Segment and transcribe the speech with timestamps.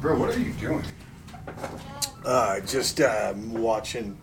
[0.00, 0.82] Bro, what are you doing?
[2.24, 4.16] Uh, just uh, watching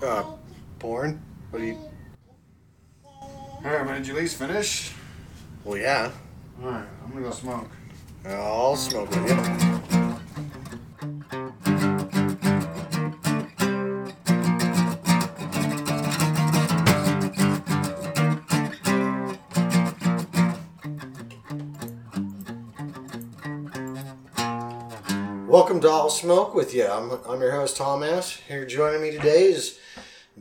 [0.00, 0.22] uh,
[0.78, 1.20] porn.
[1.50, 1.78] What are you?
[3.04, 4.92] Alright, man, did you at least finish?
[5.64, 6.12] Well, yeah.
[6.62, 7.68] Alright, I'm gonna go smoke.
[8.24, 9.69] I'll smoke with you.
[25.80, 26.86] Welcome to All Smoke with you.
[26.86, 28.36] I'm, I'm your host Tom Ash.
[28.46, 29.78] Here joining me today is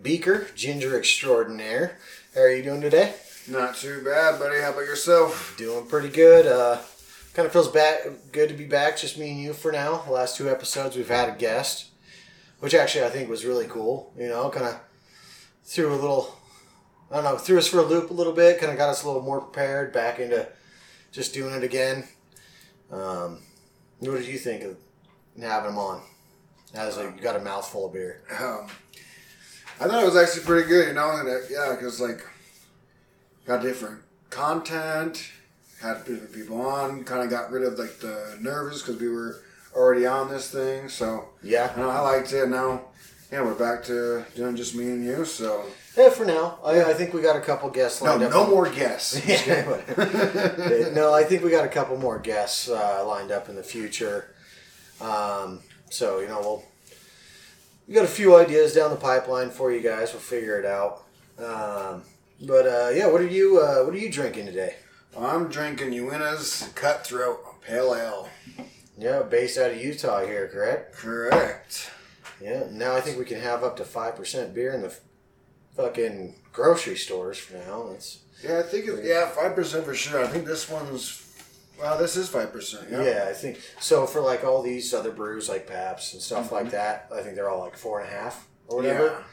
[0.01, 1.97] Beaker, ginger extraordinaire.
[2.35, 3.15] How are you doing today?
[3.47, 4.59] Not too bad, buddy.
[4.59, 5.55] How about yourself?
[5.57, 6.45] Doing pretty good.
[6.45, 6.81] Uh,
[7.33, 7.99] kind of feels back,
[8.33, 9.99] good to be back, just me and you for now.
[9.99, 11.91] The last two episodes we've had a guest,
[12.59, 14.11] which actually I think was really cool.
[14.17, 14.81] You know, kind of
[15.63, 16.35] threw a little,
[17.09, 18.59] I don't know, threw us for a loop a little bit.
[18.59, 20.49] Kind of got us a little more prepared back into
[21.13, 22.09] just doing it again.
[22.91, 23.39] Um,
[23.99, 24.75] what did you think of
[25.41, 26.01] having him on?
[26.73, 28.21] As like you got a mouthful of beer.
[28.39, 28.67] Um,
[29.81, 31.09] I thought it was actually pretty good, you know?
[31.11, 32.21] And it, yeah, because, like,
[33.47, 35.31] got different content,
[35.81, 39.41] had different people on, kind of got rid of, like, the nervous because we were
[39.73, 40.89] already on this thing.
[40.89, 42.49] So, Yeah, you know, I liked it.
[42.49, 42.81] Now,
[43.31, 45.23] yeah, we're back to doing just me and you.
[45.23, 45.63] So,
[45.97, 46.09] yeah.
[46.09, 48.31] For now, I, I think we got a couple guests no, lined up.
[48.31, 49.25] no more guests.
[49.47, 53.63] Yeah, no, I think we got a couple more guests uh, lined up in the
[53.63, 54.33] future.
[55.01, 56.63] Um, so you know, we'll
[57.87, 60.13] we got a few ideas down the pipeline for you guys.
[60.13, 61.03] We'll figure it out.
[61.37, 62.03] Um,
[62.41, 64.75] but uh, yeah, what are you uh, what are you drinking today?
[65.17, 68.29] I'm drinking Uinta's Cutthroat Pale Ale.
[68.97, 70.93] Yeah, based out of Utah here, correct?
[70.95, 71.91] Correct.
[72.41, 72.65] Yeah.
[72.71, 74.93] Now I think we can have up to five percent beer in the
[75.75, 77.87] fucking grocery stores for now.
[77.89, 80.23] That's Yeah, I think it's, yeah, 5% for sure.
[80.23, 81.28] I think this one's,
[81.79, 82.91] well, this is 5%.
[82.91, 83.03] Yeah.
[83.03, 84.05] Yeah, I think so.
[84.05, 86.55] For like all these other brews, like Pabst and stuff mm-hmm.
[86.55, 89.05] like that, I think they're all like four and a half or whatever.
[89.05, 89.23] Yeah.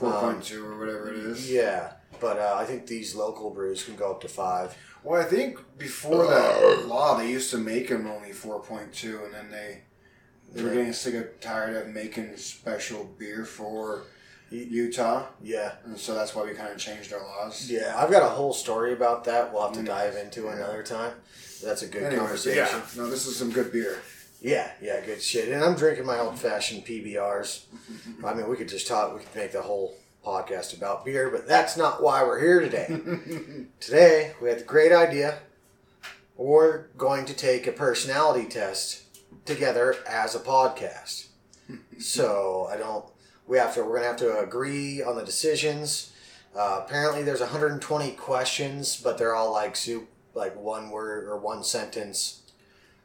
[0.00, 1.50] 4.2 um, or whatever it is.
[1.50, 4.76] Yeah, but uh, I think these local brews can go up to five.
[5.04, 6.86] Well, I think before that uh.
[6.86, 9.82] law, they used to make them only 4.2, and then they
[10.52, 14.04] they were getting sick of tired of making special beer for
[14.50, 17.70] Utah, Yeah, and so that's why we kind of changed our laws.
[17.70, 17.94] yeah.
[17.96, 19.52] I've got a whole story about that.
[19.52, 19.86] We'll have to mm.
[19.86, 21.12] dive into another time.
[21.62, 22.56] That's a good Anyways, conversation.
[22.56, 23.98] yeah, no, this is some good beer.
[24.40, 25.48] Yeah, yeah, good shit.
[25.50, 27.64] And I'm drinking my old fashioned PBRs.
[28.24, 29.12] I mean, we could just talk.
[29.14, 29.94] We could make the whole
[30.24, 32.86] podcast about beer, but that's not why we're here today.
[33.80, 35.38] today we had the great idea.
[36.36, 39.02] We're going to take a personality test
[39.44, 41.28] together as a podcast.
[41.98, 43.04] so I don't.
[43.46, 43.82] We have to.
[43.84, 46.12] We're gonna have to agree on the decisions.
[46.56, 50.08] Uh, apparently, there's 120 questions, but they're all like soup,
[50.40, 52.40] like one word or one sentence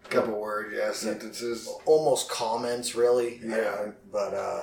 [0.05, 1.67] A Couple word, yeah, sentences.
[1.85, 3.91] almost comments really Yeah.
[4.11, 4.61] But uh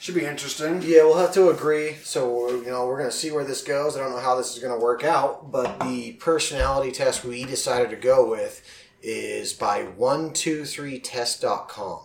[0.00, 0.80] Should be interesting.
[0.82, 2.20] yeah we'll have to agree so
[2.64, 4.78] you know we're gonna see where this goes i don't know how this is gonna
[4.90, 8.54] work out but the personality test we decided to go with
[9.02, 12.00] is by 123test.com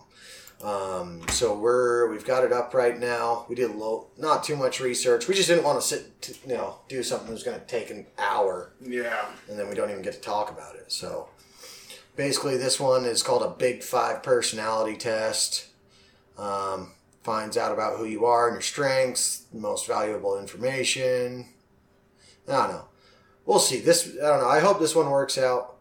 [0.63, 4.55] um, so we're we've got it up right now we did a little not too
[4.55, 7.43] much research we just didn't want to sit to, you know do something that was
[7.43, 9.25] going to take an hour Yeah.
[9.49, 10.91] and then we don't even get to talk about it.
[10.91, 11.29] So
[12.15, 15.67] basically, this one is called a Big Five personality test.
[16.37, 16.91] Um,
[17.23, 21.47] finds out about who you are and your strengths, most valuable information.
[22.47, 22.85] I don't know.
[23.45, 23.79] We'll see.
[23.79, 24.49] This I don't know.
[24.49, 25.77] I hope this one works out.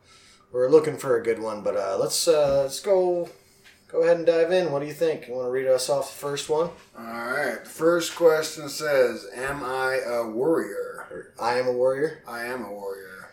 [0.52, 3.28] We're looking for a good one, but uh, let's uh, let's go
[3.92, 4.72] go ahead and dive in.
[4.72, 5.28] What do you think?
[5.28, 6.70] You want to read us off the first one?
[6.98, 7.58] All right.
[7.64, 12.22] The first question says, "Am I a warrior?" Or, I am a warrior.
[12.26, 13.30] I am a warrior.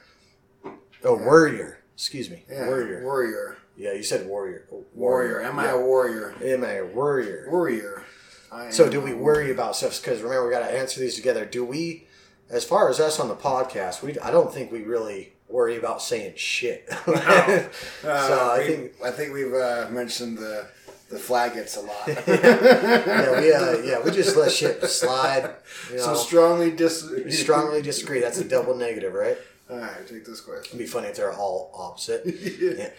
[1.03, 1.79] Oh, warrior.
[1.95, 2.43] Excuse me.
[2.49, 3.03] Yeah, Warrior.
[3.03, 3.57] Warrior.
[3.75, 4.67] Yeah, you said warrior.
[4.71, 5.41] Oh, Warrior.
[5.41, 5.73] Am I Yeah.
[5.73, 6.33] a warrior?
[6.43, 7.47] Am I a warrior?
[7.49, 8.03] Warrior.
[8.51, 10.01] I So do we worry about stuff?
[10.01, 11.45] Because remember, we got to answer these together.
[11.45, 12.07] Do we,
[12.49, 16.01] as far as us on the podcast, we I don't think we really worry about
[16.01, 16.87] saying shit.
[17.07, 20.67] Uh, so I we- think I think we've uh, mentioned the
[21.09, 22.07] the flaggots a lot.
[22.27, 25.55] yeah, we uh, yeah we just let shit slide.
[25.89, 27.09] You know, so strongly dis.
[27.29, 28.19] strongly disagree.
[28.19, 29.37] That's a double negative, right?
[29.69, 30.65] All right, take this question.
[30.67, 32.23] It'd be funny if they're all opposite.
[32.59, 32.89] Yeah.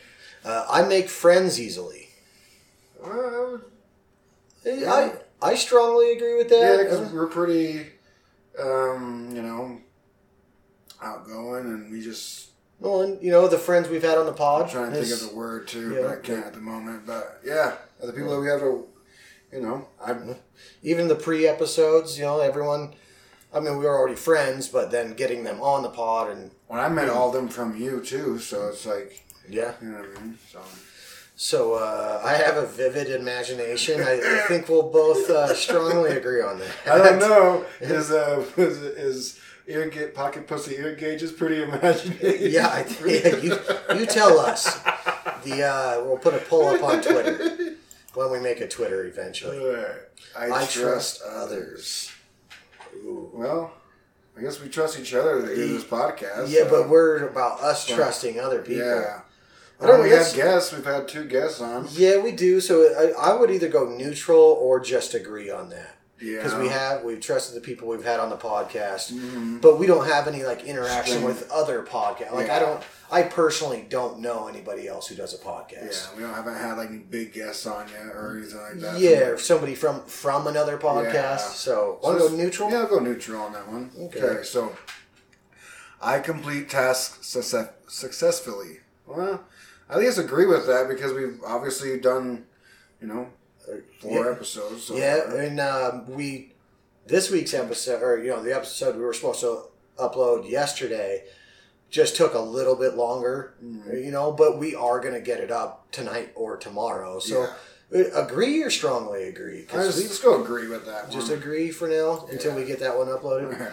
[0.45, 2.09] Uh, I make friends easily.
[3.03, 3.61] Well,
[4.67, 5.13] I
[5.43, 6.61] I strongly agree with that.
[6.61, 7.87] yeah, because we're pretty,
[8.59, 9.79] um, you know,
[11.03, 12.51] outgoing, and we just.
[12.81, 14.63] well, and you know the friends we've had on the pod.
[14.63, 17.07] I'm trying to think of the word too, yeah, but I can't at the moment.
[17.07, 18.87] But yeah, the people that we have to,
[19.53, 20.15] you know, I
[20.83, 22.95] even the pre episodes, you know, everyone.
[23.51, 26.81] I mean, we were already friends, but then getting them on the pod and when
[26.81, 29.73] I met all of them from you too, so it's like yeah.
[29.83, 30.39] you know what I mean.
[30.53, 30.61] So
[31.35, 34.03] So uh, I have a vivid imagination.
[34.03, 36.71] I, I think we'll both uh, strongly agree on that.
[36.87, 37.65] I don't know.
[37.81, 42.41] Is uh is, is ear ga- pocket pussy ear gauge is pretty imaginative?
[42.53, 43.37] Yeah, I think yeah,
[43.95, 44.79] you you tell us.
[45.45, 47.77] The uh, we'll put a poll up on Twitter
[48.15, 49.59] when we make a Twitter eventually.
[49.59, 50.01] Alright.
[50.37, 52.11] I, I trust, trust others.
[53.05, 53.73] Well,
[54.37, 56.49] I guess we trust each other to do this podcast.
[56.51, 58.85] Yeah, so- but we're about us trusting other people.
[58.87, 59.21] yeah.
[59.81, 60.73] I don't know, we had that's- guests.
[60.73, 61.87] We've had two guests on.
[61.93, 62.61] Yeah, we do.
[62.61, 62.83] So
[63.17, 65.95] I, I would either go neutral or just agree on that.
[66.21, 66.37] Yeah.
[66.39, 69.61] Because we have we've trusted the people we've had on the podcast, Mhm.
[69.61, 72.33] but we don't have any like interaction with other podcasts.
[72.33, 76.09] Like I don't, I personally don't know anybody else who does a podcast.
[76.11, 78.99] Yeah, we don't haven't had like any big guests on yet or anything like that.
[78.99, 81.13] Yeah, or somebody from from another podcast.
[81.15, 81.37] Yeah.
[81.37, 82.71] So So want to go neutral?
[82.71, 83.91] Yeah, I'll go neutral on that one.
[84.07, 84.21] Okay.
[84.21, 84.43] Okay.
[84.43, 84.77] so
[86.01, 88.81] I complete tasks success- successfully.
[89.07, 89.45] Well,
[89.89, 92.45] I guess agree with that because we've obviously done,
[93.01, 93.29] you know,
[94.01, 94.31] four Yeah.
[94.33, 94.85] episodes.
[94.85, 96.55] So Yeah, and um, we
[97.07, 99.63] this week's episode, or you know, the episode we were supposed to
[99.99, 101.25] upload yesterday,
[101.91, 103.55] just took a little bit longer.
[103.65, 104.05] Mhm.
[104.05, 107.19] You know, but we are gonna get it up tonight or tomorrow.
[107.19, 107.49] So
[107.95, 109.67] uh, agree or strongly agree?
[109.73, 112.59] Just, let's go agree with that Just agree for now until Yeah.
[112.59, 113.51] we get that one uploaded.
[113.59, 113.73] Yeah.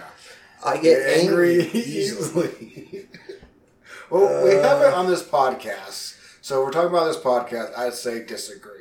[0.64, 3.08] I get Get angry angry easily.
[4.10, 7.78] well, we Uh, haven't on this podcast, so we're talking about this podcast.
[7.78, 8.75] I'd say disagree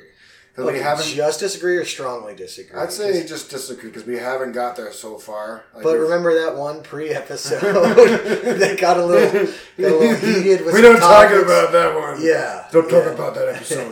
[0.55, 1.05] because Okay, we haven't.
[1.07, 2.79] just disagree or strongly disagree.
[2.79, 5.65] I'd say just disagree because we haven't got there so far.
[5.73, 7.59] Like, But remember that one pre-episode
[8.59, 9.45] that got a little,
[9.77, 10.65] got a little heated.
[10.65, 12.21] We don't talk about that one.
[12.23, 13.11] Yeah, Don't talk yeah.
[13.11, 13.91] about that episode.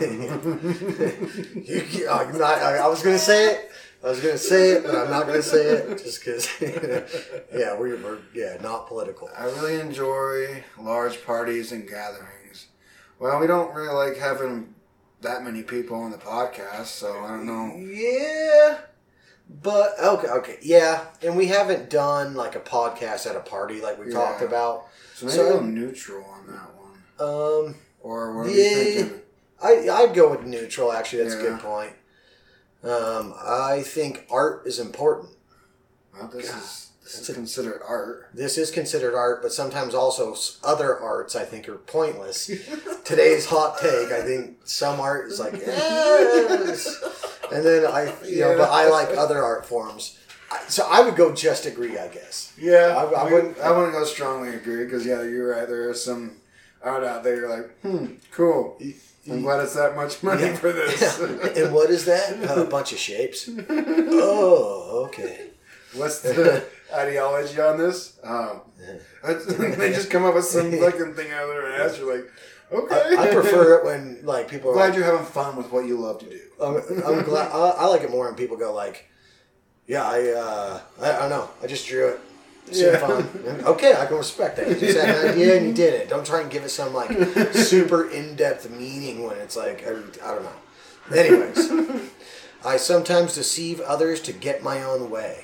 [1.66, 3.70] You, I'm not, I, I was gonna say it.
[4.02, 6.48] I was gonna say it, but I'm not gonna say it just because.
[7.54, 9.30] yeah, we're yeah not political.
[9.36, 12.66] I really enjoy large parties and gatherings.
[13.18, 14.73] Well, we don't really like having
[15.24, 17.76] that many people on the podcast, so I don't know.
[17.76, 18.78] Yeah,
[19.62, 23.98] but okay, okay, yeah, and we haven't done like a podcast at a party like
[23.98, 24.18] we Yeah.
[24.18, 24.86] talked about.
[25.14, 27.68] So maybe So- go neutral on that one.
[27.68, 28.68] Um, Or what are Yeah.
[28.70, 29.22] you thinking?
[29.62, 30.92] I I'd go with neutral.
[30.92, 31.94] Actually, that's a good point.
[32.82, 35.30] Um, I think art is important.
[36.12, 38.28] Well, this God, is this is considered art.
[38.34, 40.34] This is considered art, but sometimes also
[40.64, 42.46] other arts I think are pointless.
[43.04, 47.02] Today's hot take, I think some art is like, yes.
[47.52, 50.18] and then I, you know, but I like other art forms.
[50.68, 52.52] So I would go just agree, I guess.
[52.58, 55.68] Yeah, I- I we- wouldn't- I wouldn't go strongly agree because yeah, you're right.
[55.68, 56.36] There is some
[56.82, 57.36] art out there.
[57.36, 58.78] You're like, hmm, cool.
[59.30, 60.56] I'm glad it's that much money Yeah.
[60.56, 61.18] for this.
[61.56, 62.56] and what is that?
[62.58, 63.48] a bunch of shapes.
[63.68, 65.48] Oh, okay.
[65.94, 66.64] What's the
[66.94, 68.18] ideology on this?
[68.22, 68.60] Um,
[69.24, 71.98] they just come up with some fucking thing out of their ass.
[71.98, 72.30] You're like,
[72.72, 73.16] okay.
[73.16, 75.98] I prefer it when like people are Glad like, you're having fun with what you
[75.98, 76.40] love to do.
[76.62, 77.50] I'm, I'm glad.
[77.52, 79.08] I, I like it more when people go like,
[79.86, 81.50] "Yeah, I, uh, I, I don't know.
[81.62, 82.20] I just drew it.
[82.68, 82.98] It Yeah.
[82.98, 83.28] fun.
[83.66, 84.68] Okay, I can respect that.
[84.68, 86.08] You just had an idea and you did it.
[86.08, 87.10] Don't try and give it some like
[87.52, 91.14] super in depth meaning when it's like I, I don't know.
[91.14, 91.70] Anyways,
[92.64, 95.43] I sometimes deceive others to get my own way.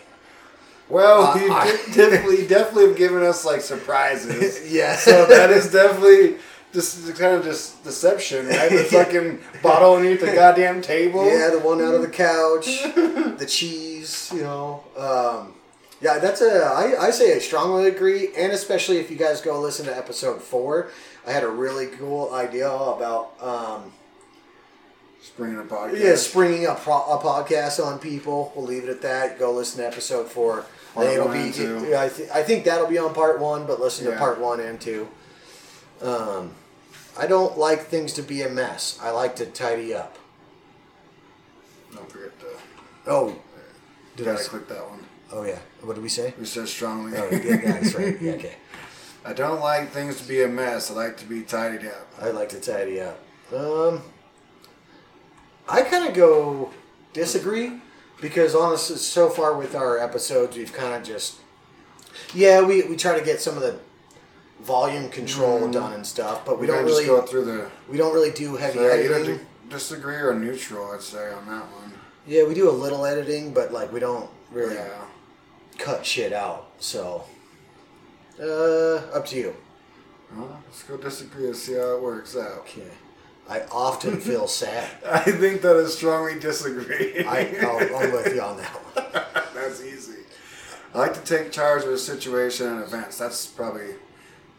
[0.91, 4.71] Well, Uh, you I- definitely, definitely have given us like surprises.
[4.73, 4.97] yeah.
[4.97, 6.37] so that is definitely
[6.73, 8.71] just kind of just deception, right?
[8.71, 11.27] The fucking bottle underneath the goddamn table.
[11.27, 14.85] Yeah, the one out of the couch, the cheese, you know.
[14.97, 15.55] Um,
[16.01, 16.65] yeah, that's a.
[16.65, 20.41] I, I say I strongly agree, and especially if you guys go listen to episode
[20.43, 20.89] four,
[21.27, 23.93] I had a really cool idea about um,
[25.23, 25.99] Springing a podcast.
[26.03, 28.53] yeah springing a, pro, a podcast on people.
[28.57, 29.39] We'll leave it at that.
[29.39, 30.65] Go listen to episode four.
[30.95, 31.45] Part it'll one be.
[31.45, 31.87] and two.
[31.89, 34.61] yeah, I, th- I think that'll be on part one, but listen to part one
[34.61, 35.09] and two.
[36.03, 36.53] Um,
[37.19, 38.99] I don't like things to be a mess.
[39.03, 40.17] I like to tidy up.
[41.95, 42.47] Don't forget to.
[43.07, 43.37] Oh,
[44.17, 44.37] did I?
[44.37, 45.05] click that one.
[45.33, 45.59] Oh yeah.
[45.83, 46.35] What did we say?
[46.39, 47.17] We said strongly.
[47.17, 48.17] Oh, yeah, that's right.
[48.21, 48.55] Yeah, okay.
[49.25, 50.91] I don't like things to be a mess.
[50.91, 52.09] I like to be tidied up.
[52.21, 53.21] I'd like to tidy up.
[53.55, 54.03] Um,
[55.69, 56.71] I kind of go
[57.13, 57.81] disagree
[58.21, 61.37] because honestly, so far with our episodes, we've kind of just
[62.35, 63.79] yeah, we we try to get some of the
[64.61, 65.73] volume control Mm.
[65.73, 67.71] done and stuff, but we We don't really just go through the.
[67.89, 69.37] we don't really do heavy So editing.
[69.39, 70.91] di- disagree or neutral.
[70.93, 71.93] I'd say on that one.
[72.27, 75.05] Yeah, we do a little editing, but like we don't really Yeah.
[75.79, 76.67] cut shit out.
[76.79, 77.25] So,
[78.41, 79.57] uh, up to you.
[80.37, 82.59] Well, let's go disagree and see how it works out.
[82.61, 82.87] Okay.
[83.51, 84.89] I often feel sad.
[85.07, 87.25] I think that is strongly disagree.
[87.25, 89.25] I, I'll, I'm with you on that one.
[89.55, 90.21] That's easy.
[90.95, 93.19] I like to take charge of a situation and events.
[93.19, 93.95] That's probably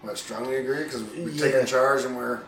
[0.02, 1.42] what I strongly agree because we're Yeah.
[1.52, 2.42] taking charge and we're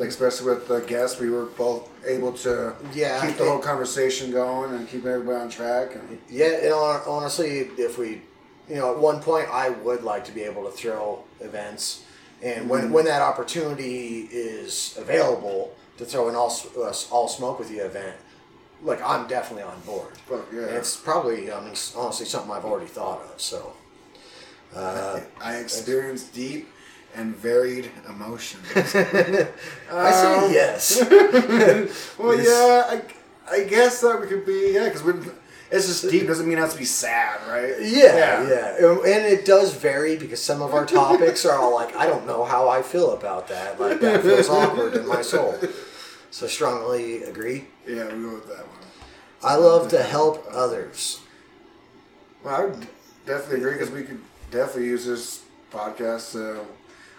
[0.00, 4.74] especially with the guests, we were both able to Yeah, keep the whole conversation going
[4.74, 5.94] and keep everybody on track.
[5.94, 8.22] And Yeah, and hon- honestly, if we,
[8.68, 12.02] you know, at one point, I would like to be able to throw events,
[12.44, 16.50] and when when that opportunity is available to throw an all
[16.84, 18.16] us all smoke with you event,
[18.82, 20.16] like I'm definitely on board.
[20.28, 20.60] Fuck yeah.
[20.78, 23.40] It's probably, I mean, honestly, something I've already thought of.
[23.40, 23.72] So,
[24.74, 26.68] uh, I experienced deep
[27.16, 28.64] and varied emotions.
[28.74, 31.00] I say Um, yes.
[32.18, 32.46] well, Yes.
[32.48, 33.00] yeah,
[33.50, 35.02] I, I guess that we could be yeah, because
[35.74, 37.74] it's just deep doesn't mean it has to be sad, right?
[37.80, 41.94] Yeah, yeah, And- and it does vary because some of our topics are all like,
[41.96, 43.80] I don't know how I feel about that.
[43.80, 45.58] Like that feels awkward in my soul.
[46.30, 47.66] So strongly agree.
[47.86, 48.78] Yeah, we go with that one.
[49.42, 51.20] I love to help others.
[52.42, 52.86] Well, I would
[53.26, 56.60] definitely agree because we could definitely use this podcast to.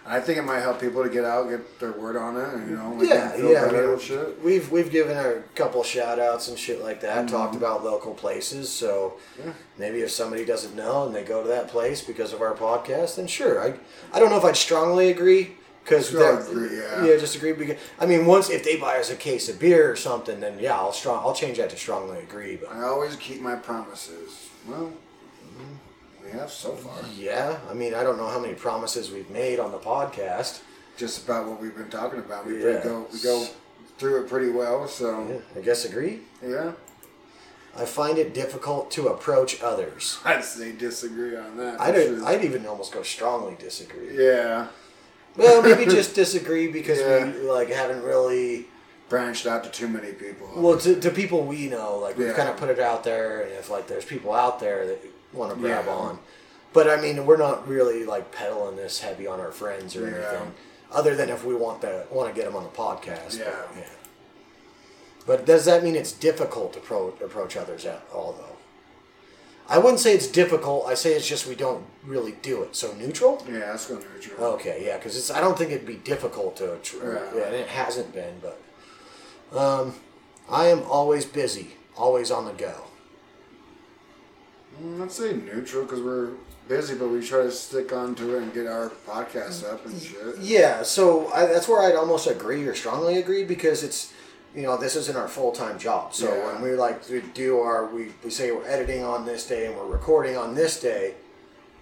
[0.08, 2.70] I think it might help people to get out, get their word on it, and
[2.70, 3.64] you know, make Yeah, feel yeah.
[3.64, 4.42] I mean, shit.
[4.42, 7.28] we've we've given a couple shout outs and shit like that.
[7.28, 7.64] Talked mm-hmm.
[7.64, 8.70] about local places.
[8.70, 9.52] So Yeah.
[9.78, 13.16] maybe if somebody doesn't know and they go to that place because of our podcast,
[13.16, 13.60] then sure.
[13.60, 13.74] I
[14.12, 15.56] I don't know if I'd strongly agree.
[15.82, 17.16] Because agree, yeah.
[17.16, 17.52] just agree.
[17.52, 20.58] Because I mean, once if they buy us a case of beer or something, then
[20.58, 21.24] yeah, I'll strong.
[21.24, 22.56] I'll change that to strongly agree.
[22.56, 24.48] But I always keep my promises.
[24.66, 25.74] Well, mm-hmm.
[26.26, 26.94] We have so far.
[27.16, 30.60] yeah, I mean, I don't know how many promises we've made on the podcast.
[30.96, 32.46] Just about what we've been talking about.
[32.46, 32.82] We Yeah.
[32.82, 33.46] go we go
[33.98, 34.88] through it pretty well.
[34.88, 36.20] So Yeah, I guess agree.
[36.42, 36.72] yeah,
[37.76, 40.18] I find it difficult to approach others.
[40.24, 41.80] I'd say disagree on that.
[41.80, 42.24] I'd, sure.
[42.26, 44.16] I'd even almost go strongly disagree.
[44.26, 44.68] yeah,
[45.36, 47.26] Well, maybe just disagree because Yeah.
[47.26, 48.66] we like haven't really.
[49.08, 50.50] branched out to too many people.
[50.56, 52.32] Well, to, to people we know, like we've Yeah.
[52.32, 54.98] kind of put it out there, and if like there's people out there that
[55.36, 55.92] want to grab Yeah.
[55.94, 56.18] on,
[56.72, 60.16] but I mean we're not really like peddling this heavy on our friends or Yeah.
[60.16, 60.54] anything,
[60.92, 63.38] other than if we want the want to get them on the podcast.
[63.38, 63.44] Yeah.
[63.50, 63.82] But, yeah.
[65.26, 68.52] But does that mean it's difficult to pro- approach others at all though?
[69.68, 70.86] I wouldn't say it's difficult.
[70.86, 72.76] I say it's just we don't really do it.
[72.76, 73.44] So neutral.
[73.50, 74.36] yeah, that's going to be true.
[74.38, 75.28] Okay, yeah, because it's.
[75.28, 76.78] I don't think it'd be difficult to.
[76.84, 77.18] Tr- Yeah.
[77.34, 78.60] yeah, and it hasn't been, but.
[79.52, 79.94] Um,
[80.48, 82.82] I am always busy, always on the go.
[84.82, 86.30] Mm, I'd say neutral because we're
[86.68, 90.00] busy, but we try to stick on to it and get our podcast up and
[90.00, 90.38] shit.
[90.40, 94.12] Yeah, so I, that's where I'd almost agree or strongly agree because it's,
[94.54, 96.12] you know, this isn't our full time job.
[96.14, 96.52] So Yeah.
[96.52, 99.76] when we like to do our, we, we say we're editing on this day and
[99.76, 101.14] we're recording on this day,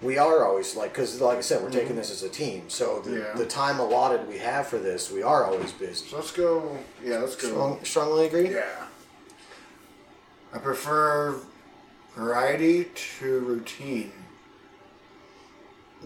[0.03, 2.69] we are always like, because like I said, we're taking this as a team.
[2.69, 3.19] So the, Mm-hmm.
[3.21, 3.33] Yeah.
[3.43, 6.07] the time allotted we have for this, we are always busy.
[6.09, 6.77] So let's go.
[7.03, 7.49] Yeah, let's go.
[7.49, 8.53] Strong, strongly agree?
[8.53, 8.85] Yeah.
[10.53, 11.41] I prefer
[12.17, 12.85] variety
[13.19, 14.13] to routine.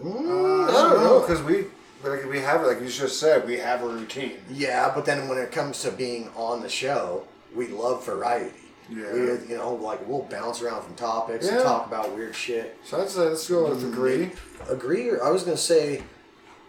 [0.01, 1.19] Mm, Uh, I don't know.
[1.21, 1.65] because we
[2.03, 4.37] like we have like you just said we have a routine.
[4.49, 7.23] Yeah, but then when it comes to being on the show,
[7.55, 8.53] we love variety.
[8.89, 9.13] Yeah.
[9.13, 12.77] We, you know, like we'll bounce around from topics and talk about weird shit.
[12.85, 14.31] So I'd let's go with agree.
[14.69, 15.09] Agree?
[15.09, 16.01] Or I was gonna say,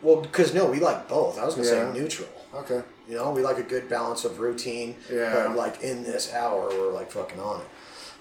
[0.03, 1.39] well, because no, we like both.
[1.39, 1.93] I was gonna Yeah.
[1.93, 2.29] say neutral.
[2.55, 2.83] Okay.
[3.09, 4.97] You know, we like a good balance of routine.
[5.11, 5.47] Yeah.
[5.47, 7.67] But like in this hour, we're like fucking on it.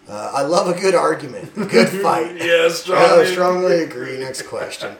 [0.09, 2.35] Uh, I love a good argument, a good fight.
[2.37, 4.17] Yeah, Uh, strongly agree.
[4.17, 4.95] Next question.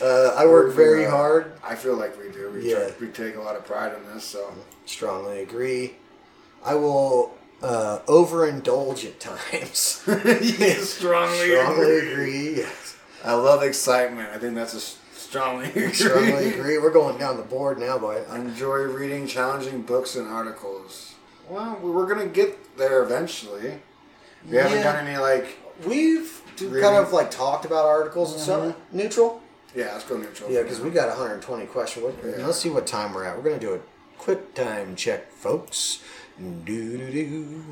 [0.00, 1.10] Uh, I work very Yeah.
[1.10, 1.52] hard.
[1.64, 2.50] I feel like we do.
[2.54, 2.76] We, Yeah.
[2.76, 4.24] try, we take a lot of pride in this.
[4.24, 4.52] So
[4.84, 5.96] Strongly agree.
[6.64, 9.78] I will uh, overindulge at times.
[10.88, 12.56] strongly, Strongly agree.
[12.58, 12.96] Yes.
[13.24, 14.28] I love excitement.
[14.32, 14.80] I think that's a
[15.18, 15.92] strongly agree.
[15.92, 16.78] Strongly agree.
[16.78, 18.22] We're going down the board now, boy.
[18.30, 21.14] I enjoy reading challenging books and articles.
[21.48, 23.80] Well, we're gonna get there eventually.
[24.48, 24.82] We haven't Yeah.
[24.92, 25.58] done any like.
[25.86, 26.80] We've d- Really?
[26.82, 28.74] kind of like talked about articles and stuff.
[28.92, 29.40] Neutral.
[29.74, 30.50] Yeah, let's go neutral.
[30.50, 32.04] Yeah, because we got 120 questions.
[32.04, 32.46] What, Yeah.
[32.46, 33.36] Let's see what time we're at.
[33.36, 33.80] We're gonna do a
[34.18, 35.98] quick time check, folks.
[36.38, 37.62] Do do do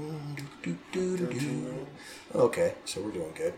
[0.62, 1.86] do do do do.
[2.34, 3.54] Okay, so we're doing good.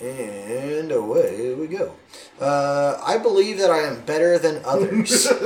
[0.00, 1.94] And away we go.
[2.40, 5.28] Uh, I believe that I am better than others.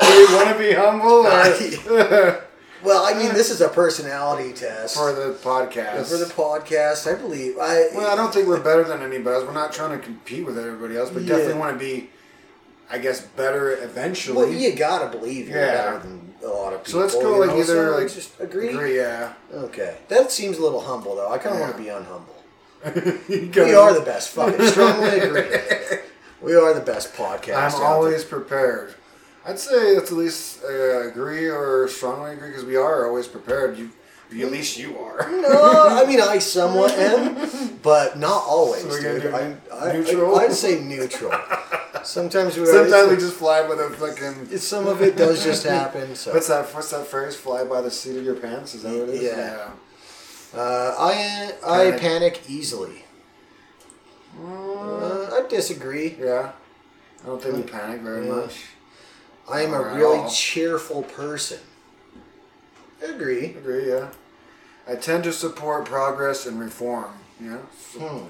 [0.00, 2.41] Do you want to be humble or
[2.84, 6.10] well, I mean, this is a personality test for the podcast?
[6.10, 7.10] for the podcast.
[7.12, 7.88] I believe I.
[7.94, 9.44] well, I don't think we're better than anybody else.
[9.46, 11.36] We're not trying to compete with everybody else, but Yeah.
[11.36, 12.10] definitely want to be,
[12.90, 14.36] I guess, better eventually.
[14.36, 15.74] well, you gotta believe you're Yeah.
[15.74, 17.00] better than a lot of people.
[17.02, 17.30] so people.
[17.30, 18.68] let's go like know, either so like just agree.
[18.70, 19.32] Agree, yeah.
[19.54, 21.30] Okay, that seems a little humble though.
[21.30, 22.36] I kind of want to be unhumble.
[23.28, 24.30] we We are the best.
[24.30, 25.46] Fucking strongly agree.
[26.42, 27.52] We are the best podcast.
[27.54, 27.88] out I'm there.
[27.88, 28.96] always prepared.
[29.44, 33.76] I'd say let's at least uh, agree or strongly agree because we are always prepared.
[33.78, 33.90] You,
[34.30, 35.28] at least you are.
[35.42, 39.26] No, I mean I somewhat am, but not always, So dude.
[39.34, 40.36] I, I, neutral?
[40.36, 41.32] I, I'd say neutral.
[42.04, 44.56] Sometimes we Sometimes we just fly by the fucking.
[44.58, 46.14] Some of it does just happen.
[46.14, 46.72] So What's that?
[46.74, 47.36] What's that phrase?
[47.36, 48.74] Fly by the seat of your pants?
[48.74, 49.22] Is that what it is?
[49.22, 49.70] Yeah.
[50.54, 52.00] uh, I I Panic.
[52.00, 53.04] panic easily.
[54.42, 56.16] Uh, I disagree.
[56.18, 56.52] yeah.
[57.22, 58.32] I don't think we panic very Yeah.
[58.34, 58.64] much.
[59.50, 60.30] I am a at really all.
[60.30, 61.58] cheerful person.
[63.02, 63.46] I agree.
[63.46, 63.88] Agree.
[63.90, 64.08] Yeah.
[64.86, 67.12] I tend to support progress and reform.
[67.40, 67.58] Yeah.
[67.98, 68.26] Hmm.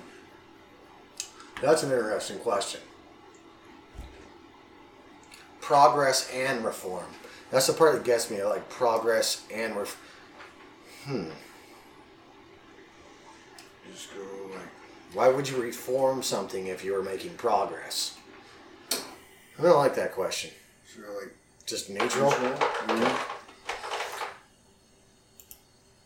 [1.60, 2.80] That's an interesting question.
[5.60, 7.06] Progress and reform.
[7.50, 8.42] That's the part that gets me.
[8.42, 9.96] Like progress and ref.
[11.04, 11.28] Hmm.
[13.92, 14.20] Just go
[14.54, 14.60] like.
[15.14, 18.16] Why would you reform something if you were making progress?
[19.58, 20.50] I don't like that question.
[21.66, 22.30] Just neutral.
[22.30, 23.18] Yeah.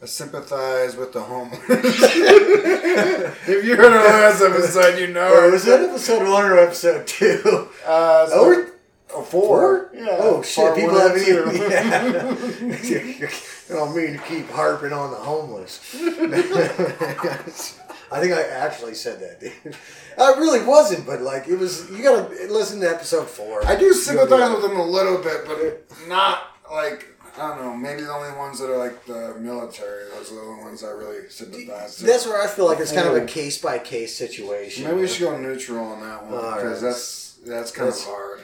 [0.03, 1.59] I sympathize with the homeless.
[1.69, 5.29] if you heard our last episode, you know.
[5.33, 7.69] Oh, was that episode one or episode two?
[7.87, 8.67] Uh, so
[9.11, 9.91] Oh, oh, four.
[9.95, 10.09] Yeah.
[10.11, 10.75] Oh shit!
[10.75, 11.57] People haven't even.
[12.85, 13.31] Yeah.
[13.69, 15.81] I don't mean to keep harping on the homeless.
[18.11, 19.53] I think I actually said that.
[20.19, 21.91] I really wasn't, but like it was.
[21.91, 23.67] You gotta listen to episode four.
[23.67, 27.07] I do sympathize with them a little bit, but it, not like
[27.39, 27.77] I don't know.
[27.77, 30.09] Maybe the only ones that are like the military.
[30.11, 31.99] Those are the only ones I really sympathize.
[31.99, 34.85] That's where I feel like it's kind of a case by case situation.
[34.85, 36.89] Maybe we should go neutral on that one because right.
[36.89, 38.41] that's that's kind That's- of hard.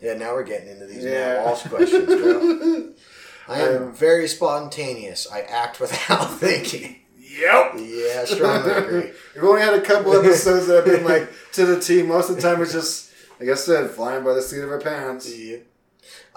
[0.00, 1.10] Yeah, now we're getting into these Yeah.
[1.34, 1.44] yeah.
[1.44, 2.90] Walsh questions, bro.
[3.48, 5.26] I am Um, very spontaneous.
[5.32, 7.00] I act without thinking.
[7.40, 7.74] Yep.
[7.78, 9.10] Yeah, I strongly agree.
[9.34, 12.02] We've only had a couple episodes that have been like to the T.
[12.02, 14.80] Most of the time, it's just like I said, flying by the seat of our
[14.80, 15.36] pants.
[15.36, 15.58] Yeah.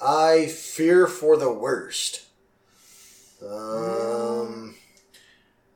[0.01, 2.23] I fear for the worst.
[3.41, 4.75] Um,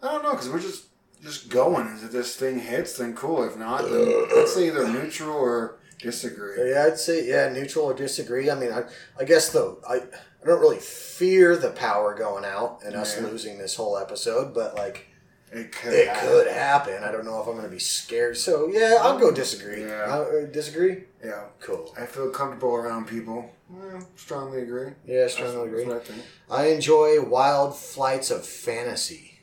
[0.01, 0.85] I don't know because we're just
[1.21, 1.87] just going.
[1.87, 3.43] If this thing hits, then cool.
[3.43, 6.71] If not, then let's say either neutral or disagree.
[6.71, 8.49] yeah, I'd say yeah, neutral or disagree.
[8.49, 8.83] I mean, I,
[9.19, 13.27] I guess though I, I don't really fear the power going out and us Yeah.
[13.27, 15.07] losing this whole episode, but like
[15.51, 15.93] It could.
[15.93, 16.27] it happen.
[16.29, 17.03] could happen.
[17.03, 18.37] I don't know if I'm going to be scared.
[18.37, 19.81] So yeah, I'll go disagree.
[19.85, 20.03] Yeah.
[20.05, 21.03] Uh, disagree.
[21.23, 21.43] Yeah.
[21.59, 21.93] Cool.
[21.99, 23.51] I feel comfortable around people.
[23.73, 24.91] Yeah, strongly agree.
[25.05, 25.93] Yeah, strongly That's- agree.
[25.95, 26.21] I think.
[26.49, 29.39] I enjoy wild flights of fantasy.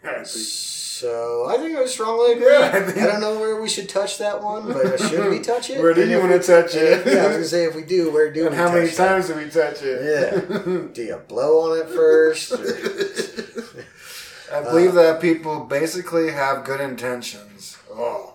[0.04, 2.46] I So I think I strongly agree.
[2.52, 5.70] Yeah, I I, don't know where we should touch that one, but should we touch
[5.70, 5.80] it?
[5.80, 7.04] Where do And you wanna we- touch it?
[7.06, 8.56] Yeah, I was gonna say if we do, where do And we?
[8.56, 8.96] how many that?
[8.96, 10.02] times do we touch it?
[10.04, 10.88] Yeah.
[10.92, 12.52] Do you blow on it first?
[12.52, 13.59] or-
[14.52, 17.76] I believe that people basically have good intentions.
[17.92, 18.34] Oh.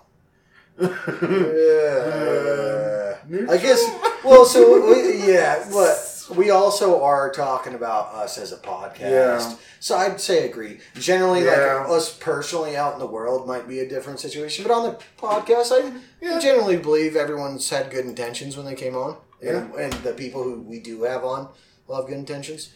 [1.75, 3.17] Yeah.
[3.49, 3.84] I guess.
[4.23, 8.99] Well, so we- yeah, but we also are talking about us as a podcast.
[8.99, 9.56] Yeah.
[9.80, 10.80] So I'd say agree.
[10.95, 11.82] Generally, Yeah.
[11.86, 14.97] like us personally out in the world might be a different situation, but on the
[15.19, 16.39] podcast, I Yeah.
[16.39, 19.82] generally believe everyone's had good intentions when they came on, and, Yeah.
[19.84, 21.49] and the people who we do have on
[21.88, 22.69] will have good intentions.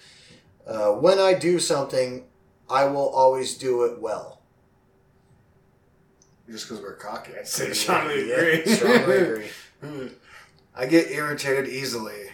[0.67, 2.25] Uh, when I do something,
[2.69, 4.41] I will always do it well.
[6.49, 8.75] Just because we're cocky, I'd say strongly Yeah, agree.
[8.75, 9.17] strongly
[9.81, 10.11] agree.
[10.75, 12.29] I get irritated easily.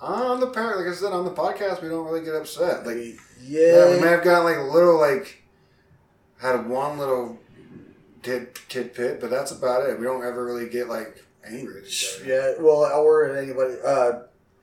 [0.00, 2.86] On the par like I said, on the podcast, we don't really get upset.
[2.86, 2.96] Like,
[3.42, 5.42] yeah, we may have gotten like a little like
[6.40, 7.38] had one little
[8.22, 9.98] tit tidbit, but that's about it.
[9.98, 12.26] We don't ever really get like angry at each other.
[12.28, 12.52] yeah.
[12.62, 13.74] Well, or anybody.
[13.84, 14.12] Uh,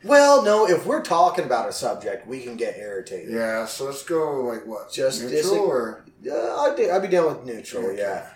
[0.04, 0.68] well, no.
[0.68, 3.34] If we're talking about a subject, we can get irritated.
[3.34, 4.92] Yeah, so let's go like what?
[4.92, 7.86] Just neutral dis- or Yeah, I'd, be- I'd be down with neutral.
[7.88, 7.98] Okay.
[8.00, 8.30] Yeah,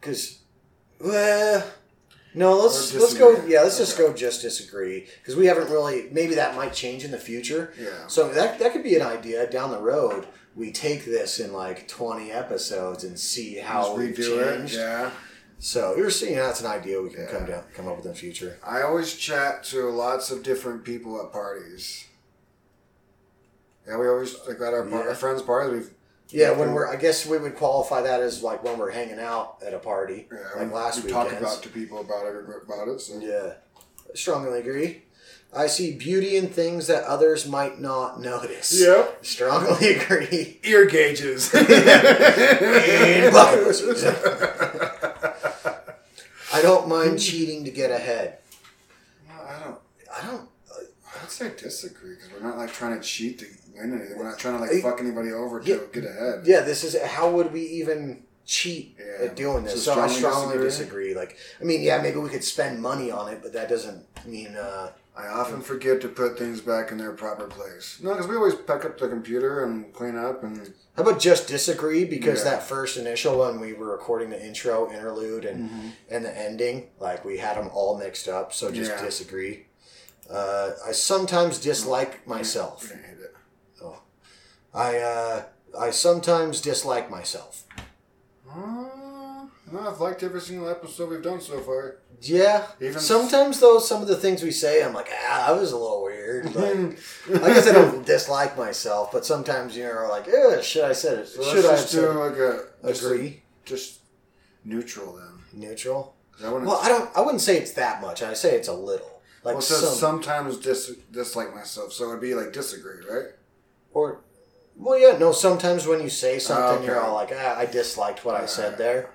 [0.00, 0.38] because
[1.00, 1.64] well,
[2.34, 2.56] no.
[2.58, 3.44] Let's let's go.
[3.46, 4.12] Yeah, let's just go.
[4.12, 6.08] Just disagree because we haven't really.
[6.12, 7.72] Maybe that might change in the future.
[7.78, 8.06] yeah.
[8.08, 10.26] So that that could be an idea down the road.
[10.54, 14.56] We take this in like twenty episodes and see how we've redo it.
[14.58, 14.74] changed.
[14.74, 15.10] Yeah.
[15.58, 17.30] So you're seeing that's an idea we can Yeah.
[17.30, 18.58] come down come up with in the future.
[18.62, 22.04] I always chat to lots of different people at parties.
[23.88, 25.08] Yeah, we always like at our, par- Yeah.
[25.08, 25.72] our friends' parties.
[25.72, 25.90] We've
[26.28, 29.62] Yeah, when we're I guess we would qualify that as like when we're hanging out
[29.66, 31.30] at a party, yeah, like we, last we weekend.
[31.30, 33.00] talk about to people about it about it.
[33.00, 33.54] So Yeah,
[34.14, 35.02] strongly agree.
[35.54, 38.72] I see beauty in things that others might not notice.
[38.78, 39.24] Yep.
[39.24, 40.60] Strongly agree.
[40.64, 41.50] Ear gauges.
[41.54, 44.92] And bucket.
[46.58, 48.38] I don't mind cheating to get ahead.
[49.28, 49.78] No, I don't.
[50.14, 50.48] I don't.
[51.22, 54.18] I'd say disagree because we're not like trying to cheat to win anything.
[54.18, 55.76] We're not trying to I- like fuck anybody over to Yeah.
[55.92, 56.42] get ahead.
[56.46, 59.24] Yeah, this is how would we even cheat Yeah.
[59.26, 59.74] at doing this.
[59.74, 61.08] So So, I strongly strongly disagree?
[61.08, 61.14] disagree.
[61.14, 64.56] Like, I mean, yeah, maybe we could spend money on it, but that doesn't mean.
[64.56, 67.98] uh I often forget to put things back in their proper place.
[68.02, 71.48] No, because we always pack up the computer and clean up and How about just
[71.48, 72.04] disagree?
[72.04, 72.50] Because Yeah.
[72.50, 75.88] that first initial one, we were recording the intro, interlude, and Mm-hmm.
[76.10, 78.52] and the ending, like we had them all mixed up.
[78.52, 79.02] So just Yeah.
[79.04, 79.66] disagree.
[80.28, 82.90] Uh, I sometimes dislike myself.
[82.90, 83.34] hit it.
[84.74, 85.42] I uh,
[85.78, 87.64] I sometimes dislike myself.
[88.50, 89.46] Uh,
[89.80, 91.98] I've liked every single episode we've done so far.
[92.22, 92.66] Yeah.
[92.80, 95.76] Even- sometimes though, some of the things we say, I'm like, ah, that was a
[95.76, 96.46] little weird.
[96.54, 101.20] Like, I guess I don't dislike myself, but sometimes you're like, yeah, should I said
[101.20, 101.28] it?
[101.28, 103.42] So should I just do like a agree?
[103.64, 104.00] just
[104.64, 105.60] neutral then.
[105.60, 106.14] Neutral.
[106.44, 107.10] I Well, I don't.
[107.16, 108.22] I wouldn't say it's that much.
[108.22, 109.20] I say it's a little.
[109.42, 113.30] Like well, it says some, sometimes dis- dislike myself, so it'd be like disagree, right?
[113.92, 114.20] or
[114.76, 115.32] well, yeah, no.
[115.32, 119.08] Sometimes when you say something, you're all like, ah, I disliked what I said there.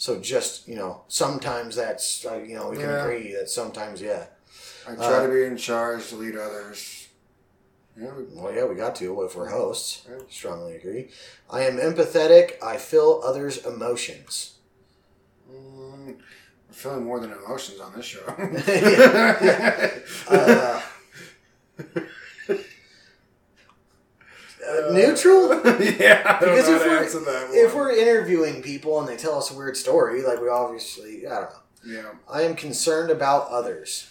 [0.00, 3.04] So just you know, sometimes that's uh, you know we can Yeah.
[3.04, 4.24] agree that sometimes yeah.
[4.88, 7.08] I try Uh, to be in charge to lead others.
[8.00, 9.90] Yeah, we- Well, yeah, we got to if we're hosts.
[10.08, 10.18] Yeah.
[10.30, 11.10] Strongly agree.
[11.50, 12.46] I am empathetic.
[12.62, 14.54] I feel others' emotions.
[15.50, 16.16] Mm,
[16.68, 18.24] we're feeling more than emotions on this show.
[20.34, 20.80] Uh,
[24.68, 25.48] uh, neutral.
[25.64, 26.80] yeah, I Because if
[27.14, 31.26] we're, if we're interviewing people and they tell us a weird story, like we obviously,
[31.26, 31.56] I don't know.
[31.86, 34.10] yeah, I am concerned about others.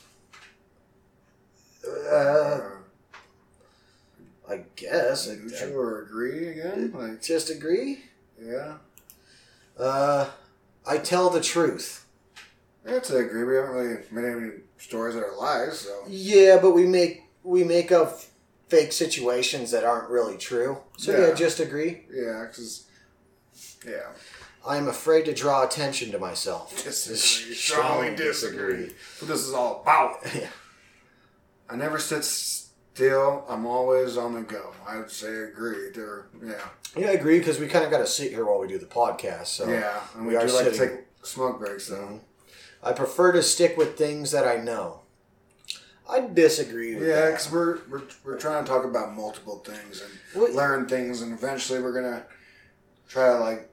[1.88, 2.62] Uh, uh,
[4.49, 5.29] I guess.
[5.29, 6.91] I, neutral or agree again?
[6.95, 8.03] I Like, just agree.
[8.41, 8.77] yeah,
[9.77, 10.29] Uh,
[10.88, 12.05] I tell the truth.
[12.83, 13.43] that's agree.
[13.43, 17.63] We haven't really made any stories that are lies, so Yeah, but we make we
[17.63, 18.19] make up
[18.69, 20.77] fake situations that aren't really true.
[20.97, 21.34] So yeah, Yeah.
[21.34, 22.05] just agree.
[22.13, 22.86] yeah, because
[23.86, 24.12] yeah,
[24.65, 26.71] I am afraid to draw attention to myself.
[26.84, 27.17] disagree.
[27.17, 28.91] Strongly Strongly disagree.
[29.19, 30.19] What this is all about.
[30.36, 30.47] Yeah.
[31.71, 33.45] I never sit still.
[33.47, 34.73] I'm always on the go.
[34.88, 35.91] I would say agree.
[35.93, 36.53] There, yeah,
[36.97, 38.88] Yeah, I agree because we kind of got to sit here while we do the
[38.88, 39.47] podcast.
[39.47, 39.99] So yeah.
[40.15, 41.97] And we, we are do like to take smoke breaks though.
[41.97, 42.19] Mhm.
[42.82, 44.98] I prefer to stick with things that I know.
[46.09, 47.31] I disagree with Yeah, that.
[47.31, 51.31] because we're, we're we're trying to talk about multiple things and Well- learn things, and
[51.33, 52.25] eventually we're gonna
[53.07, 53.69] try to like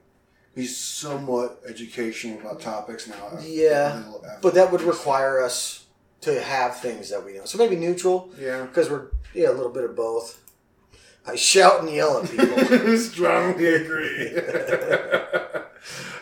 [0.55, 3.37] be somewhat educational about topics now.
[3.41, 5.85] Yeah, A little after But that would require us
[6.21, 7.45] to have things that we know.
[7.45, 8.63] So maybe neutral Yeah.
[8.63, 10.39] because we're yeah a little bit of both.
[11.27, 12.97] I shout and yell at people.
[12.97, 14.39] Strongly agree.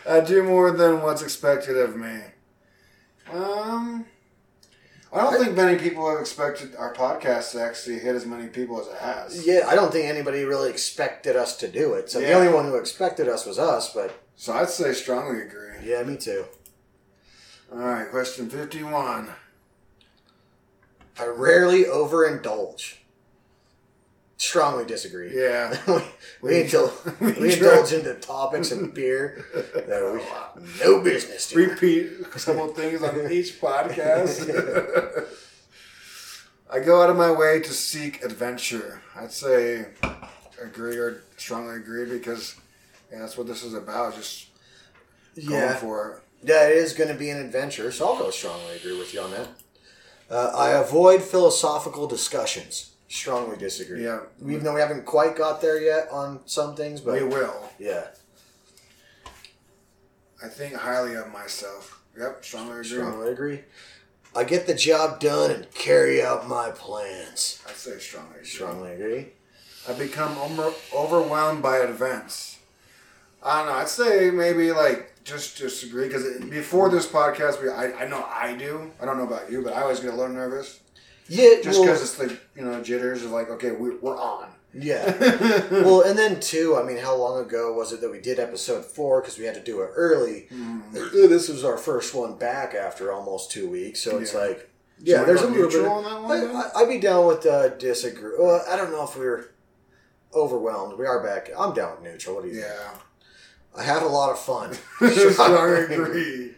[0.08, 2.20] I do more than what's expected of me.
[3.32, 4.04] Um,
[5.16, 8.80] I don't think many people have expected our podcast to actually hit as many people
[8.80, 9.46] as it has.
[9.46, 12.10] yeah, I don't think anybody really expected us to do it.
[12.10, 12.34] So the Yeah.
[12.36, 13.92] only one who expected us was us.
[13.94, 15.76] But So I'd say strongly agree.
[15.82, 16.44] yeah, me too.
[17.72, 19.34] All right, question fifty-one.
[21.18, 22.96] I rarely overindulge.
[24.38, 25.34] Strongly disagree.
[25.34, 25.76] Yeah.
[25.86, 26.02] we,
[26.42, 31.56] we, indul- we indulge into topics and beer that we no business to.
[31.58, 34.46] Repeat a couple things on each podcast.
[36.70, 39.00] I go out of my way to seek adventure.
[39.14, 39.86] I'd say
[40.62, 42.56] agree or strongly agree because
[43.10, 44.16] yeah, that's what this is about.
[44.16, 44.48] Just
[45.36, 46.48] going Yeah, for it.
[46.48, 47.90] yeah, it is going to be an adventure.
[47.92, 49.48] So I'll go strongly agree with you on that.
[50.28, 52.92] Uh, I avoid philosophical discussions.
[53.08, 54.02] Strongly disagree.
[54.04, 54.20] Yeah.
[54.42, 57.70] even though we haven't quite got there yet on some things, but We will.
[57.78, 58.08] yeah,
[60.42, 62.02] I think highly of myself.
[62.18, 62.84] Yep, strongly agree.
[62.88, 63.60] strongly agree.
[64.34, 67.62] I get the job done and carry out my plans.
[67.68, 68.46] I'd say strongly agree.
[68.48, 69.26] Strongly agree.
[69.88, 72.58] I become over- overwhelmed by events.
[73.42, 73.78] I don't know.
[73.78, 78.56] I'd say maybe like just disagree because before this podcast, we I, I know I
[78.56, 78.90] do.
[79.00, 80.80] I don't know about you, but I always get a little nervous
[81.28, 84.48] Yeah, just well, because it's like you know jitters of like okay we, we're on.
[84.74, 85.04] yeah.
[85.70, 88.84] well, and then too, I mean, how long ago was it that we did episode
[88.84, 90.46] four because we had to do it early?
[90.52, 90.92] Mm.
[91.12, 94.40] This was our first one back after almost two weeks, so it's Yeah.
[94.40, 95.74] like, yeah, there's a little bit.
[95.74, 96.56] neutral on that one.
[96.56, 98.32] I, I, I'd be down with uh, disagree.
[98.38, 99.50] Well, I don't know if we're
[100.34, 100.98] overwhelmed.
[100.98, 101.50] We are back.
[101.56, 102.36] I'm down with neutral.
[102.36, 102.66] What do you think?
[102.66, 102.98] yeah,
[103.76, 104.74] I had a lot of fun.
[105.32, 106.54] strongly agree.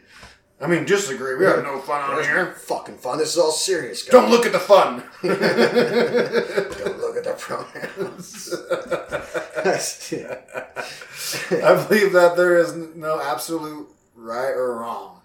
[0.60, 1.36] I mean, disagree.
[1.36, 2.46] We have no fun on There's here.
[2.46, 3.18] fucking fun.
[3.18, 4.02] This is all serious.
[4.02, 4.10] Guys.
[4.10, 5.04] Don't look at the fun.
[5.22, 8.52] Don't look at the pronouns.
[11.52, 15.20] I believe that there is no absolute right or wrong.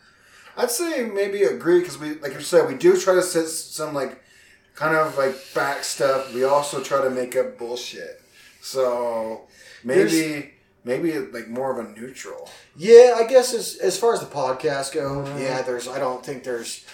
[0.55, 3.95] I'd say maybe agree because we, like you said, we do try to set some
[3.95, 4.21] like
[4.75, 6.31] kind of like fact stuff.
[6.33, 8.21] We also try to make up bullshit.
[8.61, 9.47] So
[9.83, 12.49] maybe maybe like more of a neutral.
[12.75, 15.39] Yeah, I guess as as far as the podcast go, Mm-hmm.
[15.39, 16.85] yeah, there's I don't think there's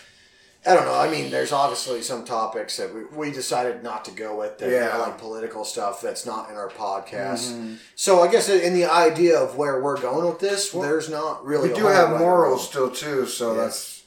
[0.66, 0.94] I don't know.
[1.00, 4.58] I mean, there's obviously some topics that we, we decided not to go with.
[4.58, 4.98] That Yeah.
[4.98, 7.54] like political stuff that's not in our podcast.
[7.54, 7.78] Mhm.
[7.96, 11.46] So I guess in the idea of where we're going with this, Well, there's not
[11.46, 11.70] really.
[11.70, 13.62] We do have morals still too, so Yeah.
[13.62, 14.04] that's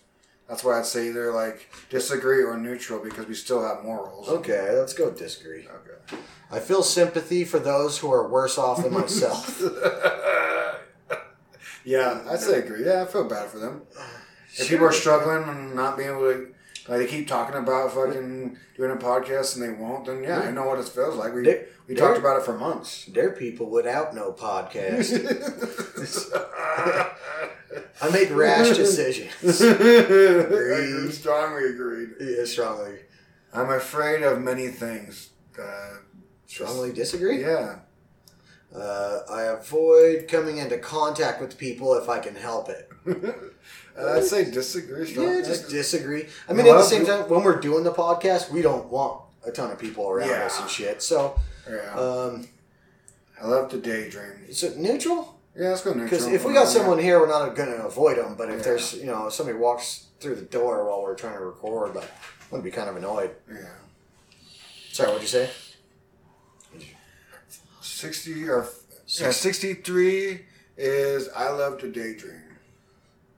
[0.46, 4.28] that's why I'd say either like disagree or neutral because we still have morals.
[4.28, 5.66] Okay, let's go disagree.
[5.66, 6.18] Okay.
[6.52, 9.60] I feel sympathy for those who are worse off than myself.
[11.84, 12.84] yeah, I'd say agree.
[12.84, 13.82] Yeah, I feel bad for them.
[14.54, 16.48] If people are struggling and not being able to,
[16.88, 20.50] like they keep talking about fucking doing a podcast and they won't, then yeah, I
[20.50, 21.34] know what it feels like.
[21.34, 23.06] We They- we talked about it for months.
[23.06, 25.12] They're people without no podcast.
[28.00, 29.32] I make rash decisions.
[29.62, 32.10] I strongly agreed.
[32.20, 32.98] Yeah, strongly,
[33.52, 35.30] I'm afraid of many things.
[35.60, 35.96] Uh,
[36.52, 37.40] strongly disagree.
[37.40, 37.76] yeah.
[38.74, 42.88] Uh, I avoid coming into contact with people if I can help it.
[43.94, 45.06] Uh, I'd say disagree.
[45.06, 45.34] strongly.
[45.36, 46.24] Yeah, just disagree.
[46.48, 49.20] I mean, know at the same time, when we're doing the podcast, we don't want
[49.46, 50.46] a ton of people around Yeah.
[50.46, 51.02] us and shit.
[51.02, 51.38] So,
[51.70, 51.92] yeah.
[51.92, 52.48] um,
[53.40, 54.46] I love to daydream.
[54.48, 55.38] is it neutral?
[55.54, 56.08] Yeah, let's go neutral.
[56.08, 58.34] Because if we got someone here, we're not going to avoid them.
[58.34, 58.62] But if Yeah.
[58.62, 62.04] there's, you know, if somebody walks through the door while we're trying to record, like,
[62.44, 63.32] I'm going to be kind of annoyed.
[63.46, 63.58] Yeah.
[64.92, 65.50] Sorry, what'd you say?
[68.06, 68.66] 60 or
[69.06, 70.40] yeah, 63
[70.76, 72.42] is I love to daydream.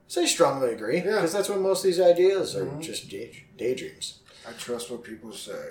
[0.07, 0.97] So Say strongly agree.
[0.97, 1.15] Yeah.
[1.15, 2.81] Because that's what most of these ideas are Mhm.
[2.81, 4.19] just day- daydreams.
[4.47, 5.65] I trust what people say.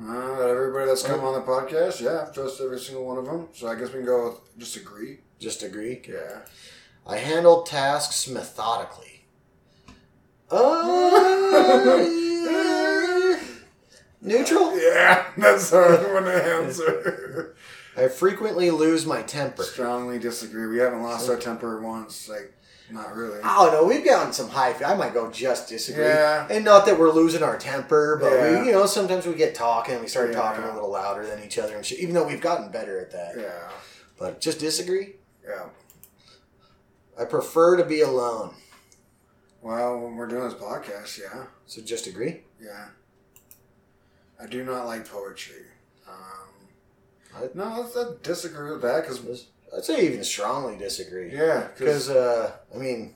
[0.00, 3.48] Uh, everybody that's come on the podcast, yeah, I trust every single one of them.
[3.52, 5.20] So I guess we can go with just agree.
[5.40, 6.02] Just agree.
[6.08, 6.38] Yeah.
[7.06, 9.10] I handle tasks methodically.
[10.50, 10.60] Uh,
[14.24, 14.76] neutral.
[14.80, 17.54] Yeah, that's the hard one to answer.
[17.96, 19.62] I frequently lose my temper.
[19.62, 20.66] Strongly disagree.
[20.66, 22.28] We haven't lost our temper once.
[22.28, 22.52] Like,
[22.90, 23.38] not really.
[23.44, 23.88] Oh don't.
[23.88, 24.74] We've gotten some high.
[24.84, 26.04] I might go just disagree.
[26.04, 26.46] Yeah.
[26.50, 28.60] And not that we're losing our temper, but Yeah.
[28.62, 30.00] we, you know, sometimes we get talking.
[30.00, 30.36] We start Yeah.
[30.40, 32.00] talking a little louder than each other and shit.
[32.00, 33.70] Even though we've gotten better at that, Yeah.
[34.18, 35.16] but just disagree.
[35.46, 35.66] Yeah.
[37.18, 38.54] I prefer to be alone.
[39.62, 41.44] Well, when we're doing this podcast, yeah.
[41.66, 42.42] So just agree.
[42.60, 42.86] Yeah.
[44.40, 45.62] I do not like poetry.
[46.08, 46.66] Um,
[47.36, 51.32] I- no, let's not disagree with that because, I'd say even strongly disagree.
[51.34, 53.14] yeah, Because, uh, I mean,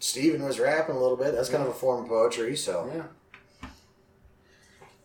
[0.00, 1.34] Stephen was rapping a little bit.
[1.34, 2.90] That's kind of a form of poetry, so.
[2.94, 3.68] yeah.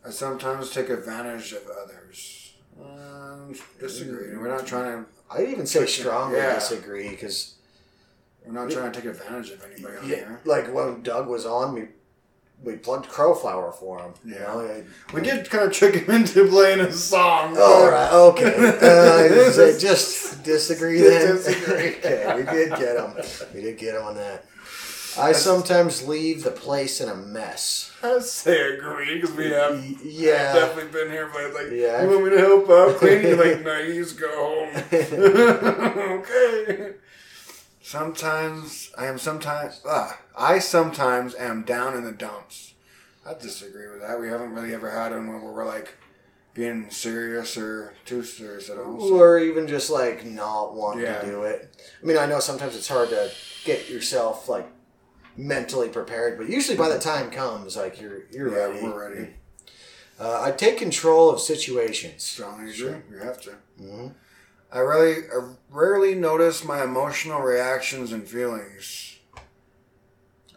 [0.06, 2.54] I sometimes take advantage of others.
[2.82, 4.36] Um, disagree.
[4.38, 5.10] We're not trying to.
[5.30, 6.56] I'd even say strongly Yeah.
[6.56, 7.56] disagree because,
[8.46, 10.40] We're not trying to take advantage of anybody on yeah, here.
[10.46, 11.90] like when Doug was on, we
[12.64, 14.14] we plugged Crowflower for him.
[14.26, 14.42] you Yeah.
[14.54, 17.58] know, I- We did kind of trick him into playing a song.
[17.58, 18.54] All right, okay.
[18.82, 21.36] Uh, just disagree then.
[21.38, 21.96] Disagree.
[21.98, 23.14] okay, we did get him.
[23.54, 24.46] We did get him on that.
[25.18, 27.92] I sometimes leave the place in a mess.
[28.04, 30.54] I say agree because we have yeah.
[30.54, 32.04] definitely been here, but like, Yeah.
[32.04, 33.36] you want me to help out cleaning?
[33.38, 34.70] Like, no, you just go home.
[36.20, 36.94] okay.
[37.90, 42.76] Sometimes I am sometimes ah, I sometimes am down in the dumps.
[43.26, 44.20] I disagree with that.
[44.20, 45.96] We haven't really ever had one where we're like
[46.54, 49.00] being serious or too serious at all.
[49.02, 51.20] so- Or even just like not wanting Yeah.
[51.22, 51.76] to do it.
[52.00, 53.32] I mean, I know sometimes it's hard to
[53.66, 54.68] get yourself like
[55.36, 58.84] mentally prepared, but usually by the time comes, like you're you're yeah, ready.
[58.84, 59.30] we're ready.
[60.20, 62.24] Uh, I take control of situations.
[62.24, 63.02] Strongly agree.
[63.10, 63.52] You have to.
[63.80, 64.08] hmm
[64.72, 69.18] I really, I rarely notice my emotional reactions and feelings.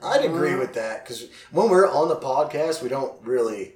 [0.02, 3.74] I'd agree with that because when we're on the podcast, we don't really.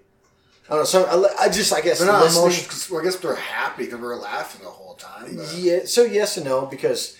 [0.69, 0.85] I don't know.
[0.85, 2.49] So I, I just, I guess, They're not emotional.
[2.69, 5.37] 'cause- Well, I guess they're happy because we're laughing the whole time.
[5.37, 5.85] but- Yeah.
[5.85, 7.17] So yes and no because,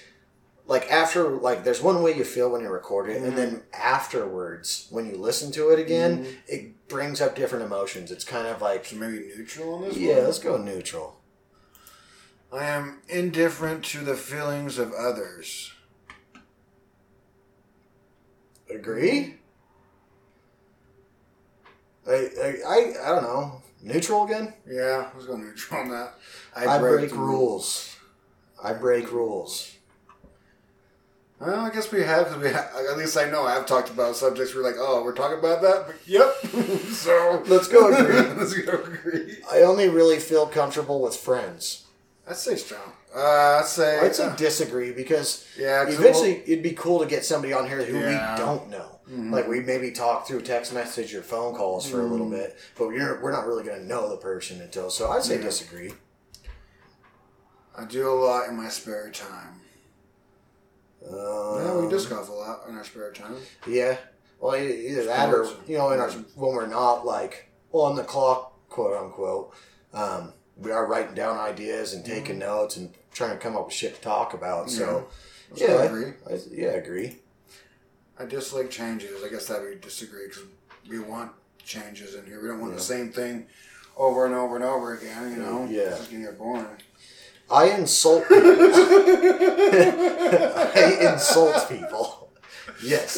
[0.67, 3.61] like after, like there's one way you feel when you record it, and then mm-hmm.
[3.73, 6.35] afterwards when you listen to it again, mm-hmm.
[6.49, 8.11] it brings up different emotions.
[8.11, 9.97] It's kind of like, So maybe neutral on this.
[9.97, 10.25] yeah, one?
[10.25, 11.21] let's go neutral.
[12.53, 15.73] I am indifferent to the feelings of others.
[18.71, 19.37] Agree.
[22.09, 23.63] I, I, I, I don't know.
[23.83, 24.55] Neutral again.
[24.69, 26.15] Yeah, let's go neutral on that.
[26.55, 27.95] I, break, the rules.
[28.63, 29.77] I break rules.
[31.39, 34.17] Well, I guess we have because we ha- at least I know I've talked about
[34.17, 34.55] subjects.
[34.55, 35.87] We're like, oh, we're talking about that.
[35.87, 36.35] But yep.
[36.93, 38.35] so Let's go agree.
[38.37, 39.37] let's go agree.
[39.53, 41.86] I only really feel comfortable with friends.
[42.29, 42.93] I'd say strong.
[43.15, 44.01] Uh, I'd say.
[44.01, 47.83] I'd say uh, disagree because yeah, eventually it'd be cool to get somebody on here
[47.85, 48.35] who Yeah.
[48.35, 49.01] we don't know.
[49.09, 49.31] Mhm.
[49.33, 52.31] Like we maybe talk through text message or phone calls for a little Mhm.
[52.33, 54.91] bit, but we're we're not really going to know the person until.
[54.91, 55.43] So I'd say Yeah.
[55.43, 55.95] disagree.
[57.79, 59.61] I do a lot in my spare time.
[61.09, 61.15] Um,
[61.65, 63.37] yeah, we disc golf a lot in our spare time.
[63.69, 63.97] Yeah.
[64.41, 68.53] Well, either that or you know, in our when we're not like on the clock,
[68.69, 69.53] quote unquote,
[69.93, 72.49] um, we are writing down ideas and taking mm-hmm.
[72.49, 74.71] notes and trying to come up with shit to talk about.
[74.71, 75.57] So, mm-hmm.
[75.57, 76.13] So yeah, I agree.
[76.29, 77.17] I, yeah, I agree.
[78.19, 79.23] I dislike changes.
[79.25, 80.43] I guess that we disagree because
[80.89, 81.31] we want
[81.63, 82.41] changes in here.
[82.43, 82.79] We don't want Yeah.
[82.79, 83.47] the same thing
[83.97, 85.31] over and over and over again.
[85.33, 85.97] You know, Yeah.
[86.09, 86.67] can get boring.
[87.51, 88.43] I insult people.
[90.75, 92.27] I insult people.
[92.83, 93.13] Yes.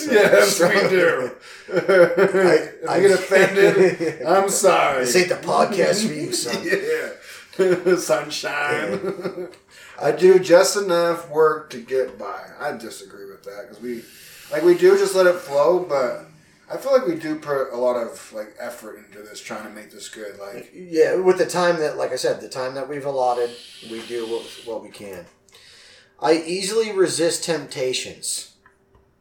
[0.55, 1.31] strongly.
[1.69, 5.05] if I- you get offended, I'm sorry.
[5.05, 6.63] This ain't the podcast for you, son.
[6.63, 6.73] yeah,
[7.99, 9.49] sunshine.
[10.01, 12.47] I do just enough work to get by.
[12.61, 14.03] I disagree with that because we,
[14.53, 16.27] like, we do just let it flow, but
[16.71, 19.71] I feel like we do put a lot of like effort into this, trying to
[19.71, 20.39] make this good.
[20.39, 23.51] Like, Yeah, with the time that, like I said, the time that we've allotted,
[23.91, 25.25] we do what, what we can.
[26.21, 28.55] I easily resist temptations.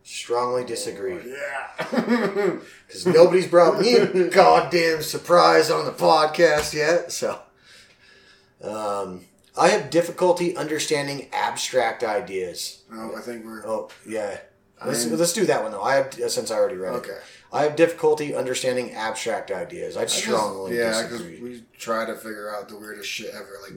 [0.03, 1.19] Strongly oh, disagree.
[1.25, 1.75] yeah,
[2.87, 7.11] Because nobody's brought me a goddamn surprise on the podcast yet.
[7.11, 7.41] So,
[8.63, 9.25] um,
[9.57, 12.83] I have difficulty understanding abstract ideas.
[12.91, 14.37] no, I think we're Oh, yeah.
[14.85, 15.81] Let's, I'm- let's do that one though.
[15.81, 16.97] I have since I already read it.
[16.97, 17.17] okay.
[17.51, 19.97] I have difficulty understanding abstract ideas.
[19.97, 21.41] I'd I just- strongly yeah, because disagree.
[21.41, 23.73] we try to figure out the weirdest shit ever, like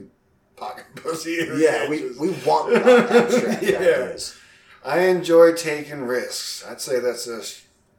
[0.55, 1.39] pocket pussy.
[1.55, 3.77] Yeah, we, we want abstract Yeah.
[3.79, 4.37] ideas.
[4.85, 6.63] I enjoy taking risks.
[6.67, 7.41] I'd say that's a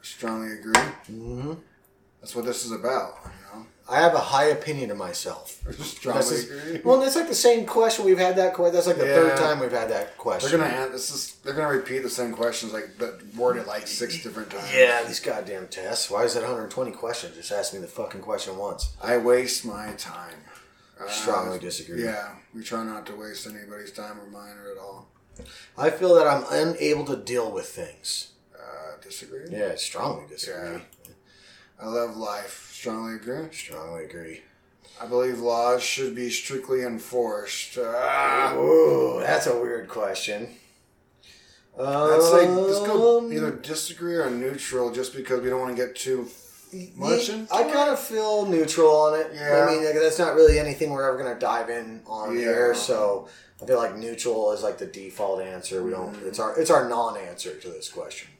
[0.02, 0.80] strongly agree.
[1.06, 1.54] hmm
[2.20, 3.18] That's what this is about.
[3.92, 5.60] I have a high opinion of myself.
[5.80, 8.74] strongly This is- Well, that's like the same question we've had that question.
[8.74, 10.48] That's like the third time we've had that question.
[10.50, 13.66] They're gonna an- this is, they're gonna repeat the same questions like but word it
[13.66, 14.72] like six different times.
[14.74, 16.10] Yeah, these goddamn tests.
[16.10, 17.36] Why is that 120 questions?
[17.36, 18.94] Just ask me the fucking question once.
[19.02, 20.36] I waste my time.
[21.00, 22.04] Uh, Strongly disagree.
[22.04, 25.08] Yeah, we try not to waste anybody's time or mine or at all.
[25.76, 28.32] I feel that I'm unable to deal with things.
[28.54, 29.46] Uh, disagree.
[29.50, 30.82] Yeah, strongly disagree.
[31.80, 32.68] I love life.
[32.82, 33.46] Strongly agree.
[33.52, 34.40] Strongly agree.
[35.00, 37.78] I believe laws should be strictly enforced.
[37.80, 38.56] Ah.
[38.56, 40.48] Ooh, that's a weird question.
[41.78, 45.80] I'd say let's go Um, either disagree or neutral, just because we don't want to
[45.80, 46.28] get too
[46.96, 49.30] much Yeah, I kind of feel neutral on it.
[49.32, 49.64] Yeah.
[49.64, 52.40] I mean, like, that's not really anything we're ever going to dive in on Yeah.
[52.40, 52.74] here.
[52.74, 53.28] So
[53.62, 55.84] I feel like neutral is like the default answer.
[55.84, 56.12] We don't.
[56.16, 56.26] Mm-hmm.
[56.26, 58.31] It's our it's our non-answer to this question.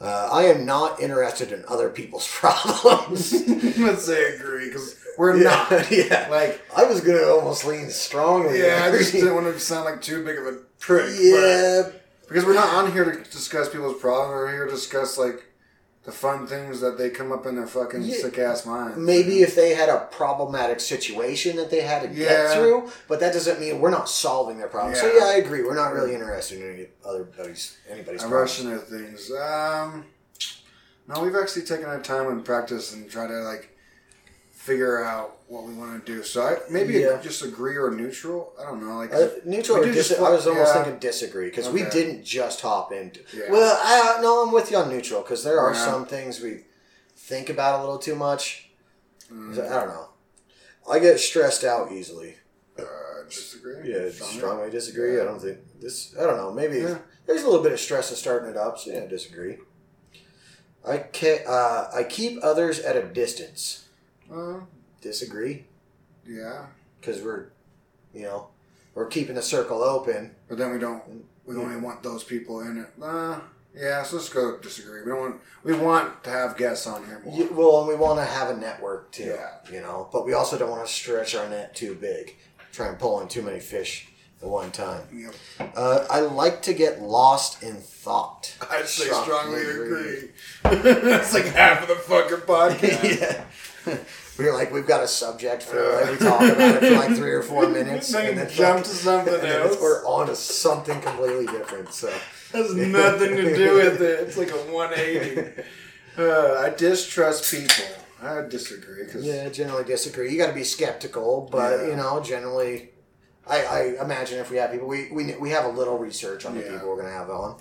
[0.00, 3.32] Uh, I am not interested in other people's problems.
[3.78, 5.90] Let's say agree because we're yeah, not.
[5.90, 6.28] yeah.
[6.30, 8.60] Like, I was gonna almost lean strongly.
[8.60, 11.06] yeah, I just didn't want to sound like too big of a prick.
[11.06, 11.82] but- yeah,
[12.28, 14.30] because we're not on here to discuss people's problems.
[14.32, 15.42] We're here to discuss like
[16.06, 18.16] the fun things that they come up in their fucking Yeah.
[18.18, 18.96] sick ass minds.
[18.96, 22.28] maybe if they had a problematic situation that they had to Yeah.
[22.28, 24.94] get through, but that doesn't mean we're not solving their problem.
[24.94, 25.18] So Yeah.
[25.18, 25.64] yeah, I agree.
[25.64, 28.50] We're not really interested in any other anybody's anybody's I problems.
[28.50, 29.30] rush into things.
[29.32, 30.04] Um,
[31.08, 33.75] no, we've actually taken our time and practice and try to like
[34.66, 36.22] figure out what we want to do.
[36.24, 37.20] So I maybe Yeah.
[37.22, 38.52] just agree or neutral.
[38.58, 38.96] I don't know.
[38.96, 40.82] Like Uh, neutral or dis- I was almost yeah.
[40.82, 43.20] thinking disagree because we didn't just hop into.
[43.32, 43.50] Yeah.
[43.52, 46.64] Well, I, no, I'm with you on neutral because there are some things we
[47.16, 48.70] think about a little too much.
[49.32, 50.08] Mm, I don't know.
[50.90, 52.36] I get stressed out easily.
[52.78, 52.84] uh,
[53.28, 53.90] disagree.
[53.92, 54.36] Yeah, Strongly.
[54.36, 55.18] strongly disagree.
[55.20, 56.14] I don't think this.
[56.20, 56.52] I don't know.
[56.52, 56.80] Maybe
[57.26, 58.78] there's a little bit of stress of starting it up.
[58.78, 59.58] So yeah, disagree.
[60.86, 63.85] I can uh, I keep others at a distance.
[64.32, 64.60] Uh,
[65.00, 65.64] Disagree
[66.28, 66.66] yeah,
[67.00, 67.46] because we're,
[68.12, 68.48] you know,
[68.94, 70.34] we're keeping the circle open.
[70.48, 71.02] but then we don't.
[71.44, 72.88] We only want those people in it.
[73.00, 73.38] Uh,
[73.76, 75.02] yeah, so let's go disagree.
[75.02, 75.40] We don't want.
[75.62, 77.46] We want to have guests on here more.
[77.52, 79.24] Well, and we want to have a network too.
[79.36, 79.50] Yeah.
[79.72, 82.34] You know, but we also don't want to stretch our net too big.
[82.72, 84.08] Try and pull in too many fish
[84.42, 85.02] at one time.
[85.14, 85.34] Yep.
[85.76, 88.56] Uh, I like to get lost in thought.
[88.70, 90.30] I'd say Strongly agree.
[90.62, 93.20] That's like half of the fucking podcast.
[93.20, 93.44] yeah.
[94.38, 97.32] We're like, we've got a subject for like, we talk about it for like three
[97.32, 99.78] or four minutes, and then jump to something else.
[99.80, 101.92] we're on to something completely different.
[101.92, 102.12] So
[102.52, 104.20] has nothing to do with it.
[104.28, 105.62] It's like a 180.
[106.18, 107.84] Uh, I distrust people.
[108.22, 110.32] I disagree because yeah, generally disagree.
[110.32, 111.86] You got to be skeptical, but Yeah.
[111.88, 112.90] you know, generally,
[113.46, 116.54] I, I imagine if we have people, we, we we have a little research on
[116.56, 116.72] the Yeah.
[116.72, 117.56] people we're gonna have on.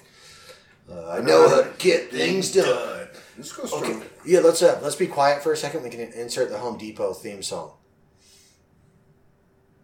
[0.90, 2.95] Uh, I know how to get things done.
[3.38, 3.84] Let's go strong.
[3.84, 5.84] Okay, yeah, let's uh, let's be quiet for a second.
[5.84, 7.72] We can insert the Home Depot theme song.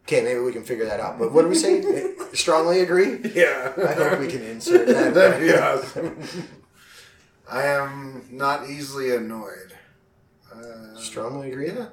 [0.04, 1.20] Okay, maybe we can figure that out.
[1.20, 2.14] But what do we say?
[2.34, 3.20] Strongly agree.
[3.34, 5.14] Yeah, I hope we can insert that.
[5.14, 6.18] That'd be awesome.
[7.50, 9.74] I am not easily annoyed.
[10.54, 11.68] Uh, Strongly agree.
[11.72, 11.90] Yeah.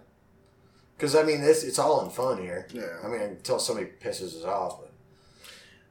[0.96, 2.66] Because I mean, this it's all in fun here.
[2.72, 2.98] Yeah.
[3.04, 4.92] I mean, until somebody pisses us off, but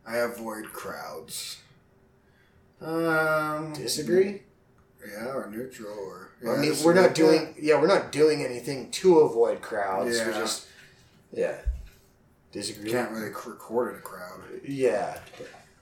[0.06, 1.62] I avoid crowds.
[2.82, 4.42] Um, Disagree?
[5.12, 7.56] Yeah, or neutral, or I mean, we're not doing.
[7.60, 10.18] Yeah, we're not doing anything to avoid crowds.
[10.20, 10.40] We're Yeah.
[10.40, 10.68] just.
[11.34, 11.48] Yeah.
[11.52, 11.66] that.
[12.52, 12.90] Disagree.
[12.92, 14.42] Can't really record in a crowd.
[14.66, 15.20] Yeah.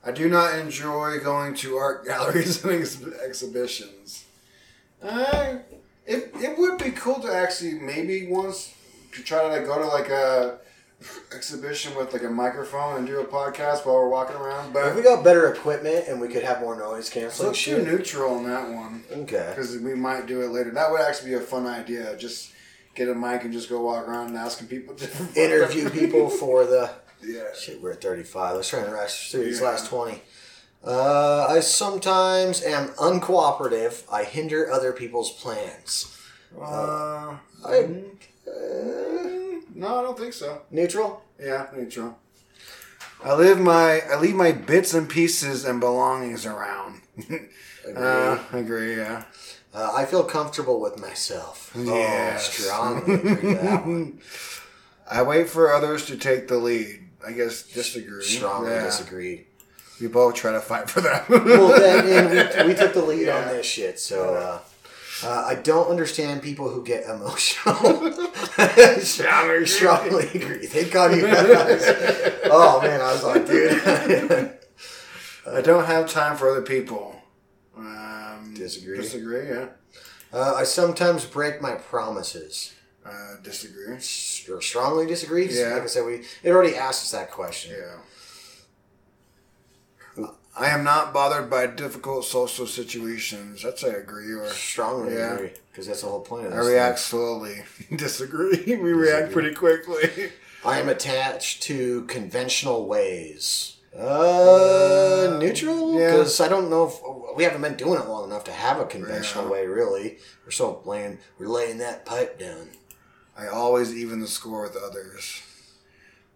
[0.03, 4.25] I do not enjoy going to art galleries and ex- exhibitions.
[5.01, 5.57] Uh,
[6.05, 8.73] it, it would be cool to actually maybe once
[9.13, 10.59] to try to like go to like a
[11.35, 14.73] exhibition with like a microphone and do a podcast while we're walking around.
[14.73, 17.83] But if we got better equipment and we could have more noise canceling let's do
[17.83, 19.47] neutral on that one Okay.
[19.49, 20.71] because we might do it later.
[20.71, 22.15] That would actually be a fun idea.
[22.17, 22.51] Just
[22.95, 24.95] get a mic and just go walk around and asking people
[25.35, 26.89] Interview people for the.
[27.23, 27.45] Yeah.
[27.59, 28.55] Shit, we're at 35.
[28.57, 29.67] Let's try and rush through these Yeah.
[29.69, 30.21] last 20.
[30.85, 34.03] Uh, I sometimes am uncooperative.
[34.11, 36.15] I hinder other people's plans.
[36.55, 37.89] Uh, I,
[38.47, 38.51] uh,
[39.75, 40.61] no, I don't think so.
[40.71, 41.21] neutral?
[41.39, 42.17] Yeah, neutral.
[43.23, 47.01] I live my I leave my bits and pieces and belongings around.
[47.87, 47.95] Agree.
[48.03, 48.97] uh, agree.
[48.97, 49.23] Yeah.
[49.73, 51.71] Uh, I feel comfortable with myself.
[51.77, 52.47] Yes.
[52.47, 54.19] Oh, strongly agree that one.
[55.09, 57.01] I wait for others to take the lead.
[57.25, 58.23] I guess disagree.
[58.23, 58.85] Strongly Yeah.
[58.85, 59.45] disagree.
[60.01, 61.29] We both try to fight for that.
[61.29, 62.29] Well, then
[62.65, 63.99] we, we took the lead on this shit.
[63.99, 64.59] So uh,
[65.25, 67.75] uh, I don't understand people who get emotional.
[68.99, 70.65] Strongly Strongly agree.
[70.67, 71.83] Thank God you guys.
[72.45, 74.51] Oh man, I was like, dude.
[75.47, 77.15] I don't have time for other people.
[77.77, 78.97] Um, Disagree.
[78.97, 79.47] Disagree.
[79.49, 79.67] Yeah.
[80.33, 82.73] uh, I sometimes break my promises.
[83.05, 83.95] Uh, disagree.
[83.97, 85.47] S- Or strongly disagree.
[85.49, 85.73] Yeah.
[85.73, 87.75] Like I said, we it already asked us that question.
[87.77, 87.97] Yeah.
[90.57, 93.63] I am not bothered by difficult social situations.
[93.63, 95.33] That's say agree or Strongly Yeah.
[95.35, 97.63] agree because that's the whole point of I react slowly.
[97.95, 98.63] Disagree.
[98.81, 100.31] We react pretty quickly.
[100.63, 103.73] I am attached to conventional ways.
[103.97, 105.99] Uh, neutral?
[105.99, 106.11] yeah.
[106.11, 108.85] Because I don't know if we haven't been doing it long enough to have a
[108.85, 109.51] conventional Yeah.
[109.51, 109.67] way.
[109.67, 112.69] Really, we're so laying we're laying that pipe down.
[113.37, 115.41] I always even the score with others.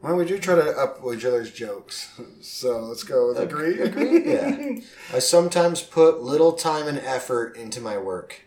[0.01, 2.09] Why would you try to up with each other's jokes?
[2.41, 3.79] So let's go with agree.
[3.89, 4.33] Agree?
[4.33, 4.79] Yeah.
[5.13, 8.41] I sometimes put little time and effort into my work.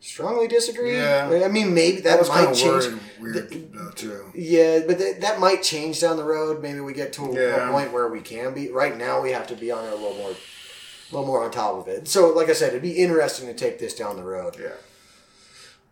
[0.00, 0.96] Strongly disagree.
[0.96, 1.42] Yeah.
[1.44, 2.84] I mean, maybe That that, might change.
[3.18, 4.30] weird, though, too.
[4.34, 6.60] Yeah, but that, that might change down the road.
[6.60, 7.68] Maybe we get to a, Yeah.
[7.68, 8.70] a point where we can be.
[8.70, 11.50] Right now, we have to be on it a little more, a little more on
[11.50, 12.06] top of it.
[12.06, 14.56] So, like I said, it'd be interesting to take this down the road.
[14.60, 14.68] Yeah.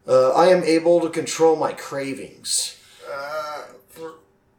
[0.06, 2.76] Uh, I am able to control my cravings.
[3.10, 3.41] Uh,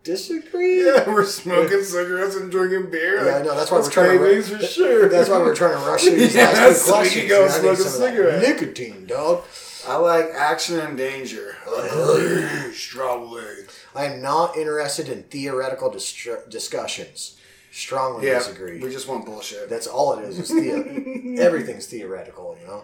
[0.04, 0.86] Disagree.
[0.86, 3.26] yeah, we're smoking cigarettes and drinking beer.
[3.26, 3.56] Yeah, I know.
[3.56, 4.24] That's why That's we're trying to.
[4.24, 5.10] cravings for sure.
[5.10, 7.30] That's why we're trying to rush through these Yeah, last so two questions.
[7.30, 7.46] go.
[7.46, 8.42] I smoke need a some cigarette.
[8.42, 9.44] Nicotine, dog.
[9.88, 11.56] I like action and danger.
[11.68, 12.74] Agree.
[12.74, 13.44] Strongly.
[13.96, 17.38] I am not interested in theoretical distru- discussions.
[17.72, 18.80] Strongly Yeah, disagree.
[18.82, 19.70] we just want bullshit.
[19.70, 20.38] That's all it is.
[20.38, 22.84] Is the- everything's theoretical, you know.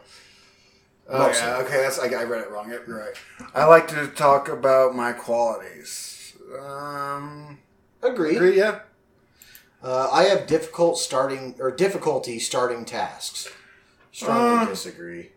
[1.09, 1.47] Oh Mostly.
[1.47, 1.77] yeah, okay.
[1.81, 2.69] That's I, I read it wrong.
[2.69, 3.15] Yep, You're right.
[3.55, 6.08] I like to talk about my qualities.
[6.57, 7.59] Um,
[8.01, 8.35] Agree.
[8.35, 8.57] agree.
[8.57, 8.79] Yeah.
[9.83, 13.47] Uh, I have difficult starting or difficulty starting tasks.
[14.11, 15.31] Strongly Uh, disagree.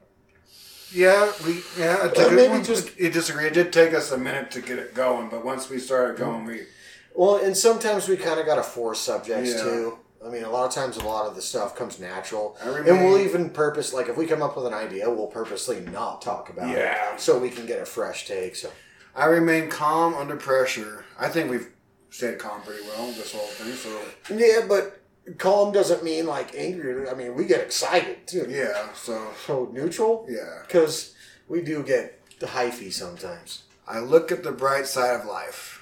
[0.91, 2.07] Yeah, we yeah.
[2.07, 3.47] It, took, maybe it, just- it disagree.
[3.47, 6.45] It did take us a minute to get it going, but once we started going,
[6.45, 6.67] we
[7.15, 9.63] Well, and sometimes we kind of got to force subjects Yeah.
[9.63, 9.99] too.
[10.25, 13.05] I mean, a lot of times, a lot of the stuff comes natural, I and
[13.05, 16.49] we'll even purpose like if we come up with an idea, we'll purposely not talk
[16.49, 17.15] about Yeah.
[17.15, 18.55] it, so we can get a fresh take.
[18.57, 18.71] So
[19.17, 21.02] I remain calm under pressure.
[21.23, 21.69] I think we've
[22.11, 23.73] stayed calm pretty well this whole thing.
[23.75, 25.01] So yeah, but
[25.39, 27.09] calm doesn't mean like angry.
[27.09, 28.47] I mean, we get excited too.
[28.49, 30.63] yeah, so So neutral, yeah.
[30.67, 31.15] because
[31.49, 33.63] we do get the hyphy sometimes.
[33.87, 35.81] I look at the bright side of life.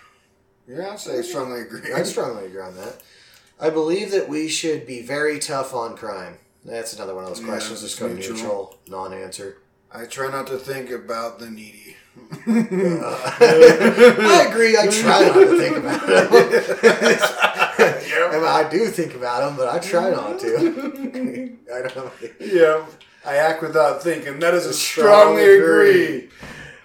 [0.68, 1.92] Yeah, I'd say strongly agree.
[1.92, 3.02] I strongly agree on that.
[3.58, 6.38] I believe that we should be very tough on crime.
[6.64, 7.80] That's another one of those Yeah, questions.
[7.82, 8.34] Just go neutral.
[8.36, 9.56] neutral, non-answer.
[9.92, 11.96] I try not to think about the needy.
[12.46, 14.76] I agree.
[14.76, 16.28] I try not to think about them.
[17.78, 20.56] I, mean, I do think about them, but I try not to.
[21.74, 22.12] I don't.
[22.40, 22.86] Yeah,
[23.24, 24.38] I act without thinking.
[24.40, 26.28] That is a Strongly strongly agree.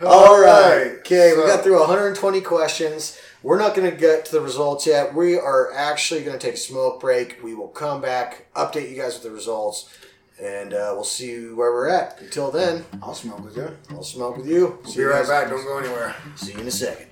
[0.01, 0.97] All right.
[0.99, 3.19] Okay, we so- got through 120 questions.
[3.43, 5.13] We're not going to get to the results yet.
[5.13, 7.39] We are actually going to take a smoke break.
[7.43, 9.88] We will come back, update you guys with the results,
[10.41, 12.19] and uh, we'll see you where we're at.
[12.21, 13.69] Until then, I'll smoke with you.
[13.91, 14.79] I'll smoke with you.
[14.86, 15.49] See Be you right back.
[15.49, 16.15] Don't go anywhere.
[16.36, 17.07] See you in a second.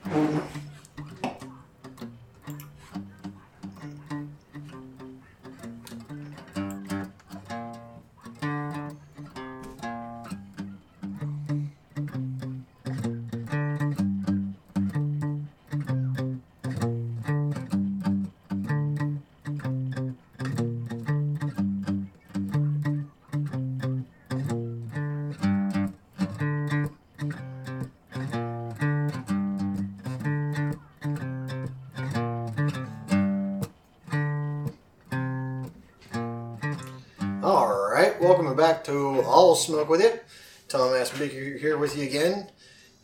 [39.64, 40.20] Smoke with you.
[40.68, 42.50] Tom Aspenbeaker here with you again.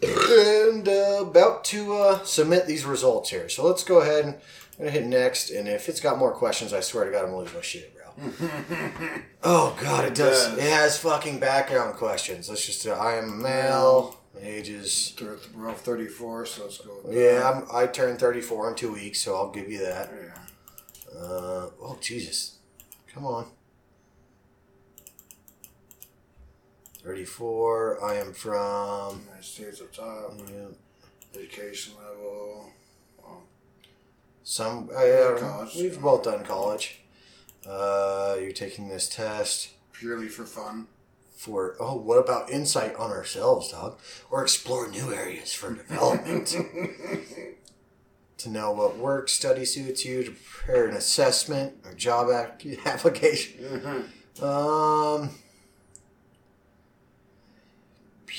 [0.02, 3.50] And uh, about to uh, submit these results here.
[3.50, 4.36] So let's go ahead and
[4.80, 5.50] I'm gonna hit next.
[5.52, 7.94] And if it's got more questions, I swear to God, I'm gonna lose my shit,
[7.94, 8.30] bro.
[9.44, 10.58] oh God, it does.
[10.58, 12.50] It has fucking background questions.
[12.50, 12.88] Let's just.
[12.88, 14.16] Uh, I am male.
[14.42, 15.16] Ages.
[15.54, 17.02] We're all 34, so let's go.
[17.04, 20.10] With Yeah, I'm, I turned 34 in two weeks, so I'll give you that.
[20.14, 21.20] Yeah.
[21.20, 22.60] Uh, oh Jesus,
[23.14, 23.48] come on.
[27.04, 28.04] 34.
[28.04, 29.22] I am from.
[29.26, 30.34] United States up top.
[30.50, 30.68] Yeah,
[31.40, 32.70] Education level.
[33.18, 33.44] Well,
[34.44, 34.90] some.
[34.96, 35.76] Uh, yeah, College.
[35.76, 37.02] We've both done college.
[37.68, 40.88] Uh, you're taking this test purely for fun.
[41.36, 41.76] for.
[41.80, 44.00] Oh, what about insight on ourselves, dog?
[44.32, 46.56] Or explore new areas for development.
[48.38, 52.30] to know what work study suits you, to prepare an assessment or job
[52.86, 54.06] application.
[54.42, 55.30] Um,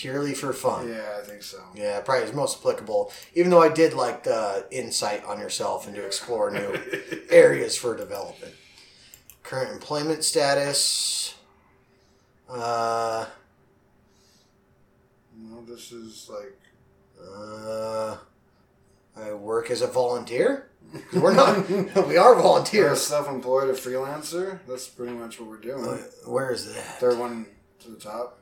[0.01, 0.88] purely for fun.
[0.88, 1.59] Yeah, I think so.
[1.74, 3.12] Yeah, probably is most applicable.
[3.34, 6.78] Even though I did like the insight on yourself and to explore new
[7.30, 8.55] areas for development.
[9.42, 11.34] Current employment status.
[12.48, 13.26] Uh,
[15.36, 16.59] No, this is like.
[17.22, 18.16] uh,
[19.16, 20.70] I work as a volunteer.
[21.12, 21.68] We're not.
[22.09, 23.01] we are volunteers.
[23.03, 24.59] self-employed, a freelancer.
[24.66, 25.84] That's pretty much what we're doing.
[25.86, 26.82] Uh, Where is that?
[26.98, 27.46] Third one
[27.80, 28.38] to the top.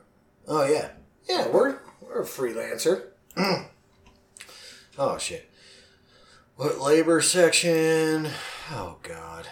[0.46, 0.88] Oh yeah,
[1.28, 1.48] yeah.
[1.48, 3.04] We're we're a freelancer.
[4.98, 5.50] oh shit.
[6.56, 8.28] What labor section?
[8.70, 9.48] Oh god.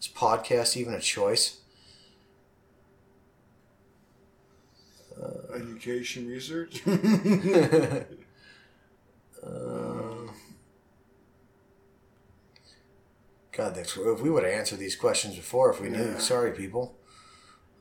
[0.00, 1.60] Is podcast even a choice?
[5.54, 6.82] Education research.
[9.46, 10.26] Uh,
[13.52, 16.02] God, that's, if we would have answered these questions before, if we knew.
[16.02, 16.18] Yeah.
[16.18, 16.96] Sorry, people.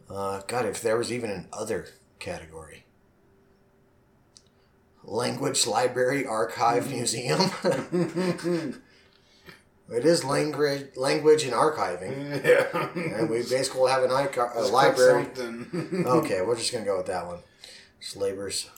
[0.07, 1.87] Uh, God, if there was even an other
[2.19, 2.83] category.
[5.03, 7.39] Language Library Archive Museum.
[9.89, 13.17] it is language, language and archiving, yeah.
[13.17, 15.27] and we basically have an archi- a Let's library.
[16.05, 17.39] Okay, we're just gonna go with that one.
[18.01, 18.69] Just labors.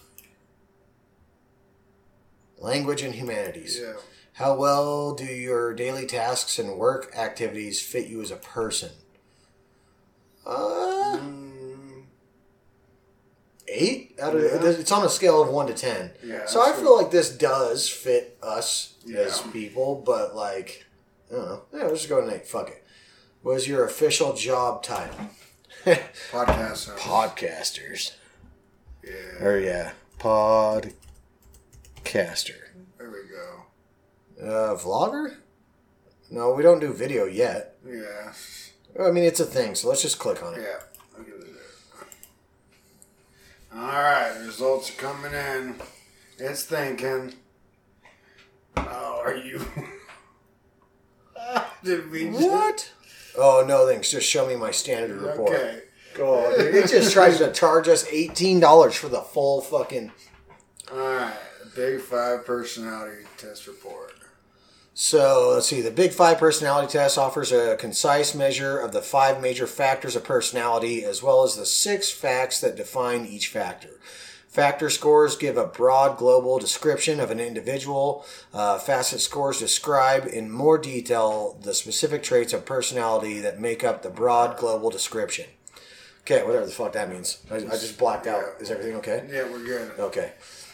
[2.60, 3.80] Language and humanities.
[3.82, 3.94] yeah.
[4.34, 8.92] How well do your daily tasks and work activities fit you as a person?
[10.46, 11.47] Uh, Mm,
[13.68, 14.61] eight out of Yeah.
[14.70, 16.11] it's on a scale of one to ten.
[16.24, 19.20] Yeah, So I feel like this does fit us Yeah.
[19.22, 20.86] as people, but like
[21.32, 21.61] I don't know.
[21.74, 22.47] Yeah, let's just go an eight.
[22.47, 22.84] Fuck it.
[23.41, 25.18] What is your official job title?
[25.86, 26.88] podcast.
[26.89, 26.89] host.
[26.97, 28.11] Podcasters.
[29.03, 29.43] Yeah.
[29.45, 30.93] Or yeah, podcaster.
[32.97, 33.65] There we go.
[34.45, 35.36] Uh, vlogger?
[36.30, 37.78] No, we don't do video yet.
[37.86, 38.34] Yeah.
[39.01, 40.61] I mean, it's a thing, so let's just click on it.
[40.61, 40.80] Yeah.
[41.18, 41.43] I'll give it
[43.67, 45.76] a- All right, results are coming in.
[46.40, 47.36] It's thinking.
[48.76, 49.64] Oh, are you?
[51.84, 52.42] Did we just...
[52.42, 52.92] What?
[53.38, 54.10] Oh no, thanks.
[54.10, 55.54] Just show me my standard report.
[55.54, 55.82] Okay.
[56.16, 60.12] God, dude, it just tries to charge us eighteen dollars for the full fucking.
[60.92, 61.38] All right.
[61.76, 64.14] Big five personality test report.
[65.00, 65.82] So let's see.
[65.82, 70.24] The Big Five personality test offers a concise measure of the five major factors of
[70.24, 74.00] personality, as well as the six facts that define each factor.
[74.48, 78.26] Factor scores give a broad global description of an individual.
[78.52, 84.02] Uh, facet scores describe in more detail the specific traits of personality that make up
[84.02, 85.45] the broad global description.
[86.22, 87.38] Okay, whatever the fuck that means.
[87.52, 88.43] I, I just blacked out.
[88.60, 89.30] Is everything okay?
[89.32, 89.91] Yeah, we're good.
[90.00, 90.32] Okay.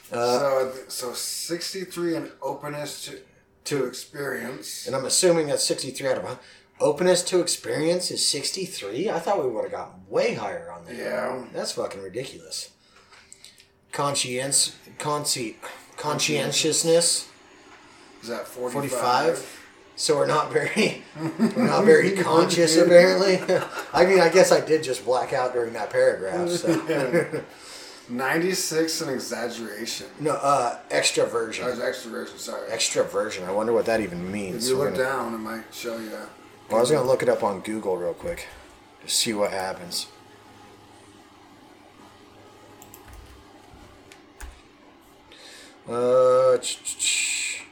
[0.10, 3.20] so, so sixty-three and openness to
[3.66, 4.86] to experience.
[4.88, 6.42] And I'm assuming that's 63 out of 100.
[6.80, 9.10] Openness to experience is 63?
[9.10, 10.96] I thought we would have got way higher on that.
[10.96, 11.46] Yeah.
[11.54, 12.72] That's fucking ridiculous.
[13.92, 15.56] Conscience, consci,
[15.98, 17.30] conscientiousness,
[18.22, 18.92] Is that 45?
[18.92, 19.60] 45.
[19.96, 23.40] So we're not very, we're not very conscious apparently.
[23.94, 26.50] I mean, I guess I did just black out during that paragraph.
[26.50, 27.44] So.
[28.10, 30.08] 96 an exaggeration.
[30.20, 31.66] no, uh, That extroversion.
[31.66, 32.70] was extroversion, sorry.
[32.70, 33.48] Extroversion.
[33.48, 34.70] I wonder what that even If means.
[34.70, 36.10] you We're look gonna- down, it might show you.
[36.70, 38.48] Well, I was gonna look it up on Google real quick
[39.06, 40.08] to see what happens.
[45.88, 47.64] Uh, ch- ch- ch-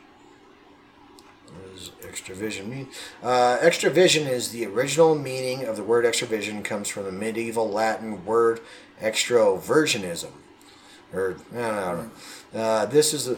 [1.48, 2.90] what does extravision mean?
[3.24, 6.64] Uh, extravision is the original meaning of the word extravision.
[6.64, 8.60] Comes from the medieval Latin word
[9.02, 10.32] extroversionism,
[11.14, 12.12] or I don't
[12.54, 12.60] know.
[12.62, 13.38] Uh, this is the.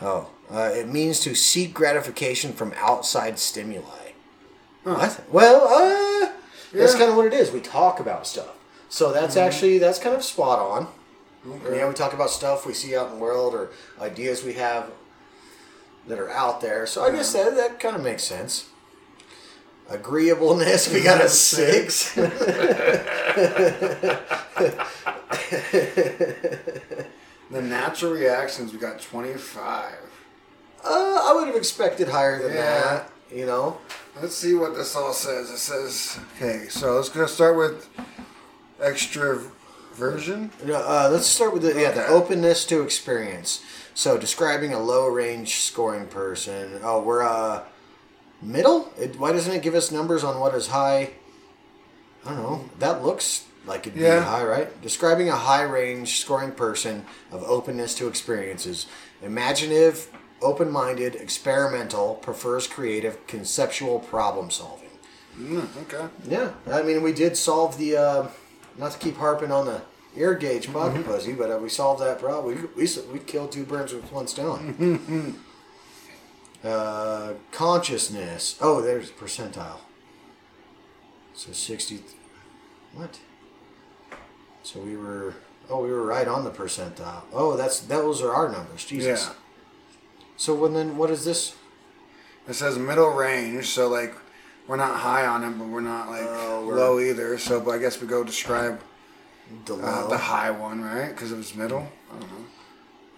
[0.00, 4.12] Oh, uh, it means to seek gratification from outside stimuli.
[4.82, 5.20] What?
[5.30, 6.30] Well, uh,
[6.72, 6.98] That's Yeah.
[6.98, 7.52] kind of what it is.
[7.52, 8.48] We talk about stuff.
[8.88, 10.88] So that's actually that's kind of spot on.
[11.48, 11.78] Okay.
[11.78, 14.90] Yeah, we talk about stuff we see out in the world or ideas we have
[16.08, 16.86] that are out there.
[16.86, 18.66] So I guess that that kind of makes sense.
[19.90, 22.16] Agreeableness, we got a six.
[27.50, 29.92] The natural reactions, we got 25.
[30.82, 32.80] Uh, I would have expected higher than Yeah.
[32.82, 33.10] that.
[33.30, 33.78] You know,
[34.20, 35.50] Let's see what this all says.
[35.50, 37.88] It says, okay, so let's go start with
[38.80, 40.50] extroversion.
[40.68, 43.60] uh, let's start with the yeah the openness to experience.
[43.92, 46.80] So describing a low range scoring person.
[46.84, 47.64] Oh, we're uh
[48.44, 48.92] middle.
[48.98, 51.10] It, why doesn't it give us numbers on what is high?
[52.24, 52.64] I don't know.
[52.78, 54.20] That looks like it'd Yeah.
[54.20, 54.82] be high, right?
[54.82, 58.86] Describing a high range scoring person of openness to experiences.
[59.22, 60.08] Imaginative,
[60.42, 64.90] open minded, experimental, prefers creative, conceptual problem solving.
[65.38, 66.06] Mm, okay.
[66.28, 67.96] Yeah, I mean, we did solve the.
[67.96, 68.28] Uh,
[68.78, 69.80] not to keep harping on the
[70.16, 72.54] ear gauge pocket pussy, but uh, we solved that problem.
[72.76, 75.40] We we we killed two birds with one stone.
[76.64, 78.56] uh, consciousness.
[78.60, 79.78] Oh, there's percentile.
[81.34, 82.00] So sixty.
[82.94, 83.18] What?
[84.62, 85.34] So we were.
[85.70, 87.22] Oh, we were right on the percentile.
[87.32, 88.84] Oh, that's those are our numbers.
[88.84, 89.26] Jesus.
[89.28, 89.34] Yeah.
[90.36, 91.56] So when then what is this?
[92.48, 94.14] It says middle range, so like
[94.68, 97.38] we're not high on it, but we're not like Oh, we're- low either.
[97.38, 98.80] So, but I guess we go describe
[99.66, 101.08] The uh, the high one, right?
[101.08, 101.88] Because it was middle.
[102.10, 102.46] I don't know.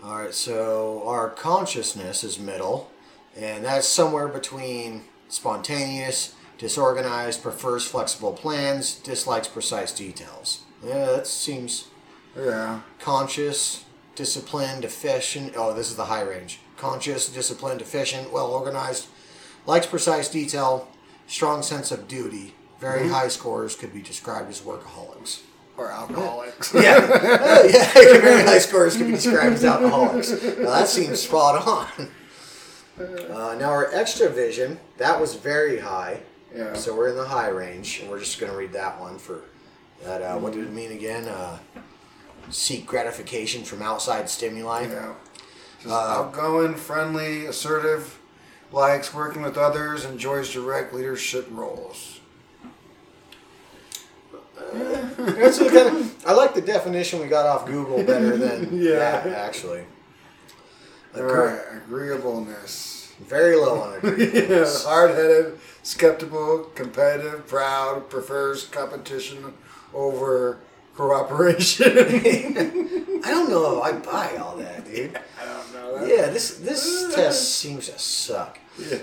[0.05, 2.90] All right, so our consciousness is middle,
[3.39, 10.61] and that's somewhere between spontaneous, disorganized, prefers flexible plans, dislikes precise details.
[10.84, 11.87] Yeah, that seems
[12.37, 12.80] Yeah.
[12.99, 13.84] conscious,
[14.14, 15.55] disciplined, efficient.
[15.57, 16.61] Oh, this is the high range.
[16.76, 19.07] Conscious, disciplined, efficient, well organized,
[19.66, 20.89] likes precise detail,
[21.26, 22.55] strong sense of duty.
[22.80, 23.12] Very mm-hmm.
[23.12, 25.41] high scores could be described as workaholics.
[25.78, 26.72] Or alcoholics.
[26.74, 27.93] Yeah, Oh, yeah.
[28.20, 30.30] Very high scores could be described as alcoholics.
[30.30, 32.09] Well, that seems spot on.
[32.99, 36.20] Uh, now our extra vision that was very high.
[36.55, 36.72] Yeah.
[36.74, 39.42] So we're in the high range, and we're just going to read that one for
[40.05, 40.22] that.
[40.22, 41.24] Uh, What did it mean again?
[41.28, 41.59] Uh,
[42.51, 44.82] seek gratification from outside stimuli.
[44.86, 45.14] Yeah.
[45.82, 48.18] Just outgoing, friendly, assertive,
[48.72, 52.20] likes working with others, enjoys direct leadership roles.
[54.72, 58.94] That's kind of, I like the definition we got off Google better than Yeah.
[59.20, 59.84] that actually.
[61.23, 63.12] Right, agreeableness.
[63.21, 64.51] Very low on it.
[64.51, 69.55] yeah, hard-headed, skeptical, competitive, proud, prefers competition
[69.95, 70.59] over
[70.95, 71.93] cooperation.
[73.25, 75.19] I don't know if I buy all that, dude.
[75.41, 76.09] I don't know that.
[76.09, 78.59] Yeah, this this test seems to suck.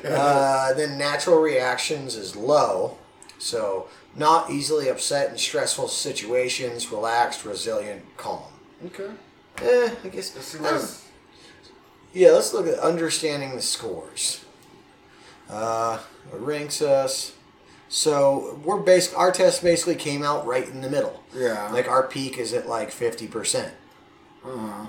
[0.06, 2.98] Uh, then natural reactions is low,
[3.40, 8.44] so not easily upset in stressful situations, relaxed, resilient, calm.
[8.86, 9.10] Okay.
[9.64, 10.36] Eh, I guess.
[10.36, 11.03] Let's see I don't- what's
[12.14, 14.44] yeah, let's look at understanding the scores.
[15.50, 16.00] Uh,
[16.34, 17.34] it ranks us.
[17.90, 19.18] So we're basic.
[19.18, 21.24] Our test basically came out right in the middle.
[21.36, 21.70] Yeah.
[21.72, 23.74] Like our peak is at like fifty percent.
[24.44, 24.88] uh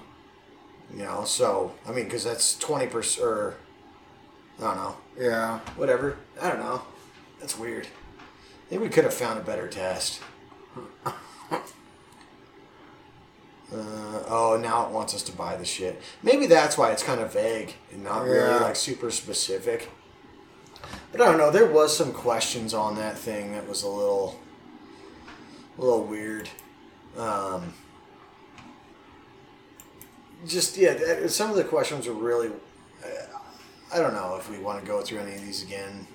[0.93, 3.55] You know, so I mean, because that's twenty percent, or
[4.59, 5.59] I don't know, Yeah.
[5.77, 6.17] whatever.
[6.41, 6.83] I don't know.
[7.41, 7.89] That's weird.
[8.71, 10.21] Maybe we could have found a better test.
[13.75, 16.01] Uh, oh, now it wants us to buy the shit.
[16.23, 19.91] Maybe that's why it's kind of vague and not really like super specific.
[21.11, 21.51] But I don't know.
[21.51, 24.39] There was some questions on that thing that was a little,
[25.77, 26.49] a little weird.
[27.17, 27.73] Um,
[30.47, 32.51] just yeah, some of the questions were really.
[33.05, 33.09] Uh,
[33.93, 36.07] I don't know if we want to go through any of these again.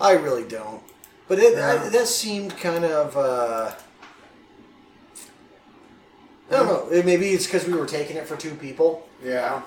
[0.00, 0.82] I really don't.
[1.28, 1.82] But it Yeah.
[1.84, 3.16] I, that seemed kind of.
[3.16, 3.74] Uh,
[6.50, 6.88] I don't know.
[6.90, 9.06] It- Maybe it's because we were taking it for two people.
[9.24, 9.62] Yeah.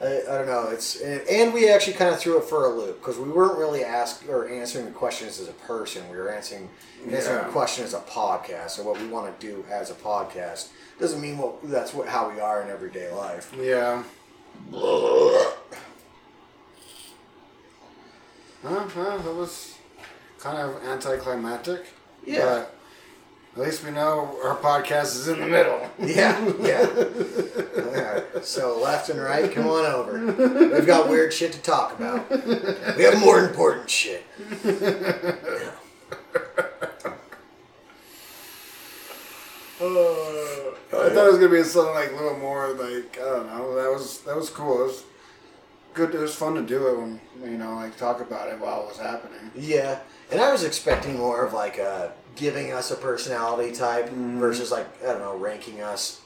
[0.00, 0.68] I, I don't know.
[0.70, 3.56] It's and, and we actually kind of threw it for a loop because we weren't
[3.58, 6.06] really ask or answering the questions as a person.
[6.10, 6.68] We were answering
[7.10, 7.44] answering Yeah.
[7.46, 8.76] the question as a podcast.
[8.76, 10.68] And what we want to do as a podcast
[11.00, 13.54] doesn't mean what that's what how we are in everyday life.
[13.58, 14.02] Yeah.
[18.62, 19.76] Huh, huh, that was
[20.40, 21.86] kind of anticlimactic.
[22.24, 22.64] Yeah.
[23.56, 25.80] At least we know our podcast is in the middle.
[25.98, 28.20] Yeah, yeah.
[28.42, 30.72] So left and right, come on over.
[30.74, 32.28] We've got weird shit to talk about.
[32.98, 34.24] We have more important shit.
[39.80, 43.74] I thought it was gonna be something like a little more like I don't know.
[43.74, 44.82] That was that was cool.
[44.82, 45.04] It was
[45.94, 46.14] good.
[46.14, 48.88] It was fun to do it when you know like talk about it while it
[48.88, 49.50] was happening.
[49.54, 50.00] Yeah,
[50.30, 54.38] and I was expecting more of like a giving us a personality type Mhm.
[54.38, 56.20] versus like I don't know ranking us.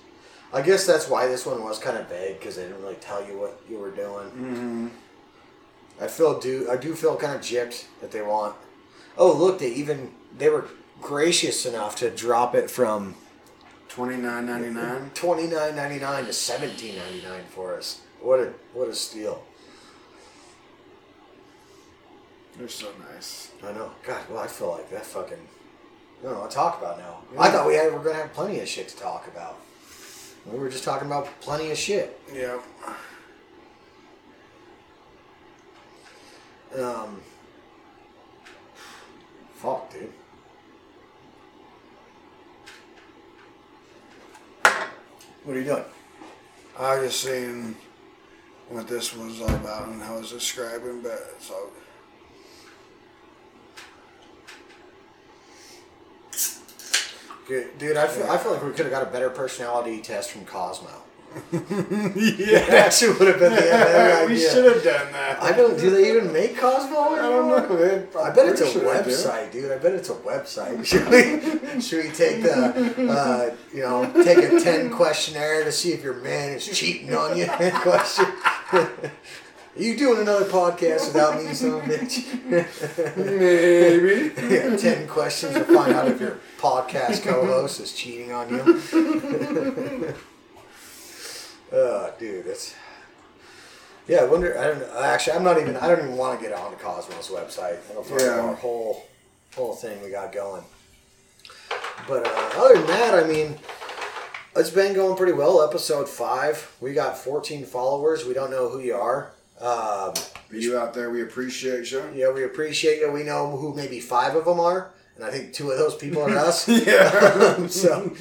[0.53, 3.25] I guess that's why this one was kind of vague because they didn't really tell
[3.25, 4.31] you what you were doing.
[4.31, 4.89] Mm-hmm.
[6.01, 8.57] I feel do I do feel kind of gypped that they want.
[9.17, 10.67] Oh look, they even they were
[11.01, 13.15] gracious enough to drop it from
[13.89, 15.11] Twenty nine ninety nine.
[15.15, 18.01] twenty nine ninety nine to seventeen ninety nine for us.
[18.21, 19.43] What a what a steal!
[22.57, 23.51] They're so nice.
[23.65, 23.91] I know.
[24.07, 25.39] God, well, I feel like that fucking.
[26.21, 27.19] I don't know what to talk about now.
[27.39, 29.59] I thought we had, were gonna have plenty of shit to talk about.
[30.45, 32.21] We were just talking about plenty of shit.
[32.35, 32.63] Yep.
[36.79, 37.21] Um.
[39.55, 40.13] Fuck, dude.
[45.45, 45.85] What are you doing?
[46.79, 47.77] I was just seeing
[48.69, 51.71] what this was all about and how it's describing, but it's all.
[57.51, 57.79] Good.
[57.79, 60.45] Dude, I feel, I feel like we could have got a better personality test from
[60.45, 60.89] Cosmo.
[61.53, 62.65] yeah.
[62.71, 65.43] That shit would have been the end we should have done that.
[65.43, 65.77] I don't.
[65.77, 66.97] Do they even make Cosmo?
[66.97, 67.77] I don't know.
[67.77, 68.07] man.
[68.17, 69.11] I bet it's a Pretty sure they do.
[69.11, 69.73] website, dude.
[69.73, 70.87] I bet it's a website.
[70.87, 75.91] Should we, should we take the, uh, you know, take a ten questionnaire to see
[75.91, 77.47] if your man is cheating on you?
[77.47, 78.27] Question.
[78.73, 83.17] Are you doing another podcast without me, son of a bitch?
[83.17, 84.55] Maybe.
[84.55, 90.15] yeah, ten questions to find out if your podcast co-host is cheating on you.
[91.73, 92.75] oh, dude, that's.
[94.09, 94.59] Yeah, I wonder.
[94.59, 95.01] I don't know.
[95.03, 95.77] Actually, I'm not even.
[95.77, 97.79] I don't even want to get on the Cosmos website.
[97.91, 98.41] I don't know Yeah.
[98.41, 99.07] our whole
[99.55, 100.63] whole thing we got going.
[102.09, 103.57] But uh, other than that, I mean,
[104.57, 105.63] it's been going pretty well.
[105.63, 108.25] Episode five, we got 14 followers.
[108.25, 109.33] We don't know who you are.
[109.61, 110.15] Um,
[110.51, 112.03] You out there, we appreciate you.
[112.15, 113.11] yeah, we appreciate you.
[113.13, 114.91] We know who maybe five of them are,
[115.21, 116.67] and I think two of those people are us.
[116.87, 117.67] Yeah.
[117.69, 118.13] So,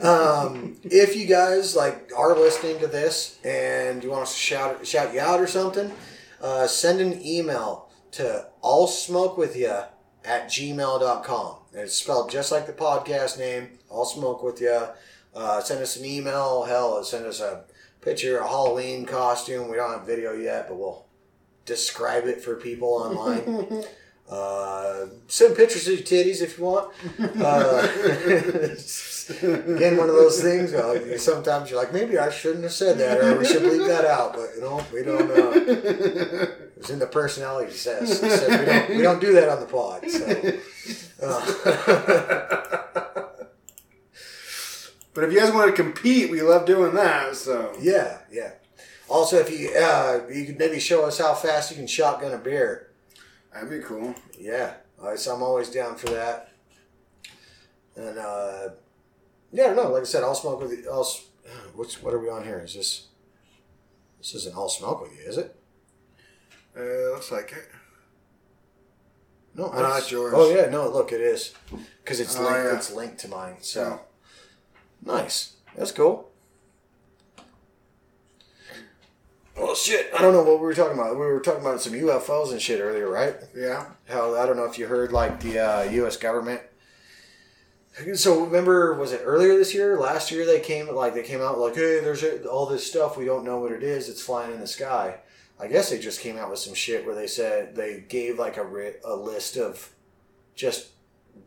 [0.00, 4.86] um, if you guys like are listening to this and you want us to shout
[4.86, 5.92] shout you out or something,
[6.42, 9.72] uh, send an email to all smoke with you
[10.24, 11.54] at gmail.com.
[11.74, 14.88] It's spelled just like the podcast name, all smoke with you.
[15.34, 16.64] Uh, send us an email.
[16.64, 17.64] Hell, send us a
[18.00, 19.70] picture, of a Halloween costume.
[19.70, 21.06] We don't have video yet, but we'll
[21.66, 23.84] describe it for people online.
[24.30, 26.92] Uh, send pictures of your titties if you want.
[27.18, 27.88] Uh,
[29.74, 30.74] again, one of those things.
[30.74, 34.04] Uh, sometimes you're like, maybe I shouldn't have said that, or we should leave that
[34.04, 34.34] out.
[34.34, 35.52] But you know, we don't know.
[36.76, 38.20] It's in the personality test.
[38.20, 40.08] Says we don't we don't do that on the pod.
[40.10, 40.26] So,
[41.26, 42.84] uh,
[45.18, 47.34] But if you guys want to compete, we love doing that.
[47.34, 48.52] So yeah, yeah.
[49.08, 52.38] Also, if you uh, you could maybe show us how fast you can shotgun a
[52.38, 52.87] beer.
[53.62, 54.14] That'd be cool.
[54.38, 56.50] Yeah, uh, so I'm always down for that.
[57.96, 58.68] And uh,
[59.52, 60.90] yeah, no, like I said, I'll smoke with you.
[60.90, 61.08] I'll,
[61.74, 62.60] what's what are we on here?
[62.60, 63.06] Is this
[64.18, 65.54] this isn't all smoke with you, is it?
[66.76, 67.68] Uh, looks like it.
[69.54, 70.32] No, Oh, no, that's yours.
[70.36, 71.52] Oh yeah, no, look, it is
[72.04, 72.58] because it's Oh, linked.
[72.58, 72.76] yeah.
[72.76, 73.56] It's linked to mine.
[73.60, 74.00] So
[75.04, 75.54] nice.
[75.76, 76.27] That's cool.
[79.58, 80.10] Well, shit.
[80.16, 81.12] I don't know what we were talking about.
[81.14, 83.34] We were talking about some UFOs and shit earlier, right?
[83.56, 83.86] Yeah.
[84.08, 86.16] how I don't know if you heard like the uh, U.S.
[86.16, 86.62] government.
[88.14, 89.98] So remember, was it earlier this year?
[89.98, 93.24] Last year they came like they came out like, hey, there's all this stuff we
[93.24, 94.08] don't know what it is.
[94.08, 95.16] It's flying in the sky.
[95.60, 98.56] I guess they just came out with some shit where they said they gave like
[98.56, 99.92] a ri- a list of
[100.54, 100.90] just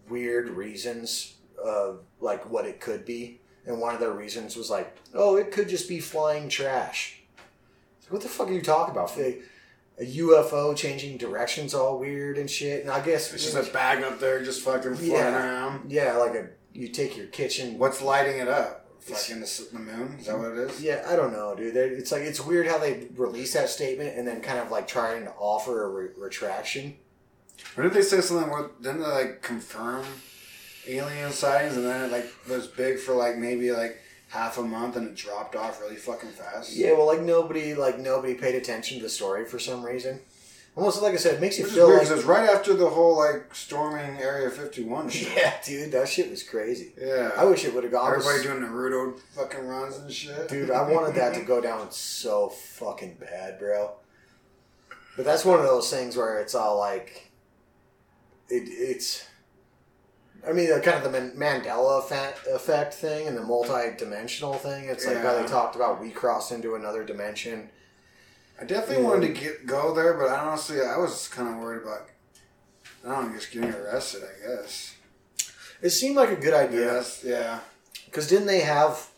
[0.09, 4.97] weird reasons of like what it could be, and one of their reasons was like,
[5.14, 7.21] oh, it could just be flying trash.
[8.12, 9.16] What the fuck are you talking about?
[9.16, 9.39] They-
[9.99, 12.82] a UFO changing directions all weird and shit.
[12.82, 15.36] And I guess It's just a bag up there just fucking flying Yeah.
[15.38, 15.91] around.
[15.91, 17.78] yeah, like a you take your kitchen.
[17.78, 18.88] What's lighting it up?
[19.01, 20.18] Fucking the, the moon?
[20.20, 20.82] Is that what it is?
[20.82, 21.74] Yeah, I don't know, dude.
[21.76, 24.88] They- It's like it's weird how they release that statement and then kind of like
[24.88, 26.95] trying to offer a re- retraction.
[27.78, 30.05] Or did they say something where didn't they like confirm
[30.88, 33.99] alien sightings and then it like was big for like maybe like
[34.32, 36.74] half a month and it dropped off really fucking fast?
[36.76, 40.20] Yeah, well, like nobody, like nobody paid attention to the story for some reason.
[40.74, 42.50] Almost like I said, it makes you Which feel weird like 'cause it was right
[42.50, 46.94] after the whole like storming Area 51 yeah, dude, that shit was crazy.
[47.00, 47.32] Yeah.
[47.36, 48.10] I wish it would have gone.
[48.14, 50.48] Everybody doing the Naruto fucking runs and shit.
[50.48, 53.92] Dude, I wanted that to go down so fucking bad, bro.
[55.18, 57.32] But that's one of those things where it's all like,
[58.48, 59.26] it, it's.
[60.48, 64.86] I mean, uh, kind of the Mandela effect, thing and the multi-dimensional thing.
[64.86, 67.70] It's like how they talked about we cross into another dimension.
[68.60, 72.08] I definitely wanted to get go there, but honestly, I was kind of worried about.
[73.06, 74.24] I don't know, just getting arrested.
[74.24, 74.96] I guess.
[75.82, 76.94] It seemed like a good idea.
[76.94, 77.60] Yes, yeah.
[78.06, 79.10] Because didn't they have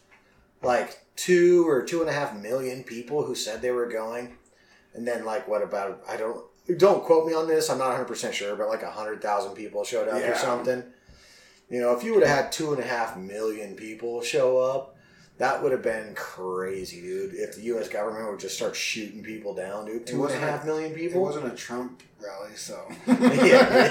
[0.61, 4.37] like two or two and a half million people who said they were going?
[4.93, 6.45] And then like what about I don't
[6.77, 7.69] don't quote me on this.
[7.69, 10.37] I'm not 100 percent sure, but like hundred thousand people showed up or Yeah.
[10.37, 10.83] something.
[11.69, 14.95] You know, if you would have had two and a half million people show up,
[15.39, 17.33] that would have been crazy, dude.
[17.33, 17.89] If the U.S.
[17.89, 20.05] government would just start shooting people down, dude.
[20.05, 21.21] Two and a half million It people.
[21.21, 22.85] wasn't a Trump rally, so.
[23.07, 23.15] yeah,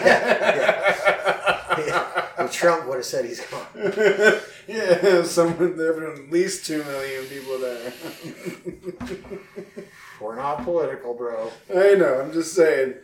[0.04, 2.26] yeah, yeah.
[2.38, 3.66] If Trump would have said he's gone.
[4.68, 7.92] yeah, someone there were at least two million people there.
[10.20, 11.50] We're not political, bro.
[11.74, 12.20] I know.
[12.20, 12.94] I'm just saying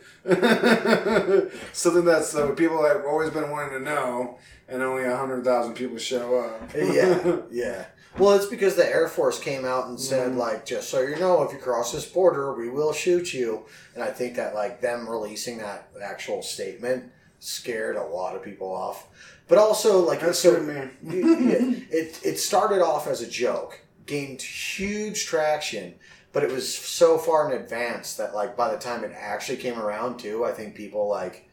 [1.73, 4.37] something that's uh, people have always been wanting to know,
[4.69, 6.71] and only hundred thousand people show up.
[6.75, 7.85] yeah, yeah.
[8.17, 10.39] Well, it's because the Air Force came out and said, mm-hmm.
[10.39, 13.65] like, just so you know, if you cross this border, we will shoot you.
[13.93, 18.67] And I think that, like, them releasing that actual statement scared a lot of people
[18.67, 19.07] off.
[19.47, 20.91] But also, like, That so man.
[21.03, 25.95] yeah, it it started off as a joke, gained huge traction,
[26.33, 29.79] but it was so far in advance that, like, by the time it actually came
[29.79, 31.48] around, too, I think people like.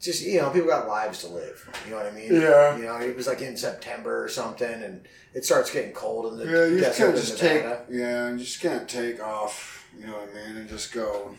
[0.00, 1.68] Just you know, people got lives to live.
[1.84, 2.32] You know what I mean?
[2.32, 2.76] Yeah.
[2.76, 6.38] You know, it was like in September or something, and it starts getting cold in
[6.38, 7.62] the Yeah, you just can't just take.
[7.90, 9.88] Yeah, you just can't take off.
[9.98, 10.56] You know what I mean?
[10.58, 11.34] And just go.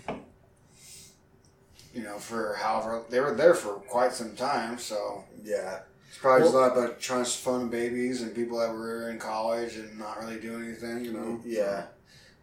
[1.93, 6.43] You know, for however they were there for quite some time, so Yeah, it's probably
[6.43, 9.97] just a lot about trying to fund babies and people that were in college and
[9.97, 11.05] not really doing anything.
[11.05, 11.41] You know.
[11.45, 11.85] yeah.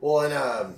[0.00, 0.74] Well, and um,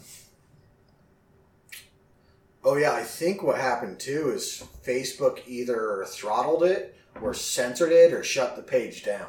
[2.64, 8.12] oh yeah, I think what happened too is Facebook either throttled it or censored it
[8.12, 9.28] or shut the page down.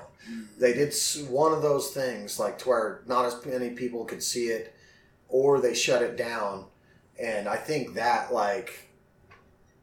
[0.59, 0.93] They did
[1.29, 4.75] one of those things, like to where not as many people could see it,
[5.27, 6.65] or they shut it down,
[7.19, 8.89] and I think that like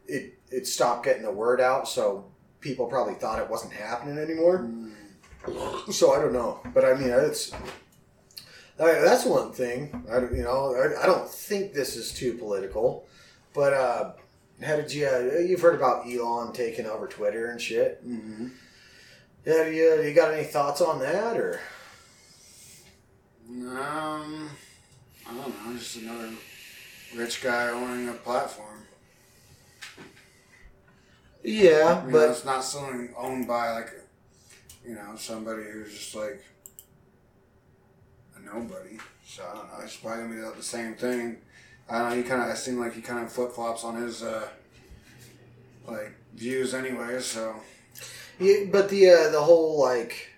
[0.07, 2.27] it it stopped getting the word out, so
[2.61, 4.61] people probably thought it wasn't happening anymore.
[4.61, 5.93] Mm.
[5.93, 7.53] So I don't know, but I mean, it's
[8.77, 10.05] that's one thing.
[10.11, 13.06] I you know I, I don't think this is too political,
[13.57, 14.13] but uh,
[14.63, 15.07] how did you?
[15.09, 18.01] Uh, you've heard about Elon taking over Twitter and shit.
[18.05, 18.49] hmm
[19.45, 21.59] Yeah, do you, you got any thoughts on that or?
[23.51, 24.51] Um,
[25.29, 25.79] I don't know.
[25.79, 26.31] Just another
[27.17, 28.83] rich guy owning a platform.
[31.43, 33.93] Yeah, You know, but it's not something owned by like,
[34.85, 36.43] you know, somebody who's just like
[38.37, 38.99] a nobody.
[39.25, 39.85] So I don't know.
[39.85, 41.37] It's probably gonna be the same thing.
[41.89, 42.16] I don't know.
[42.16, 42.49] He kind of.
[42.49, 44.49] It seemed like he kind of flip flops on his uh,
[45.87, 47.20] like views anyway.
[47.20, 47.57] So
[48.41, 50.30] yeah, but the uh, the whole like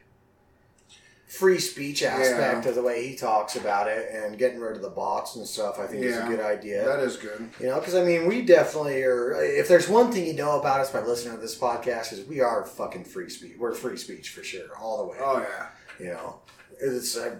[1.26, 2.68] free speech aspect Yeah.
[2.70, 5.78] of the way he talks about it and getting rid of the bots and stuff,
[5.78, 6.84] I think is a good idea.
[6.86, 7.51] that is good.
[7.61, 9.34] You know, because I mean, we definitely are.
[9.42, 12.40] If there's one thing you know about us by listening to this podcast, is we
[12.40, 13.55] are fucking free speech.
[13.59, 15.18] We're free speech for sure, all the way.
[15.20, 15.66] Oh yeah.
[15.99, 16.40] You know,
[16.80, 17.32] it's I,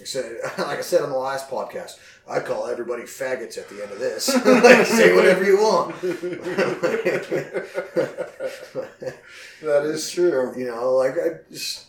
[0.00, 3.82] I said, like I said on the last podcast, I call everybody faggots at the
[3.82, 4.28] end of this.
[4.46, 5.94] like, say whatever you want.
[9.62, 10.54] That is true.
[10.56, 11.86] you know, like I just.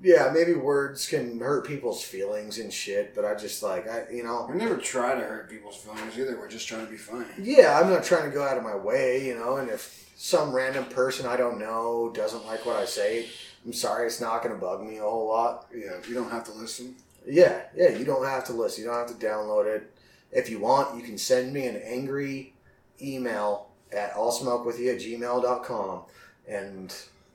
[0.00, 4.22] Yeah, maybe words can hurt people's feelings and shit, but I just like I, you
[4.22, 6.38] know, We never try to hurt people's feelings either.
[6.38, 7.24] We're just trying to be funny.
[7.36, 10.54] Yeah, I'm not trying to go out of my way, you know, and if some
[10.54, 13.26] random person I don't know doesn't like what I say,
[13.66, 15.66] I'm sorry, it's not going to bug me a whole lot.
[15.74, 16.94] Yeah, you don't have to listen.
[17.28, 18.84] Yeah, yeah, you don't have to listen.
[18.84, 19.92] You don't have to download it.
[20.32, 22.54] If you want, you can send me an angry
[23.00, 26.02] email at allsmokewithyou at gmail.com,
[26.48, 26.94] and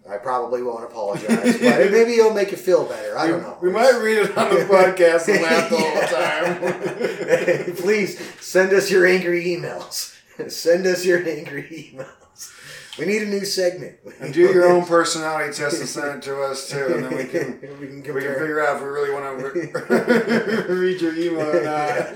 [0.09, 3.17] I probably won't apologize, but maybe it'll make you feel better.
[3.17, 3.57] I don't know.
[3.61, 7.75] We might read it on the podcast and laugh all the whole time.
[7.77, 10.15] Please send us your angry emails.
[10.49, 12.51] send us your angry emails.
[12.99, 13.97] We need a new segment.
[14.19, 17.23] and do your own personality test and send it to us too, and then we
[17.25, 21.49] can we can we can figure out if we really want to read your email
[21.49, 22.13] or not.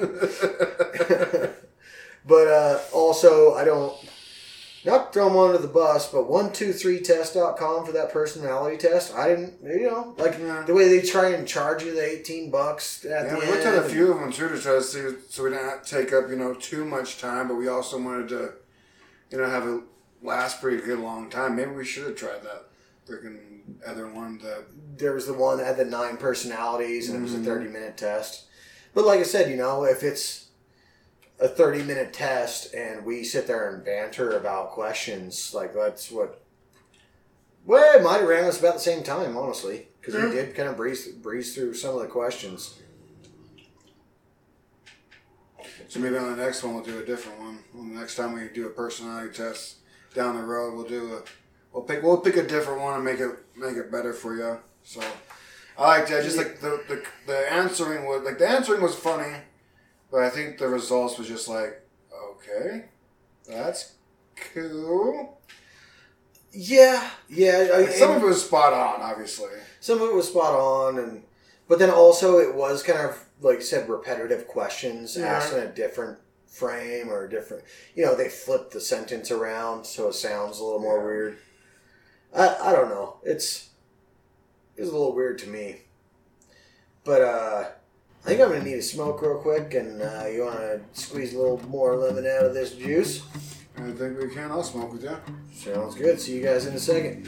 [2.25, 3.95] but uh, also, I don't
[4.86, 9.13] not throw them under the bus, but one two three test.com for that personality test.
[9.15, 10.63] I didn't, you know, like Yeah.
[10.65, 13.51] the way they try and charge you the eighteen bucks at Yeah, the we end.
[13.51, 16.13] looked at a few of them too to try to see, so we didn't take
[16.13, 18.53] up you know too much time, but we also wanted to,
[19.32, 19.82] you know, have it
[20.22, 21.55] last pretty good long time.
[21.55, 22.65] Maybe we should have tried that
[23.07, 23.38] freaking
[23.86, 24.38] other one.
[24.39, 24.65] That
[24.97, 27.45] there was the one that had the nine personalities and it was a Mhm.
[27.45, 28.45] 30 minute test
[28.95, 30.47] but like i said you know if it's
[31.39, 36.41] a 30 minute test and we sit there and banter about questions like that's what
[37.65, 40.26] well it might have ran us about the same time honestly because Yeah.
[40.30, 42.80] we did kind of breeze breeze through some of the questions
[45.88, 47.59] so maybe on the next one we'll do a different one.
[47.74, 49.76] Well, the next time we do a personality test
[50.18, 51.22] down the road, we'll do a
[51.72, 54.57] we'll pick we'll pick a different one and make it make it better for you.
[54.84, 55.01] So
[55.78, 56.20] I liked it.
[56.20, 59.34] I just like the, the the answering was like the answering was funny,
[60.11, 61.82] but I think the results was just like
[62.34, 62.86] okay,
[63.47, 63.93] that's
[64.53, 65.39] cool.
[66.51, 67.68] Yeah, yeah.
[67.74, 69.49] I, Like, some of it was spot on, obviously.
[69.80, 71.24] some of it was spot on, and
[71.68, 75.28] but then also it was kind of like you said, repetitive questions Yeah.
[75.28, 77.63] asked in a different frame or a different.
[77.95, 81.05] You know, they flip the sentence around so it sounds a little more Yeah.
[81.05, 81.37] weird.
[82.35, 83.17] I I don't know.
[83.23, 83.69] It's
[84.75, 85.81] it was a little weird to me,
[87.03, 87.69] but uh.
[88.25, 91.33] I think I'm gonna need a smoke real quick, and uh, you want to squeeze
[91.33, 93.23] a little more lemon out of this juice.
[93.77, 94.51] I think we can.
[94.51, 95.15] I'll smoke with you.
[95.53, 96.19] Sounds good.
[96.19, 97.25] See you guys in a second.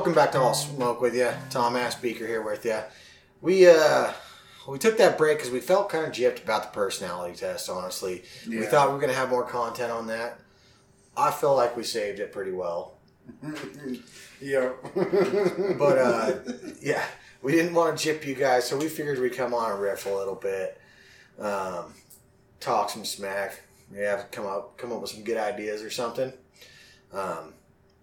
[0.00, 1.28] Welcome back to All Smoke with you.
[1.50, 2.78] Tom Ass Beaker here with you.
[3.42, 4.14] We uh
[4.66, 7.68] we took that break because we felt kind of gypped about the personality test.
[7.68, 10.40] Honestly, we thought we were gonna have more content on that.
[11.18, 12.94] I feel like we saved it pretty well,
[14.40, 14.70] yeah.
[15.76, 16.32] but uh
[16.80, 17.04] yeah,
[17.42, 20.06] we didn't want to gyp you guys, so we figured we'd come on and riff
[20.06, 20.80] a little bit,
[21.38, 21.92] um,
[22.58, 23.60] talk some smack,
[23.94, 26.32] yeah, come up come up with some good ideas or something.
[27.12, 27.52] Um,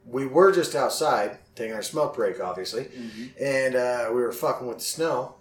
[0.05, 3.31] we were just outside taking our smoke break, obviously, Mhm.
[3.41, 5.33] and uh, we were fucking with the snow.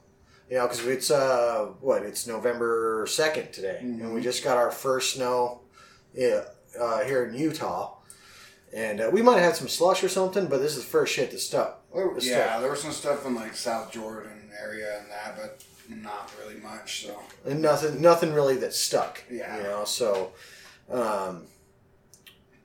[0.51, 4.25] You know, because it's uh, what it's November second today, and we Mhm.
[4.25, 5.61] just got our first snow,
[6.15, 6.45] yeah,
[6.79, 7.97] uh, here in Utah,
[8.73, 11.13] and uh, we might have had some slush or something, but this is the first
[11.13, 11.83] shit that stuck.
[12.21, 16.61] Yeah, there was some stuff in like South Jordan area and that, but not really
[16.61, 17.07] much.
[17.07, 19.57] So and nothing nothing really that stuck Yeah.
[19.57, 20.33] you know so
[20.91, 21.47] um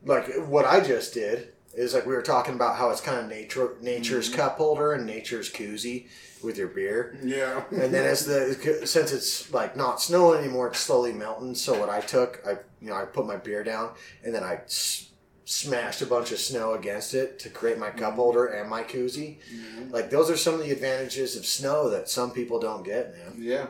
[0.06, 3.28] like what i just did is like we were talking about how it's kind of
[3.28, 4.36] nature nature's Mhm.
[4.36, 6.08] cup holder and nature's koozie
[6.44, 10.80] with your beer yeah, and then as the since it's like not snowing anymore it's
[10.80, 12.52] slowly melting so what i took i
[12.82, 13.92] you know i put my beer down
[14.24, 15.10] and then i s-
[15.46, 19.38] smashed a bunch of snow against it to create my cup holder and my koozie
[19.54, 19.92] Mhm.
[19.92, 23.34] like those are some of the advantages of snow that some people don't get man
[23.38, 23.68] yeah,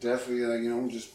[0.00, 0.44] definitely.
[0.46, 1.10] Like you know, just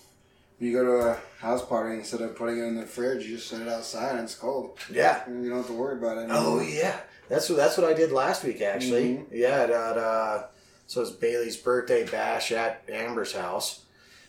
[0.61, 3.49] you go to a house party instead of putting it in the fridge, you just
[3.49, 4.77] set it outside and it's cold.
[4.91, 6.27] yeah And you don't have to worry about it.
[6.31, 6.99] Oh yeah,
[7.29, 9.15] that's what that's what I did last week actually.
[9.15, 9.25] Mhm.
[9.31, 10.43] Yeah, at, uh,
[10.87, 13.81] so it's Bailey's birthday bash at Amber's house,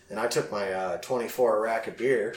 [0.08, 2.34] and I took my uh, 24 rack of beer.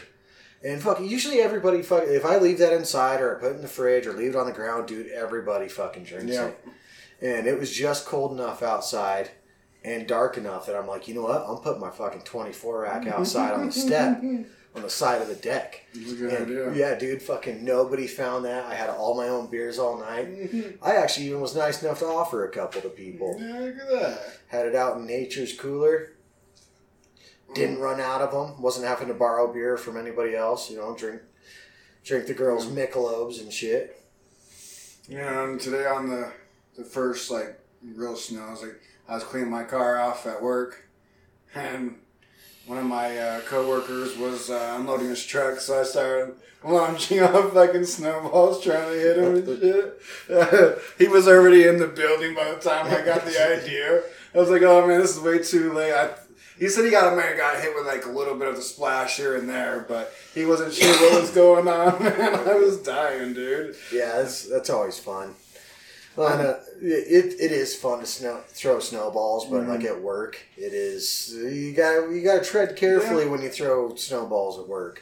[0.64, 2.04] And fuck, usually everybody fuck.
[2.08, 4.36] If I leave that inside or I put it in the fridge or leave it
[4.36, 6.48] on the ground, dude, everybody fucking drinks Yeah.
[6.48, 6.58] it.
[7.22, 9.30] And it was just cold enough outside
[9.86, 11.46] and dark enough that I'm like, you know what?
[11.48, 14.22] I'm putting my fucking 24 rack outside on the step
[14.76, 15.86] on the side of the deck.
[15.94, 16.74] It's a good And, idea.
[16.74, 18.66] yeah, dude, fucking nobody found that.
[18.66, 20.28] I had all my own beers all night.
[20.82, 23.38] I actually even was nice enough to offer a couple to people.
[23.40, 24.22] Yeah, look at that.
[24.48, 26.12] Had it out in nature's cooler.
[27.54, 28.62] Didn't run out of them.
[28.62, 30.70] Wasn't having to borrow beer from anybody else.
[30.70, 31.22] You know, drink
[32.04, 34.02] drink the girls' Michelobs and shit.
[35.08, 36.34] Yeah, and today on the
[36.76, 40.42] the first like real snow, I was like I was cleaning my car off at
[40.42, 40.88] work,
[41.54, 41.96] and
[42.66, 47.54] one of my uh, coworkers was uh, unloading his truck, so I started launching off
[47.54, 49.60] fucking snowballs trying to hit him and
[50.28, 50.82] shit.
[50.98, 54.02] he was already in the building by the time I got the idea.
[54.34, 55.94] I was like, oh man, this is way too late.
[55.94, 56.10] I,
[56.58, 58.62] he said he got a man got hit with like a little bit of the
[58.62, 62.02] splash here and there, but he wasn't sure what was going on.
[62.02, 63.76] Man, I was dying, dude.
[63.94, 65.36] Yeah, that's that's always fun.
[66.16, 70.38] Well, and, uh, it, it is fun to snow, throw snowballs, but like at work,
[70.58, 75.02] it is you got you got to tread carefully when you throw snowballs at work.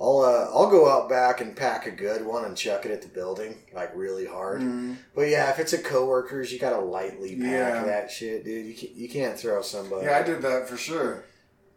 [0.00, 3.02] I'll uh, I'll go out back and pack a good one and chuck it at
[3.02, 4.60] the building like really hard.
[4.60, 4.96] Mhm.
[5.14, 7.84] But yeah, if it's a coworkers, you gotta lightly pack Yeah.
[7.84, 8.66] that shit, dude.
[8.66, 10.06] You can't, you can't throw somebody.
[10.06, 11.22] Yeah, I did that for sure.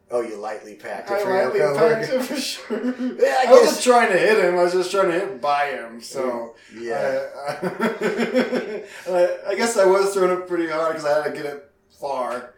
[0.09, 1.95] Oh, you lightly packed it I for your lightly coworker.
[1.95, 2.77] packed it for sure.
[3.19, 4.57] Yeah, I I, was guess- just trying to hit him.
[4.57, 6.01] I was just trying to hit by him.
[6.01, 7.25] So Yeah.
[7.47, 11.45] I, I, I guess I was throwing it pretty hard because I had to get
[11.45, 12.53] it far.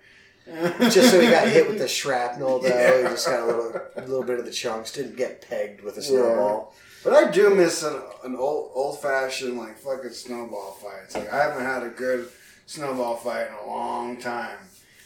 [0.90, 2.68] just so he got hit with the shrapnel, though.
[2.68, 2.98] Yeah.
[2.98, 4.92] He just got a little, a little bit of the chunks.
[4.92, 6.74] Didn't get pegged with a snowball.
[7.04, 7.96] But I do miss an,
[8.26, 11.16] an old old fashioned like fucking snowball fights.
[11.16, 12.30] Like I haven't had a good
[12.66, 14.58] snowball fight in a long time.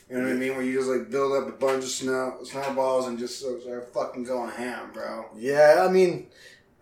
[0.09, 0.55] You know what I mean?
[0.55, 4.25] Where you just like build up a bunch of snow snowballs and just start fucking
[4.25, 5.25] going ham, bro.
[5.35, 6.27] Yeah, I mean,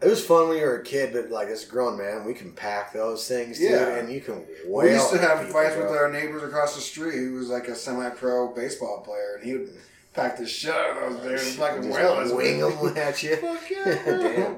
[0.02, 2.34] It was fun when you were a kid, but like as a grown man, we
[2.34, 3.96] can pack those things, dude, Yeah.
[3.98, 4.46] and you can.
[4.68, 7.76] We used to have fights with our neighbors across the street who was like a
[7.76, 9.70] semi-pro baseball player, and he would
[10.16, 13.36] pack the shit out of those things, fucking Just wail wing them at you.
[13.36, 13.86] Fuck yeah.
[14.06, 14.56] Damn.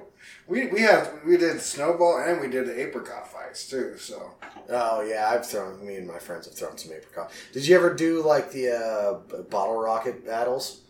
[0.48, 3.98] We we had we did snowball and we did the apricot fights too.
[3.98, 4.32] So
[4.70, 5.86] Oh yeah, I've thrown.
[5.86, 7.32] Me and my friends have thrown some apricot.
[7.54, 10.82] Did you ever do like the uh, bottle rocket battles?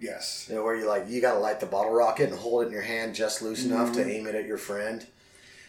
[0.00, 2.66] yes, You know, where you like you gotta light the bottle rocket and hold it
[2.66, 3.94] in your hand just loose enough Mm-hmm.
[4.02, 5.06] to aim it at your friend.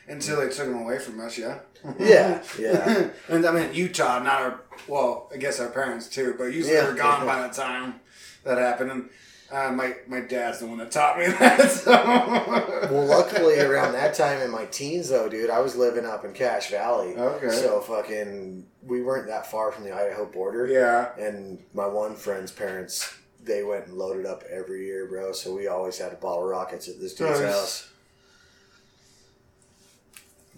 [0.08, 1.38] until they took them away from us.
[1.38, 1.60] Yeah.
[2.00, 3.10] Yeah, yeah.
[3.30, 6.88] and I mean Utah, not our well, I guess our parents too, but usually Yeah.
[6.90, 7.96] were gone by the time
[8.44, 8.92] that happened.
[8.92, 9.10] And
[9.52, 11.72] uh, my my dad's the one that taught me that.
[11.72, 11.92] So.
[11.92, 16.34] Well, luckily around that time in my teens, though, dude, I was living up in
[16.34, 17.16] Cache Valley.
[17.16, 17.50] Okay.
[17.52, 20.68] So fucking, we weren't that far from the Idaho border.
[20.68, 21.12] yeah.
[21.24, 25.32] And my one friend's parents, they went and loaded up every year, bro.
[25.32, 27.52] So we always had a bottle of rockets at this dude's Nice.
[27.52, 27.90] house.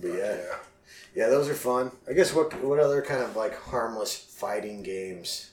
[0.01, 0.37] But yeah,
[1.15, 1.91] yeah, those are fun.
[2.09, 5.50] I guess what what other kind of like harmless fighting games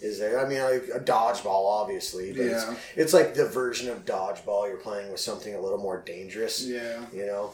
[0.00, 0.38] is there?
[0.44, 2.70] I mean, like a dodgeball, obviously, but Yeah.
[2.72, 4.66] it's, it's like the version of dodgeball.
[4.68, 6.64] You're playing with something a little more dangerous.
[6.66, 7.04] Yeah.
[7.12, 7.50] You know?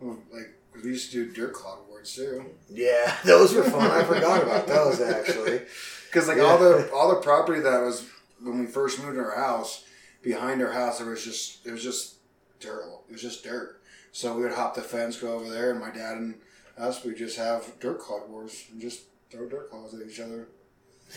[0.00, 0.50] Well, like
[0.82, 2.44] we used to do dirt clod awards too.
[2.70, 3.90] Yeah, those were fun.
[3.90, 5.60] I forgot about those actually.
[6.12, 6.42] Because like Yeah.
[6.44, 8.06] all the all the property that was
[8.42, 9.84] when we first moved to our house,
[10.22, 12.16] behind our house there was just it was just
[12.60, 12.84] dirt.
[13.08, 13.80] It was just dirt.
[14.12, 16.34] So we would hop the fence, go over there, and my dad and
[16.76, 20.48] us we just have dirt clod wars and just throw dirt clods at each other.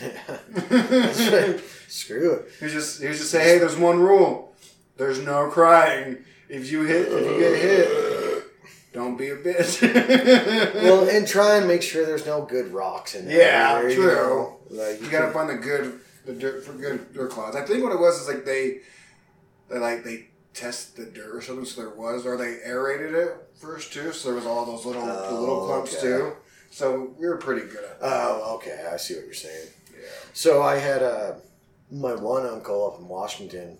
[0.00, 1.60] That's right.
[1.88, 2.48] Screw it.
[2.60, 4.52] He just he just say, hey, there's one rule.
[4.96, 6.18] There's no crying.
[6.48, 9.82] If you hit, if you get hit, don't be a bitch.
[10.82, 13.38] Well, and try and make sure there's no good rocks in there.
[13.38, 14.14] Yeah, either, true.
[14.14, 14.56] know?
[14.70, 17.56] Like You gotta find the good, the dirt for good dirt clouds.
[17.56, 18.80] I think what it was is like they,
[19.68, 21.64] they like they test the dirt or something.
[21.64, 24.12] So there was, or they aerated it first too.
[24.12, 26.02] So there was all those little, the little Oh, clumps okay.
[26.02, 26.32] too.
[26.70, 28.06] So we were pretty good at that.
[28.08, 28.88] Oh, okay.
[28.92, 29.68] I see what you're saying.
[30.36, 31.32] So I had uh,
[31.90, 33.78] my one uncle up in Washington,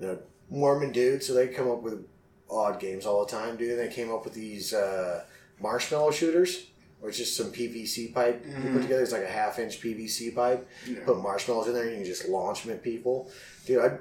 [0.00, 1.22] you know, Mormon dude.
[1.22, 2.02] So they come up with
[2.50, 3.78] odd games all the time, dude.
[3.78, 5.22] They came up with these uh,
[5.60, 6.64] marshmallow shooters,
[7.00, 8.72] which is some PVC pipe you Mhm.
[8.72, 9.02] put together.
[9.02, 10.66] It's like a half inch PVC pipe.
[10.88, 11.04] Yeah.
[11.04, 13.30] Put marshmallows in there, and you can just launch them at people,
[13.66, 13.80] dude.
[13.84, 13.98] I,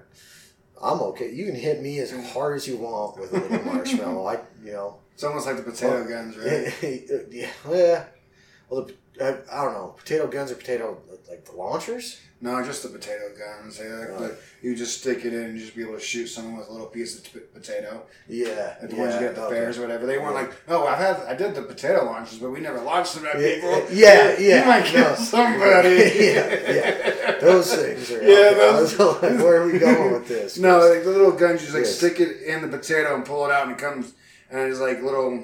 [0.82, 1.30] I'm okay.
[1.30, 4.26] You can hit me as hard as you want with a little marshmallow.
[4.28, 6.74] I, you know, It's almost like the potato Well, guns, right?
[6.82, 8.06] yeah, yeah.
[8.70, 9.96] Well, the, I, I don't know.
[9.98, 10.98] Potato guns or potato
[11.30, 12.20] like the launchers?
[12.42, 13.80] No, just the potato guns.
[13.84, 14.18] Yeah, Right.
[14.18, 16.72] but you just stick it in and just be able to shoot someone with a
[16.72, 18.04] little piece of t- potato.
[18.30, 19.56] Yeah, Like the yeah, ones you get at the okay.
[19.56, 20.06] fairs or whatever.
[20.06, 23.16] They weren't like, oh, I've had, I did the potato launches, but we never launched
[23.16, 23.88] them at Yeah, people.
[23.92, 25.16] yeah, yeah, You might kill no.
[25.34, 25.90] somebody.
[26.16, 27.40] yeah, yeah.
[27.42, 28.24] Those things are.
[28.24, 28.52] Yeah.
[28.54, 30.58] Those- like, where are we going with this?
[30.58, 31.98] No, like the little guns, you just like Yes.
[31.98, 34.14] stick it in the potato and pull it out, and it comes,
[34.50, 35.44] and it's like little.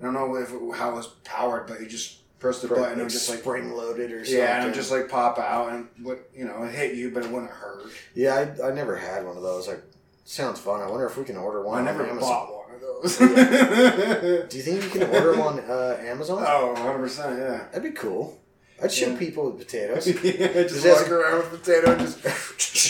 [0.00, 3.00] I don't know if it, how it was powered, but you just press the button
[3.00, 4.38] and just like spring loaded or something.
[4.38, 7.10] yeah, and it would just like pop out and what you know, it hit you,
[7.10, 7.86] but it wouldn't hurt.
[8.14, 8.54] yeah.
[8.62, 9.66] I, I never had one of those.
[9.66, 9.82] Like,
[10.24, 10.82] sounds fun.
[10.82, 11.80] I wonder if we can order one.
[11.80, 12.20] I never Amazon.
[12.28, 13.18] bought one of those.
[14.50, 16.44] Do you think you can order them on uh, Amazon?
[16.46, 17.64] oh, 100 percent, yeah.
[17.72, 18.38] That'd be cool.
[18.82, 19.18] I'd shoot Yeah.
[19.18, 20.06] people with potatoes.
[20.24, 22.20] yeah, just That's- walk around with potato and just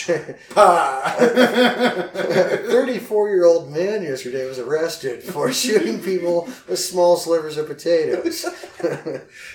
[0.54, 1.14] pa.
[2.08, 8.44] 34 year old man yesterday was arrested for shooting people with small slivers of potatoes.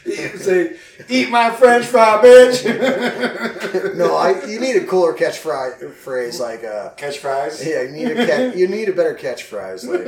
[0.05, 0.75] Say,
[1.09, 6.63] "Eat my French fry, bitch." no, I, you need a cooler catch fry, phrase like,
[6.63, 7.65] uh, Catch fries.
[7.65, 10.05] yeah, you need a catch, you need a better catch phrase like,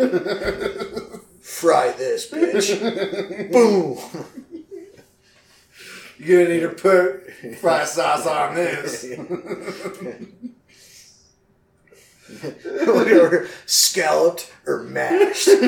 [1.41, 3.52] fry this bitch.
[3.52, 3.98] Boom.
[6.23, 9.06] You're gonna need to put fry sauce on this.
[12.85, 15.48] Whatever, scalloped or mashed.
[15.48, 15.65] and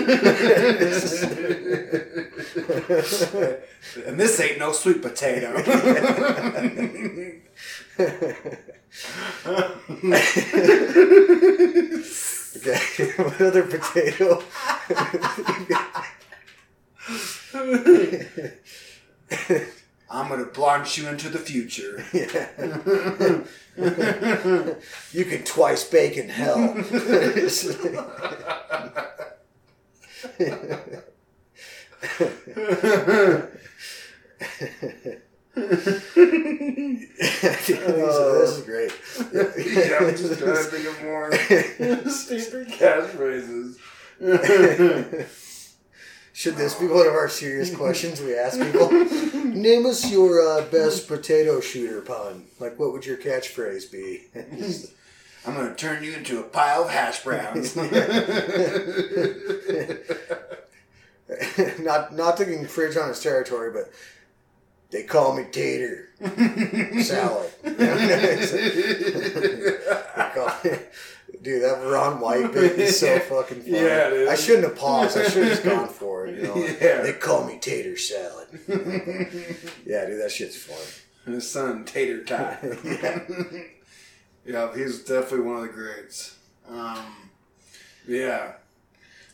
[4.20, 5.54] this ain't no sweet potato.
[12.56, 14.42] Okay, what other potato?
[20.14, 22.06] I'm gonna launch you into the future.
[25.12, 26.76] you can twice bake in hell.
[26.84, 27.00] so
[27.48, 27.66] this
[38.52, 38.92] is great.
[39.34, 41.34] yeah, I'm just trying to think of more
[42.12, 43.78] stupid catchphrases.
[46.34, 48.90] Should this be one of our serious questions we ask people?
[48.92, 52.46] Name us your uh, best potato shooter pun.
[52.60, 54.24] Like, what would your catchphrase be?
[55.46, 57.76] I'm gonna turn you into a pile of hash browns.
[57.76, 57.92] not
[62.16, 63.92] not to infringe on his territory, but
[64.90, 66.08] they call me Tater
[67.04, 67.52] Salad.
[67.62, 67.76] They
[70.34, 70.80] call me-
[71.42, 73.72] Dude, that Ron White bit is so fucking funny.
[73.76, 74.28] Yeah.
[74.30, 75.18] I shouldn't have paused.
[75.18, 76.36] I should have just gone for it.
[76.38, 77.02] You know, Yeah.
[77.02, 78.48] they call me Tater Salad.
[78.68, 81.36] yeah, dude, that shit's funny.
[81.36, 82.60] His son, Tater Tot.
[84.46, 86.38] yeah, he's definitely one of the greats.
[86.70, 87.30] Um,
[88.08, 88.54] yeah.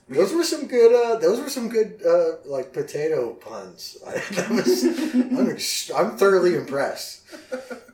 [0.09, 0.93] Those were some good.
[0.93, 3.97] Uh, those were some good, uh, like potato puns.
[4.07, 4.13] I,
[4.51, 7.21] was, I'm, ex- I'm thoroughly impressed.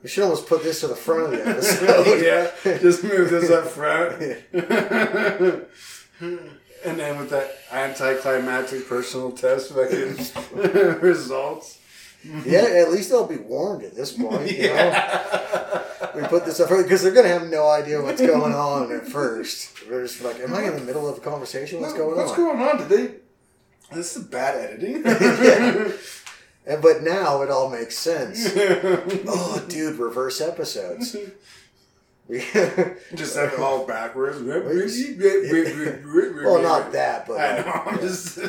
[0.01, 2.21] We should almost put this to the front of the episode.
[2.65, 4.21] yeah, just move this up front.
[6.85, 11.79] and then with that anticlimactic personal test fucking results.
[12.45, 14.51] Yeah, at least they'll be warned at this point.
[14.51, 15.83] You know,
[16.15, 19.87] we put this up because they're gonna have no idea what's going on at first.
[19.87, 21.81] They're just like, "Am I in the middle of a conversation?
[21.81, 22.89] What's going What's on?" What's going on?
[22.89, 23.15] Did they?
[23.95, 25.03] This is bad editing.
[25.05, 25.91] Yeah.
[26.67, 28.51] And but now it all makes sense.
[29.27, 31.15] Oh, dude, reverse episodes.
[32.27, 32.39] We,
[33.13, 34.41] Just have it all backwards.
[34.41, 34.63] well,
[36.43, 37.83] well, not that, but I know.
[37.85, 38.39] I'm just.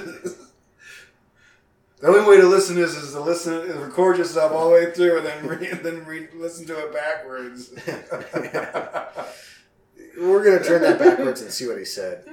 [2.01, 4.75] The only way to listen to this is to listen, is record yourself all the
[4.75, 7.73] way through, and then re, and then re, listen to it backwards.
[10.19, 12.23] we're gonna turn that backwards and see what he said.
[12.27, 12.33] Uh,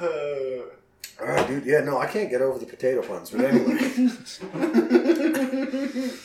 [1.20, 1.64] All right, dude.
[1.64, 3.30] Yeah, no, I can't get over the potato puns.
[3.30, 3.78] But anyway,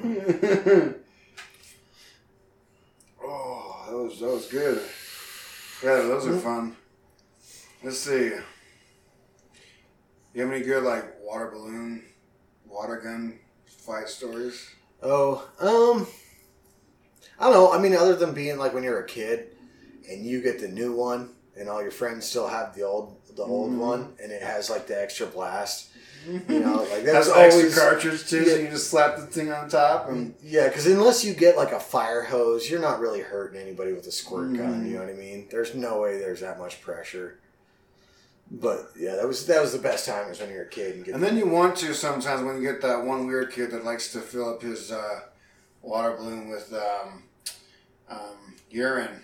[3.22, 4.80] oh, that was that was good.
[5.82, 6.76] Yeah, those are fun.
[7.82, 8.32] Let's see.
[10.34, 12.04] You have any good like water balloon,
[12.66, 14.68] water gun fight stories?
[15.02, 16.06] oh, um,
[17.38, 17.72] I don't know.
[17.72, 19.56] I mean, other than being like when you're a kid
[20.08, 23.42] and you get the new one, and all your friends still have the old the
[23.42, 23.78] old Mhm.
[23.78, 25.89] one, and it has like the extra blast.
[26.28, 30.08] You know, like That's always cartridge too, so you just slap the thing on top
[30.08, 33.92] and Yeah, because unless you get like a fire hose, you're not really hurting anybody
[33.92, 34.84] with a squirt gun.
[34.84, 34.88] Mhm.
[34.88, 35.48] You know what I mean?
[35.50, 37.38] There's no way there's that much pressure.
[38.50, 41.04] But yeah, that was that was the best time is when you're a kid and
[41.04, 41.14] get.
[41.14, 44.12] And then you want to sometimes when you get that one weird kid that likes
[44.12, 45.20] to fill up his uh,
[45.82, 47.22] water balloon with um,
[48.10, 49.22] um, urine.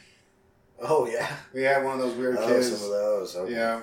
[0.80, 2.68] oh yeah, We had one of those weird oh kids.
[2.72, 3.34] some of those.
[3.36, 3.52] Okay.
[3.52, 3.80] Yeah.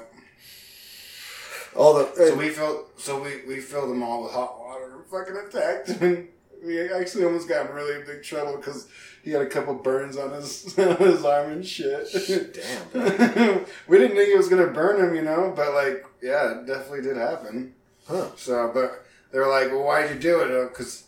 [1.75, 2.85] All the So uh, we filled.
[2.97, 6.29] So we, we filled them all with hot water and fucking attacked him.
[6.63, 8.87] We actually almost got in really big trouble because
[9.23, 12.07] he had a couple burns on his on his arm and shit.
[12.53, 13.65] damn.
[13.87, 17.01] We didn't think it was gonna burn him, you know, but like, yeah, it definitely
[17.01, 17.73] did happen.
[18.07, 18.27] Huh.
[18.35, 21.05] So, but they were like, "Well, why'd you do it?" Uh, because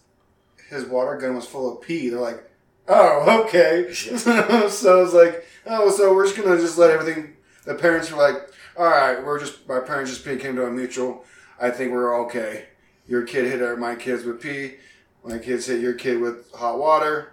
[0.69, 2.09] his water gun was full of pee.
[2.09, 2.43] They're like,
[2.87, 7.33] "Oh, okay." so I was like, "Oh, so we're just gonna just let everything."
[7.65, 8.44] The parents were like,
[8.77, 11.25] "All right, we're just my parents just came to a mutual.
[11.59, 12.65] I think we're okay.
[13.07, 14.75] Your kid hit my kids with pee.
[15.23, 17.31] My kids hit your kid with hot water."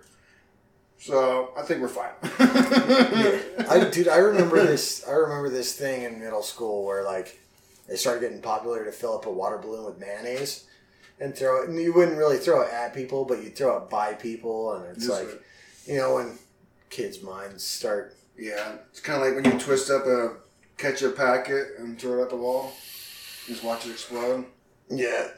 [0.99, 2.13] So I think we're fine.
[2.23, 5.05] I dude, I remember this.
[5.07, 7.39] I remember this thing in middle school where like
[7.89, 10.65] it started getting popular to fill up a water balloon with mayonnaise
[11.21, 11.69] and throw it.
[11.69, 14.97] And you wouldn't really throw it at people, but you throw it by people, and
[14.97, 15.43] it's like-
[15.87, 16.39] you know when
[16.91, 18.15] kids' minds start.
[18.39, 20.37] Yeah, it's kind of like when you twist up a
[20.83, 22.73] ketchup packet and throw it at the wall.
[23.47, 24.45] Just watch it explode.
[24.91, 25.29] Yeah.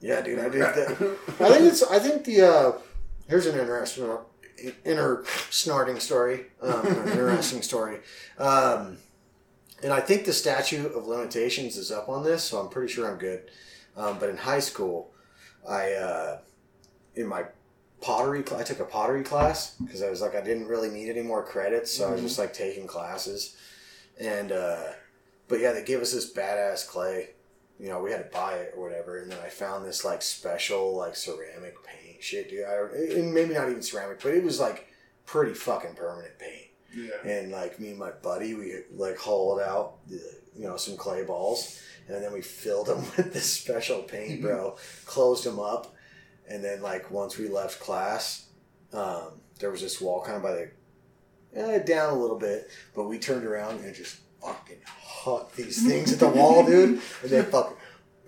[0.00, 0.88] Yeah, dude, I did that.
[1.40, 1.82] I think it's.
[1.82, 2.42] I think the.
[2.42, 2.72] uh
[3.28, 4.08] Here's an interesting,
[4.84, 6.46] inner snorting story.
[6.62, 7.98] Um, interesting story.
[8.38, 8.98] Um,
[9.82, 13.10] and I think the statute of limitations is up on this, so I'm pretty sure
[13.10, 13.50] I'm good.
[13.96, 15.10] Um, but in high school,
[15.68, 16.38] I uh,
[17.16, 17.46] in my
[18.00, 21.22] pottery, I took a pottery class because I was like I didn't really need any
[21.22, 22.26] more credits, so I was mm-hmm.
[22.28, 23.56] just like taking classes,
[24.20, 24.82] and uh,
[25.48, 27.30] but yeah, they gave us this badass clay.
[27.78, 30.22] You know, we had to buy it or whatever, and then I found this like
[30.22, 32.64] special like ceramic paint shit, dude.
[32.64, 34.88] I, and maybe not even ceramic, but it was like
[35.24, 36.68] pretty fucking permanent paint.
[36.94, 37.30] Yeah.
[37.30, 40.20] And like me and my buddy, we like hauled out, the,
[40.56, 44.46] you know, some clay balls, and then we filled them with this special paint, mm-hmm.
[44.46, 44.76] bro.
[45.04, 45.94] Closed them up,
[46.48, 48.46] and then like once we left class,
[48.92, 50.70] um, there was this wall kind of by the
[51.54, 56.12] eh, down a little bit, but we turned around and just fucking hucked these things
[56.12, 57.75] at the wall, dude, and they fucking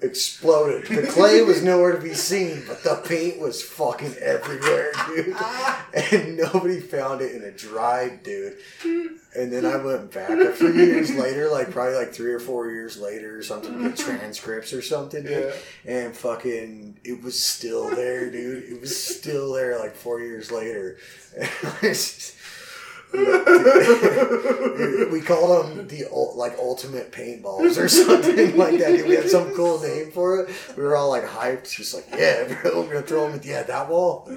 [0.01, 0.87] exploded.
[0.87, 5.35] The clay was nowhere to be seen, but the paint was fucking everywhere, dude.
[5.37, 5.87] Ah.
[6.13, 8.59] And nobody found it, in it dried, dude.
[8.85, 12.71] And then I went back a few years later, like probably like three or four
[12.71, 15.53] years later or something, get transcripts or something, dude.
[15.85, 18.65] And fucking, it was still there, dude.
[18.65, 20.99] It was still there like four years later.
[25.11, 26.05] We called them the
[26.37, 28.89] like ultimate paintballs or something like that.
[28.89, 29.09] Dude.
[29.09, 30.51] We had some cool name for it.
[30.77, 33.63] We were all like hyped, just like, yeah, bro, we're gonna throw them at yeah
[33.63, 34.29] that wall.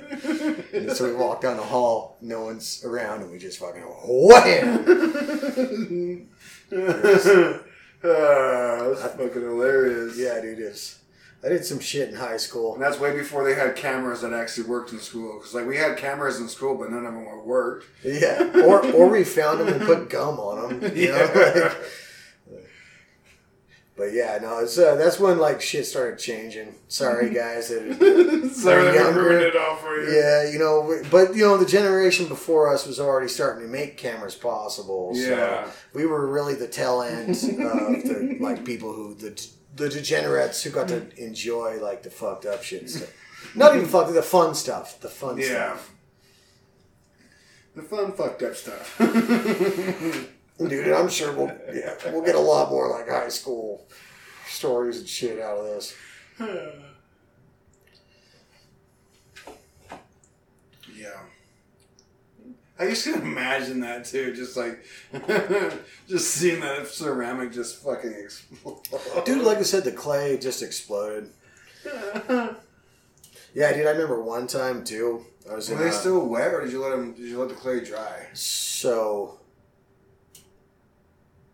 [0.74, 6.28] And so we walked down the hall, no one's around, and we just fucking wham.
[6.72, 10.18] Ah, that's fucking hilarious.
[10.18, 11.01] Yeah, dude, it's.
[11.44, 12.76] I did some shit in high school.
[12.76, 15.40] And that's way before they had cameras that actually worked in school.
[15.40, 17.88] Because like we had cameras in school, but none of them worked.
[18.04, 20.96] Yeah, or or we found them and put gum on them.
[20.96, 21.78] You know, like,
[24.02, 26.74] but yeah, no, it's uh, that's when like shit started changing.
[26.88, 27.70] Sorry, guys.
[27.70, 29.22] That, Sorry that younger.
[29.22, 30.12] ruined it all for you.
[30.18, 33.98] yeah, you know, but you know, the generation before us was already starting to make
[33.98, 35.12] cameras possible.
[35.14, 35.68] Yeah.
[35.94, 40.72] We were really the tail end of the like people who the the degenerates who
[40.72, 43.14] got to enjoy like the fucked up shit stuff.
[43.56, 45.00] Not even fucked, up, the fun stuff.
[45.00, 45.46] The fun Yeah.
[45.78, 45.92] stuff.
[47.76, 49.00] The fun fucked up stuff.
[50.70, 53.88] Dude, I'm sure we'll yeah we'll get a lot more like high school
[54.48, 55.96] stories and shit out of this.
[60.96, 61.10] yeah.
[62.80, 64.34] I just can imagine that too.
[64.34, 64.84] Just like,
[66.08, 68.80] just seeing that ceramic just fucking explode.
[69.26, 71.30] Dude, like I said, the clay just exploded.
[73.54, 75.26] Yeah, dude, I remember one time too.
[75.50, 77.14] I was in Were they a- still wet, or did you let them?
[77.14, 78.28] Did you let the clay dry?
[78.34, 79.41] so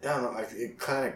[0.03, 0.37] I don't know.
[0.39, 1.13] I, it kind of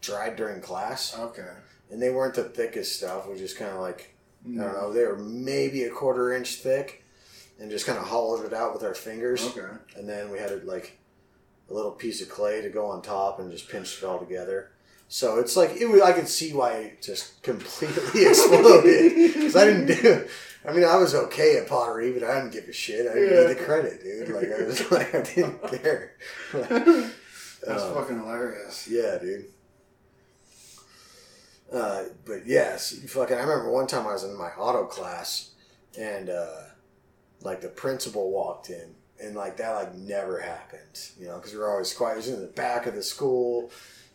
[0.00, 1.48] dried during class, Okay.
[1.90, 3.28] and they weren't the thickest stuff.
[3.28, 4.14] We just kind of like
[4.44, 4.92] I don't know.
[4.92, 7.04] They were maybe a quarter inch thick,
[7.58, 9.44] and just kind of hollowed it out with our fingers.
[9.46, 9.66] Okay.
[9.96, 10.98] and then we had it like
[11.70, 14.70] a little piece of clay to go on top and just pinched it all together.
[15.08, 19.64] So it's like it was, I could see why it just completely exploded because I
[19.64, 20.28] didn't do.
[20.68, 23.06] I mean, I was okay at pottery, but I didn't give a shit.
[23.10, 23.48] I didn't Yeah.
[23.48, 24.28] need the credit, dude.
[24.28, 26.12] Like I was like I didn't care.
[27.66, 28.86] That's Uh, fucking hilarious.
[28.88, 29.46] yeah, dude.
[31.72, 33.36] Uh, but yes, fucking.
[33.36, 35.50] I remember one time I was in my auto class,
[35.98, 36.62] and uh,
[37.42, 41.58] like the principal walked in, and like that like never happened, you know, because we
[41.58, 42.14] were always quiet.
[42.14, 43.70] It was in the back of the school.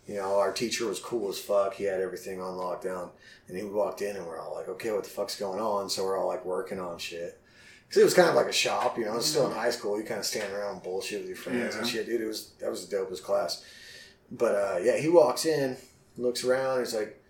[0.07, 1.75] You know, our teacher was cool as fuck.
[1.75, 3.09] He had everything on lockdown,
[3.47, 6.03] and he walked in, and we're all like, "Okay, what the fuck's going on?" So
[6.05, 7.39] we're all like working on shit.
[7.93, 9.17] Cause it was kind of like a shop, you know.
[9.17, 9.99] It's still in high school.
[9.99, 12.21] You kind of stand around and bullshit with your friends and shit, dude.
[12.21, 13.63] It was that was the dopest class.
[14.31, 15.77] But uh, yeah, he walks in,
[16.17, 16.79] looks around.
[16.79, 17.21] He's like,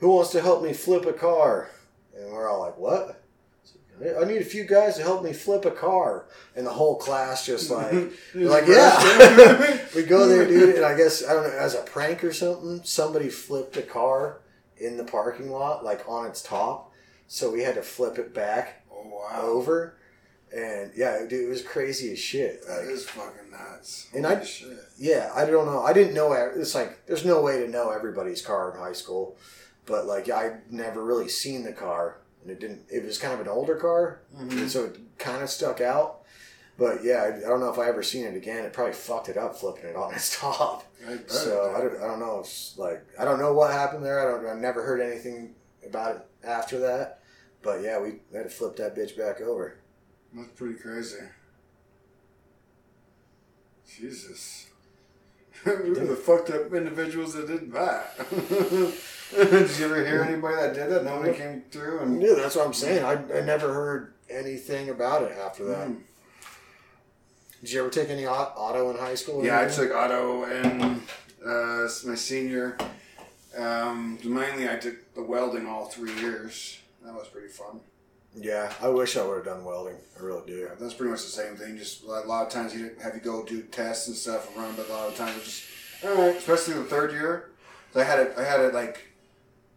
[0.00, 1.70] "Who wants to help me flip a car?"
[2.14, 3.22] And we're all like, "What?"
[3.98, 7.46] I need a few guys to help me flip a car, and the whole class
[7.46, 7.92] just like,
[8.34, 9.86] like, yeah.
[9.96, 12.82] we go there, dude, and I guess I don't know, as a prank or something,
[12.84, 14.42] somebody flipped a car
[14.76, 16.92] in the parking lot, like on its top,
[17.26, 18.83] so we had to flip it back
[19.14, 19.40] wow.
[19.42, 19.96] over,
[20.54, 22.66] and yeah, dude, it was crazy as shit.
[22.66, 24.08] That Like, is fucking nuts.
[24.14, 24.76] And I- shit.
[24.98, 25.82] yeah, I don't know.
[25.82, 26.32] I didn't know.
[26.32, 29.36] It's like there's no way to know everybody's car in high school,
[29.86, 32.82] but like I'd never really seen the car, and it didn't.
[32.90, 34.52] It was kind of an older car, Mhm.
[34.52, 36.20] and so it kind of stuck out.
[36.76, 38.64] But yeah, I, I don't know if I ever seen it again.
[38.64, 40.84] It probably fucked it up flipping it on its top.
[41.06, 41.18] I.
[41.28, 42.40] So I don't, I don't know.
[42.44, 44.18] If, like I don't know what happened there.
[44.20, 44.56] I don't.
[44.56, 45.54] I never heard anything
[45.86, 47.20] about it after that.
[47.64, 49.78] But yeah, we had to flip that bitch back over.
[50.34, 51.16] That's pretty crazy.
[53.96, 54.68] Jesus.
[55.64, 58.18] Who the fucked up individuals that did that?
[59.34, 61.04] did you ever hear anybody that did that?
[61.04, 62.20] Nobody came through and.
[62.20, 63.04] Yeah, that's what I'm saying.
[63.04, 65.88] I, I never heard anything about it after that.
[65.88, 66.00] Mm.
[67.60, 69.42] Did you ever take any auto in high school?
[69.42, 71.00] Yeah, I took auto and
[71.46, 72.76] uh, my senior.
[73.56, 76.80] Um, mainly, I took the welding all three years.
[77.04, 77.80] That was pretty fun.
[78.36, 79.96] Yeah, I wish I would have done welding.
[80.18, 80.54] I really do.
[80.54, 81.76] Yeah, that's pretty much the same thing.
[81.76, 84.74] Just a lot of times you have you go do tests and stuff and run,
[84.74, 85.64] but a lot of times just
[86.04, 86.36] all right.
[86.36, 87.50] Especially the third year,
[87.94, 88.34] I had it.
[88.36, 89.06] I had it like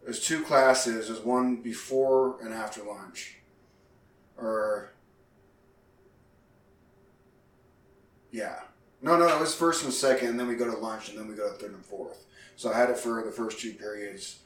[0.03, 1.07] there's two classes.
[1.07, 3.37] There's one before and after lunch,
[4.37, 4.91] or
[8.31, 8.61] yeah,
[9.01, 11.27] no, no, it was first and second, and then we go to lunch, and then
[11.27, 12.25] we go to third and fourth.
[12.55, 14.39] So I had it for the first two periods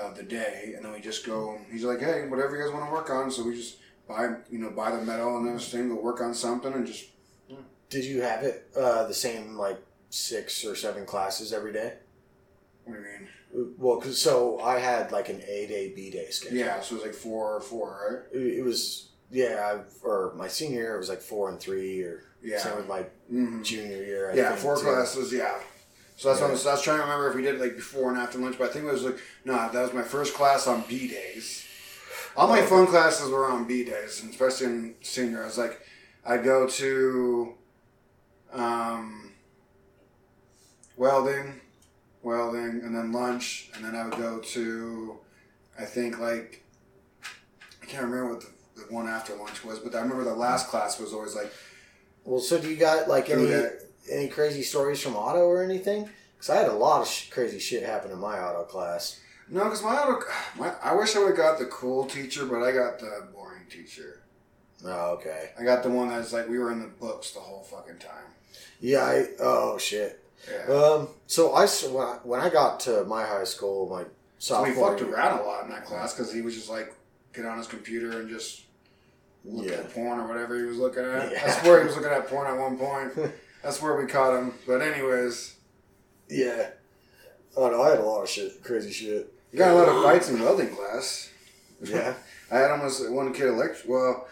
[0.00, 1.58] of the day, and then we just go.
[1.70, 3.30] He's like, hey, whatever you guys want to work on.
[3.30, 3.76] So we just
[4.08, 7.04] buy, you know, buy the metal and everything, go work on something, and just
[7.90, 9.78] Did you have it uh, the same like
[10.10, 11.94] six or seven classes every day?
[12.84, 13.74] What do you mean?
[13.78, 16.58] Well, cause so I had like an A day, B day schedule.
[16.58, 18.40] Yeah, so it was like four or four, right?
[18.40, 22.00] It, it was yeah, I, or my senior year it was like four and three,
[22.02, 22.58] or Yeah.
[22.58, 23.62] same with my Mm-hmm.
[23.62, 24.30] junior year.
[24.32, 24.82] I Yeah, think, four too.
[24.84, 25.32] classes.
[25.32, 25.54] Yeah.
[26.16, 26.52] So that's what I Yeah.
[26.52, 28.56] was, I was trying to remember if we did it like before and after lunch,
[28.58, 31.64] but I think it was like no, that was my first class on B days.
[32.36, 35.42] All my fun classes were on B days, and especially in senior.
[35.42, 35.80] I was like,
[36.24, 37.54] I'd go to
[38.52, 39.32] um,
[40.96, 41.60] welding,
[42.22, 45.18] welding, and then lunch, and then I would go to,
[45.78, 46.64] I think like,
[47.82, 50.68] I can't remember what the, the one after lunch was, but I remember the last
[50.68, 51.52] class was always like
[52.24, 53.88] Well, so do you got like any that.
[54.10, 56.08] Any crazy stories from auto or anything?
[56.36, 59.20] Because I had a lot of sh- crazy shit happen in my auto class.
[59.48, 60.24] No, because my auto,
[60.58, 63.66] my, I wish I would have got the cool teacher, but I got the boring
[63.70, 64.20] teacher.
[64.84, 65.50] Oh, okay.
[65.58, 68.24] I got the one that's like we were in the books the whole fucking time.
[68.80, 69.04] Yeah.
[69.04, 70.18] I, oh shit.
[70.50, 70.74] Yeah.
[70.74, 71.08] Um.
[71.28, 74.04] So I when I, when I got to my high school, my
[74.38, 76.92] so we fucked around a lot in that class because he was just like
[77.32, 78.62] get on his computer and just
[79.44, 79.74] look Yeah.
[79.74, 81.30] at porn or whatever he was looking at.
[81.32, 81.44] Yeah.
[81.46, 83.32] I swear he was looking at porn at one point.
[83.62, 84.54] That's where we caught him.
[84.66, 85.56] But anyways,
[86.28, 86.70] Yeah.
[87.56, 89.32] Oh no, I had a lot of shit, crazy shit.
[89.52, 91.30] you got a lot of fights in welding class.
[91.82, 92.14] Yeah.
[92.50, 93.84] I had almost one kid elect.
[93.86, 94.26] Well,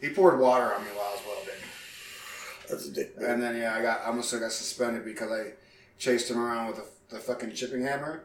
[0.00, 1.62] he poured water on me while I was welding.
[2.68, 3.14] That's a dick.
[3.18, 5.52] And then yeah, I got I almost got suspended because I
[5.98, 6.76] chased him around with
[7.08, 8.24] the, the fucking chipping hammer.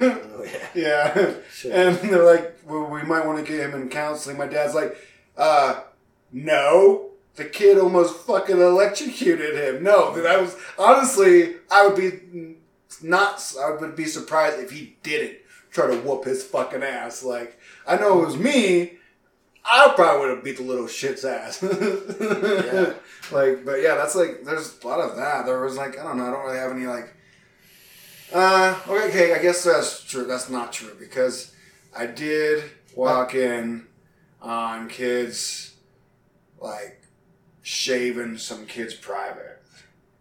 [0.00, 0.66] Oh, yeah.
[0.74, 1.72] yeah, Shit.
[1.72, 4.38] and they're like, well, we might want to get him in counseling.
[4.38, 4.96] My dad's like,
[5.36, 5.82] uh,
[6.32, 7.10] no.
[7.36, 9.82] The kid almost fucking electrocuted him.
[9.82, 12.56] No, that I was honestly, I would be
[13.02, 15.38] not, I would be surprised if he didn't
[15.70, 17.24] try to whoop his fucking ass.
[17.24, 18.98] Like, I know it was me.
[19.64, 21.62] I probably would have beat the little shit's ass.
[22.20, 22.94] Yeah.
[23.32, 25.46] Like, but yeah, that's like, there's a lot of that.
[25.46, 27.14] There was like, I don't know, I don't really have any like,
[28.34, 30.24] uh, okay, okay, I guess that's true.
[30.24, 31.54] That's not true because
[31.96, 33.86] I did walk in
[34.42, 35.74] on kids
[36.60, 37.03] like
[37.64, 39.62] shaving some kids private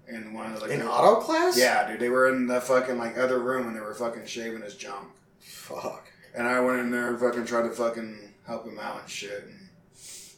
[0.07, 1.57] in one of the like In the- auto class?
[1.57, 4.61] Yeah, dude, they were in the fucking like other room and they were fucking shaving
[4.61, 5.09] his junk.
[5.41, 6.07] Fuck.
[6.33, 9.43] And I went in there and fucking tried to fucking help him out and shit.
[9.45, 9.69] And,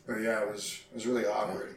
[0.07, 1.75] but yeah, it was it was really awkward.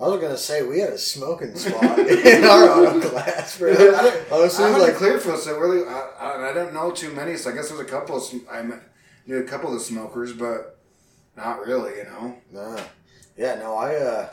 [0.00, 3.70] I was gonna say we had a smoking spot in our auto class, bro.
[3.72, 6.92] I Honestly, oh, I it was like Clearfield, so really, I, I, I didn't know
[6.92, 7.36] too many.
[7.36, 8.62] So I guess there's a couple of I
[9.26, 10.78] knew a couple of smokers, but
[11.36, 12.36] not really, you know.
[12.52, 12.80] Nah.
[13.36, 14.28] Yeah, no, I uh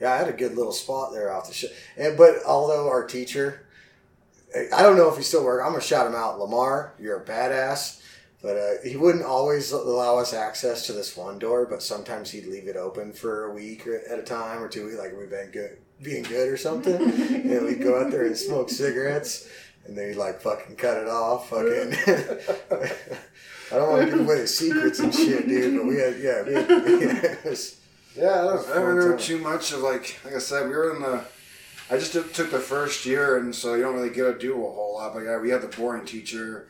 [0.00, 1.72] yeah, I had a good little spot there off the shit.
[1.96, 3.66] And but although our teacher
[4.72, 5.64] I don't know if he still works.
[5.64, 6.38] I'm gonna shout him out.
[6.38, 8.00] Lamar, you're a badass.
[8.40, 12.44] But uh, he wouldn't always allow us access to this one door, but sometimes he'd
[12.44, 14.90] leave it open for a week or- at a time or two.
[14.90, 16.94] Like we've been good, being good or something.
[17.02, 19.48] and we'd go out there and smoke cigarettes,
[19.86, 21.48] and then he'd like fucking cut it off.
[21.48, 21.94] Fucking.
[23.72, 25.78] I don't want to give away the secrets and shit, dude.
[25.78, 27.80] But we had, yeah, we had, it was,
[28.16, 30.94] Yeah, I don't, I don't remember too much of like like I said, we were
[30.94, 31.24] in the.
[31.90, 34.54] I just took took the first year, and so you don't really get to do
[34.54, 35.14] a whole lot.
[35.14, 36.68] But yeah, we had the boring teacher,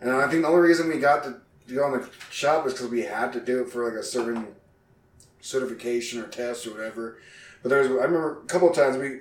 [0.00, 1.36] and I think the only reason we got to
[1.72, 4.48] go on the shop is because we had to do it for like a certain
[5.40, 7.18] certification or test or whatever.
[7.62, 9.20] But there was, I remember a couple of times we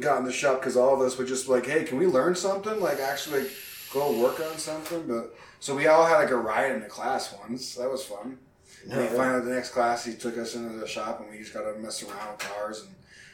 [0.00, 2.34] got in the shop because all of us were just like, hey, can we learn
[2.34, 2.80] something?
[2.80, 3.46] Like actually
[3.92, 5.06] go work on something.
[5.06, 7.74] But so we all had like a ride in the class once.
[7.74, 8.38] That was fun.
[8.90, 11.52] And we finally, the next class, he took us into the shop, and we just
[11.54, 12.90] got to mess around with cars and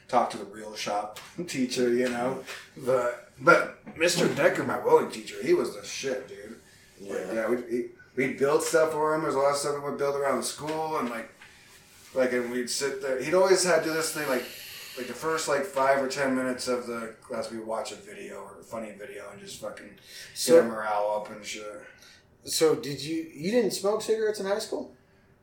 [0.09, 1.19] talk to the real shop
[1.49, 2.43] teacher, you know.
[2.77, 4.35] But but Mr.
[4.37, 6.57] Decker, my welding teacher, he was the shit, dude.
[7.01, 7.33] Like, Yeah.
[7.35, 7.85] yeah, we we
[8.17, 9.23] we'd build stuff for him.
[9.23, 11.31] There's a lot of stuff we would build around the school, and like
[12.15, 13.23] like, and we'd sit there.
[13.23, 14.45] He'd always had to do this thing like.
[14.99, 17.95] Like the first like five or ten minutes of the class, we would watch a
[17.95, 19.89] video or a funny video and just fucking
[20.35, 21.65] So- get our morale up and shit.
[22.45, 23.27] So did you?
[23.33, 24.93] You didn't smoke cigarettes in high school?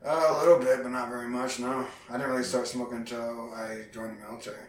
[0.05, 1.59] Uh, a little bit, but not very much.
[1.59, 4.65] No, I didn't really start smoking until I joined the military.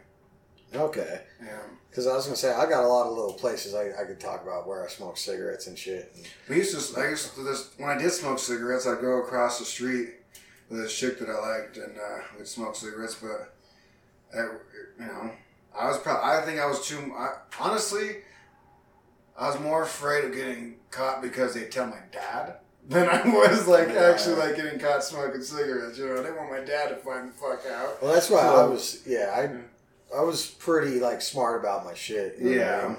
[0.75, 1.21] Okay.
[1.43, 1.59] Yeah,
[1.89, 4.21] Because I was gonna say I got a lot of little places I, I could
[4.21, 6.15] talk about where I smoke cigarettes and shit.
[6.49, 7.01] we used to.
[7.01, 8.87] I used to this when I did smoke cigarettes.
[8.87, 10.11] I'd go across the street
[10.69, 13.17] with this chick that I liked, and uh, we'd smoke cigarettes.
[13.17, 13.53] But
[14.33, 15.31] I, you know,
[15.77, 16.31] I was probably.
[16.31, 17.13] I think I was too.
[17.17, 18.19] I, honestly,
[19.37, 22.59] I was more afraid of getting caught because they tell my dad
[22.91, 24.11] than I was like Yeah.
[24.11, 25.97] actually like getting caught smoking cigarettes.
[25.99, 28.03] You know, I didn't want my dad to find the fuck out.
[28.03, 29.01] Well, that's why So- I was.
[29.07, 29.49] Yeah, I
[30.17, 32.37] I was pretty like smart about my shit.
[32.41, 32.89] I Yeah.
[32.89, 32.97] mean?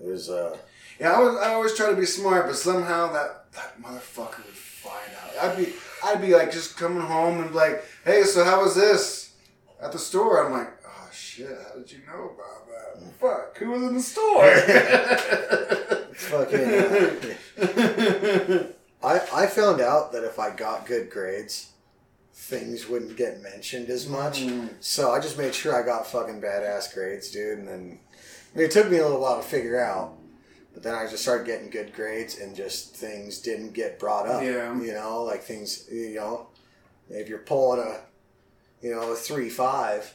[0.00, 0.28] It was.
[0.30, 0.56] uh
[0.98, 1.36] Yeah, I was.
[1.36, 5.36] I always try to be smart, but somehow that that motherfucker would find out.
[5.44, 5.72] I'd be,
[6.04, 9.30] I'd be like just coming home and like, hey, so how was this
[9.80, 10.44] at the store?
[10.44, 13.12] I'm like, oh shit, how did you know about that?
[13.20, 14.50] Fuck, who was in the store?
[16.14, 16.64] fucking.
[17.58, 18.72] uh,
[19.02, 21.72] I I found out that if I got good grades,
[22.32, 24.42] things wouldn't get mentioned as much.
[24.42, 24.70] Mm.
[24.80, 27.58] So I just made sure I got fucking badass grades, dude.
[27.58, 27.98] And then
[28.54, 30.14] I mean, it took me a little while to figure out,
[30.72, 34.42] but then I just started getting good grades, and just things didn't get brought up.
[34.42, 34.80] Yeah.
[34.80, 35.86] You know, like things.
[35.90, 36.46] You know,
[37.10, 38.00] if you're pulling a,
[38.82, 40.14] you know, a three five,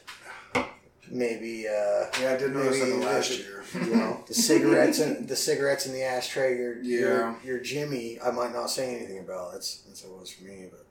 [1.10, 1.66] maybe.
[1.68, 3.64] uh Yeah, I did notice that the last the- year.
[3.74, 6.56] you know the cigarettes and the cigarettes in the ashtray.
[6.56, 6.98] Your Yeah.
[6.98, 8.18] your, your Jimmy.
[8.24, 9.52] I might not say anything about.
[9.52, 10.84] That's that's what it was for me, but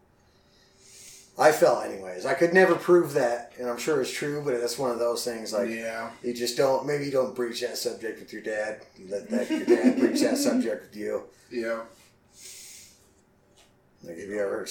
[1.41, 2.25] I felt anyways.
[2.25, 4.41] I could never prove that, and I'm sure it's true.
[4.43, 5.53] But that's one of those things.
[5.53, 6.11] Like yeah.
[6.23, 6.85] you just don't.
[6.85, 8.81] Maybe you don't breach that subject with your dad.
[8.97, 11.23] You let that your dad breach that subject with you.
[11.51, 11.81] Yeah.
[14.03, 14.67] Like if you ever,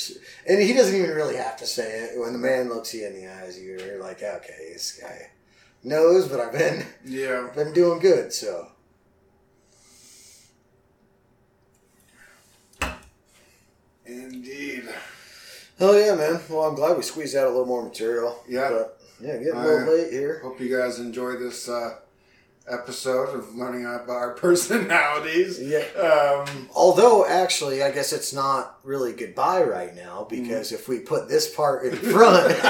[0.46, 2.20] and he doesn't even really have to say it.
[2.20, 5.30] When the man looks you in the eyes, you're like, okay, this guy
[5.82, 7.46] knows, but I've been Yeah.
[7.48, 8.32] I've been doing good.
[8.32, 8.68] So
[14.04, 14.84] Indeed.
[15.78, 16.40] hell yeah, man.
[16.48, 18.42] Well, I'm glad we squeezed out a little more material.
[18.48, 18.70] Yeah.
[18.70, 20.40] but yeah, getting a little late here.
[20.42, 21.96] Hope you guys enjoy this uh,
[22.68, 25.60] episode of learning about our personalities.
[25.60, 25.84] Yeah.
[26.00, 31.28] Um, Although, actually, I guess it's not really goodbye right now because if we put
[31.28, 32.52] this part in front,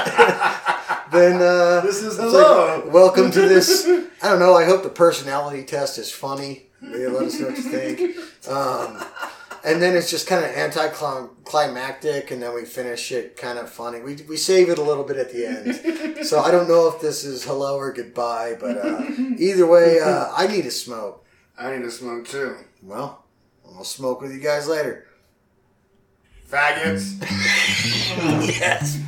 [1.13, 2.81] then uh, This is hello.
[2.83, 3.85] like, welcome to this.
[4.21, 4.55] I don't know.
[4.55, 6.67] I hope the personality test is funny.
[6.81, 8.17] Maybe let us know what you think.
[8.47, 9.03] Um,
[9.65, 14.01] and then it's just kind of anticlimactic, and then we finish it kind of funny.
[14.01, 16.25] We, we save it a little bit at the end.
[16.25, 19.03] So I don't know if this is hello or goodbye, but uh,
[19.37, 21.25] either way, uh, I need to smoke.
[21.57, 22.57] I need to smoke too.
[22.81, 23.23] Well,
[23.65, 25.07] I'll smoke with you guys later.
[26.49, 27.21] Faggots.
[28.59, 28.99] yes.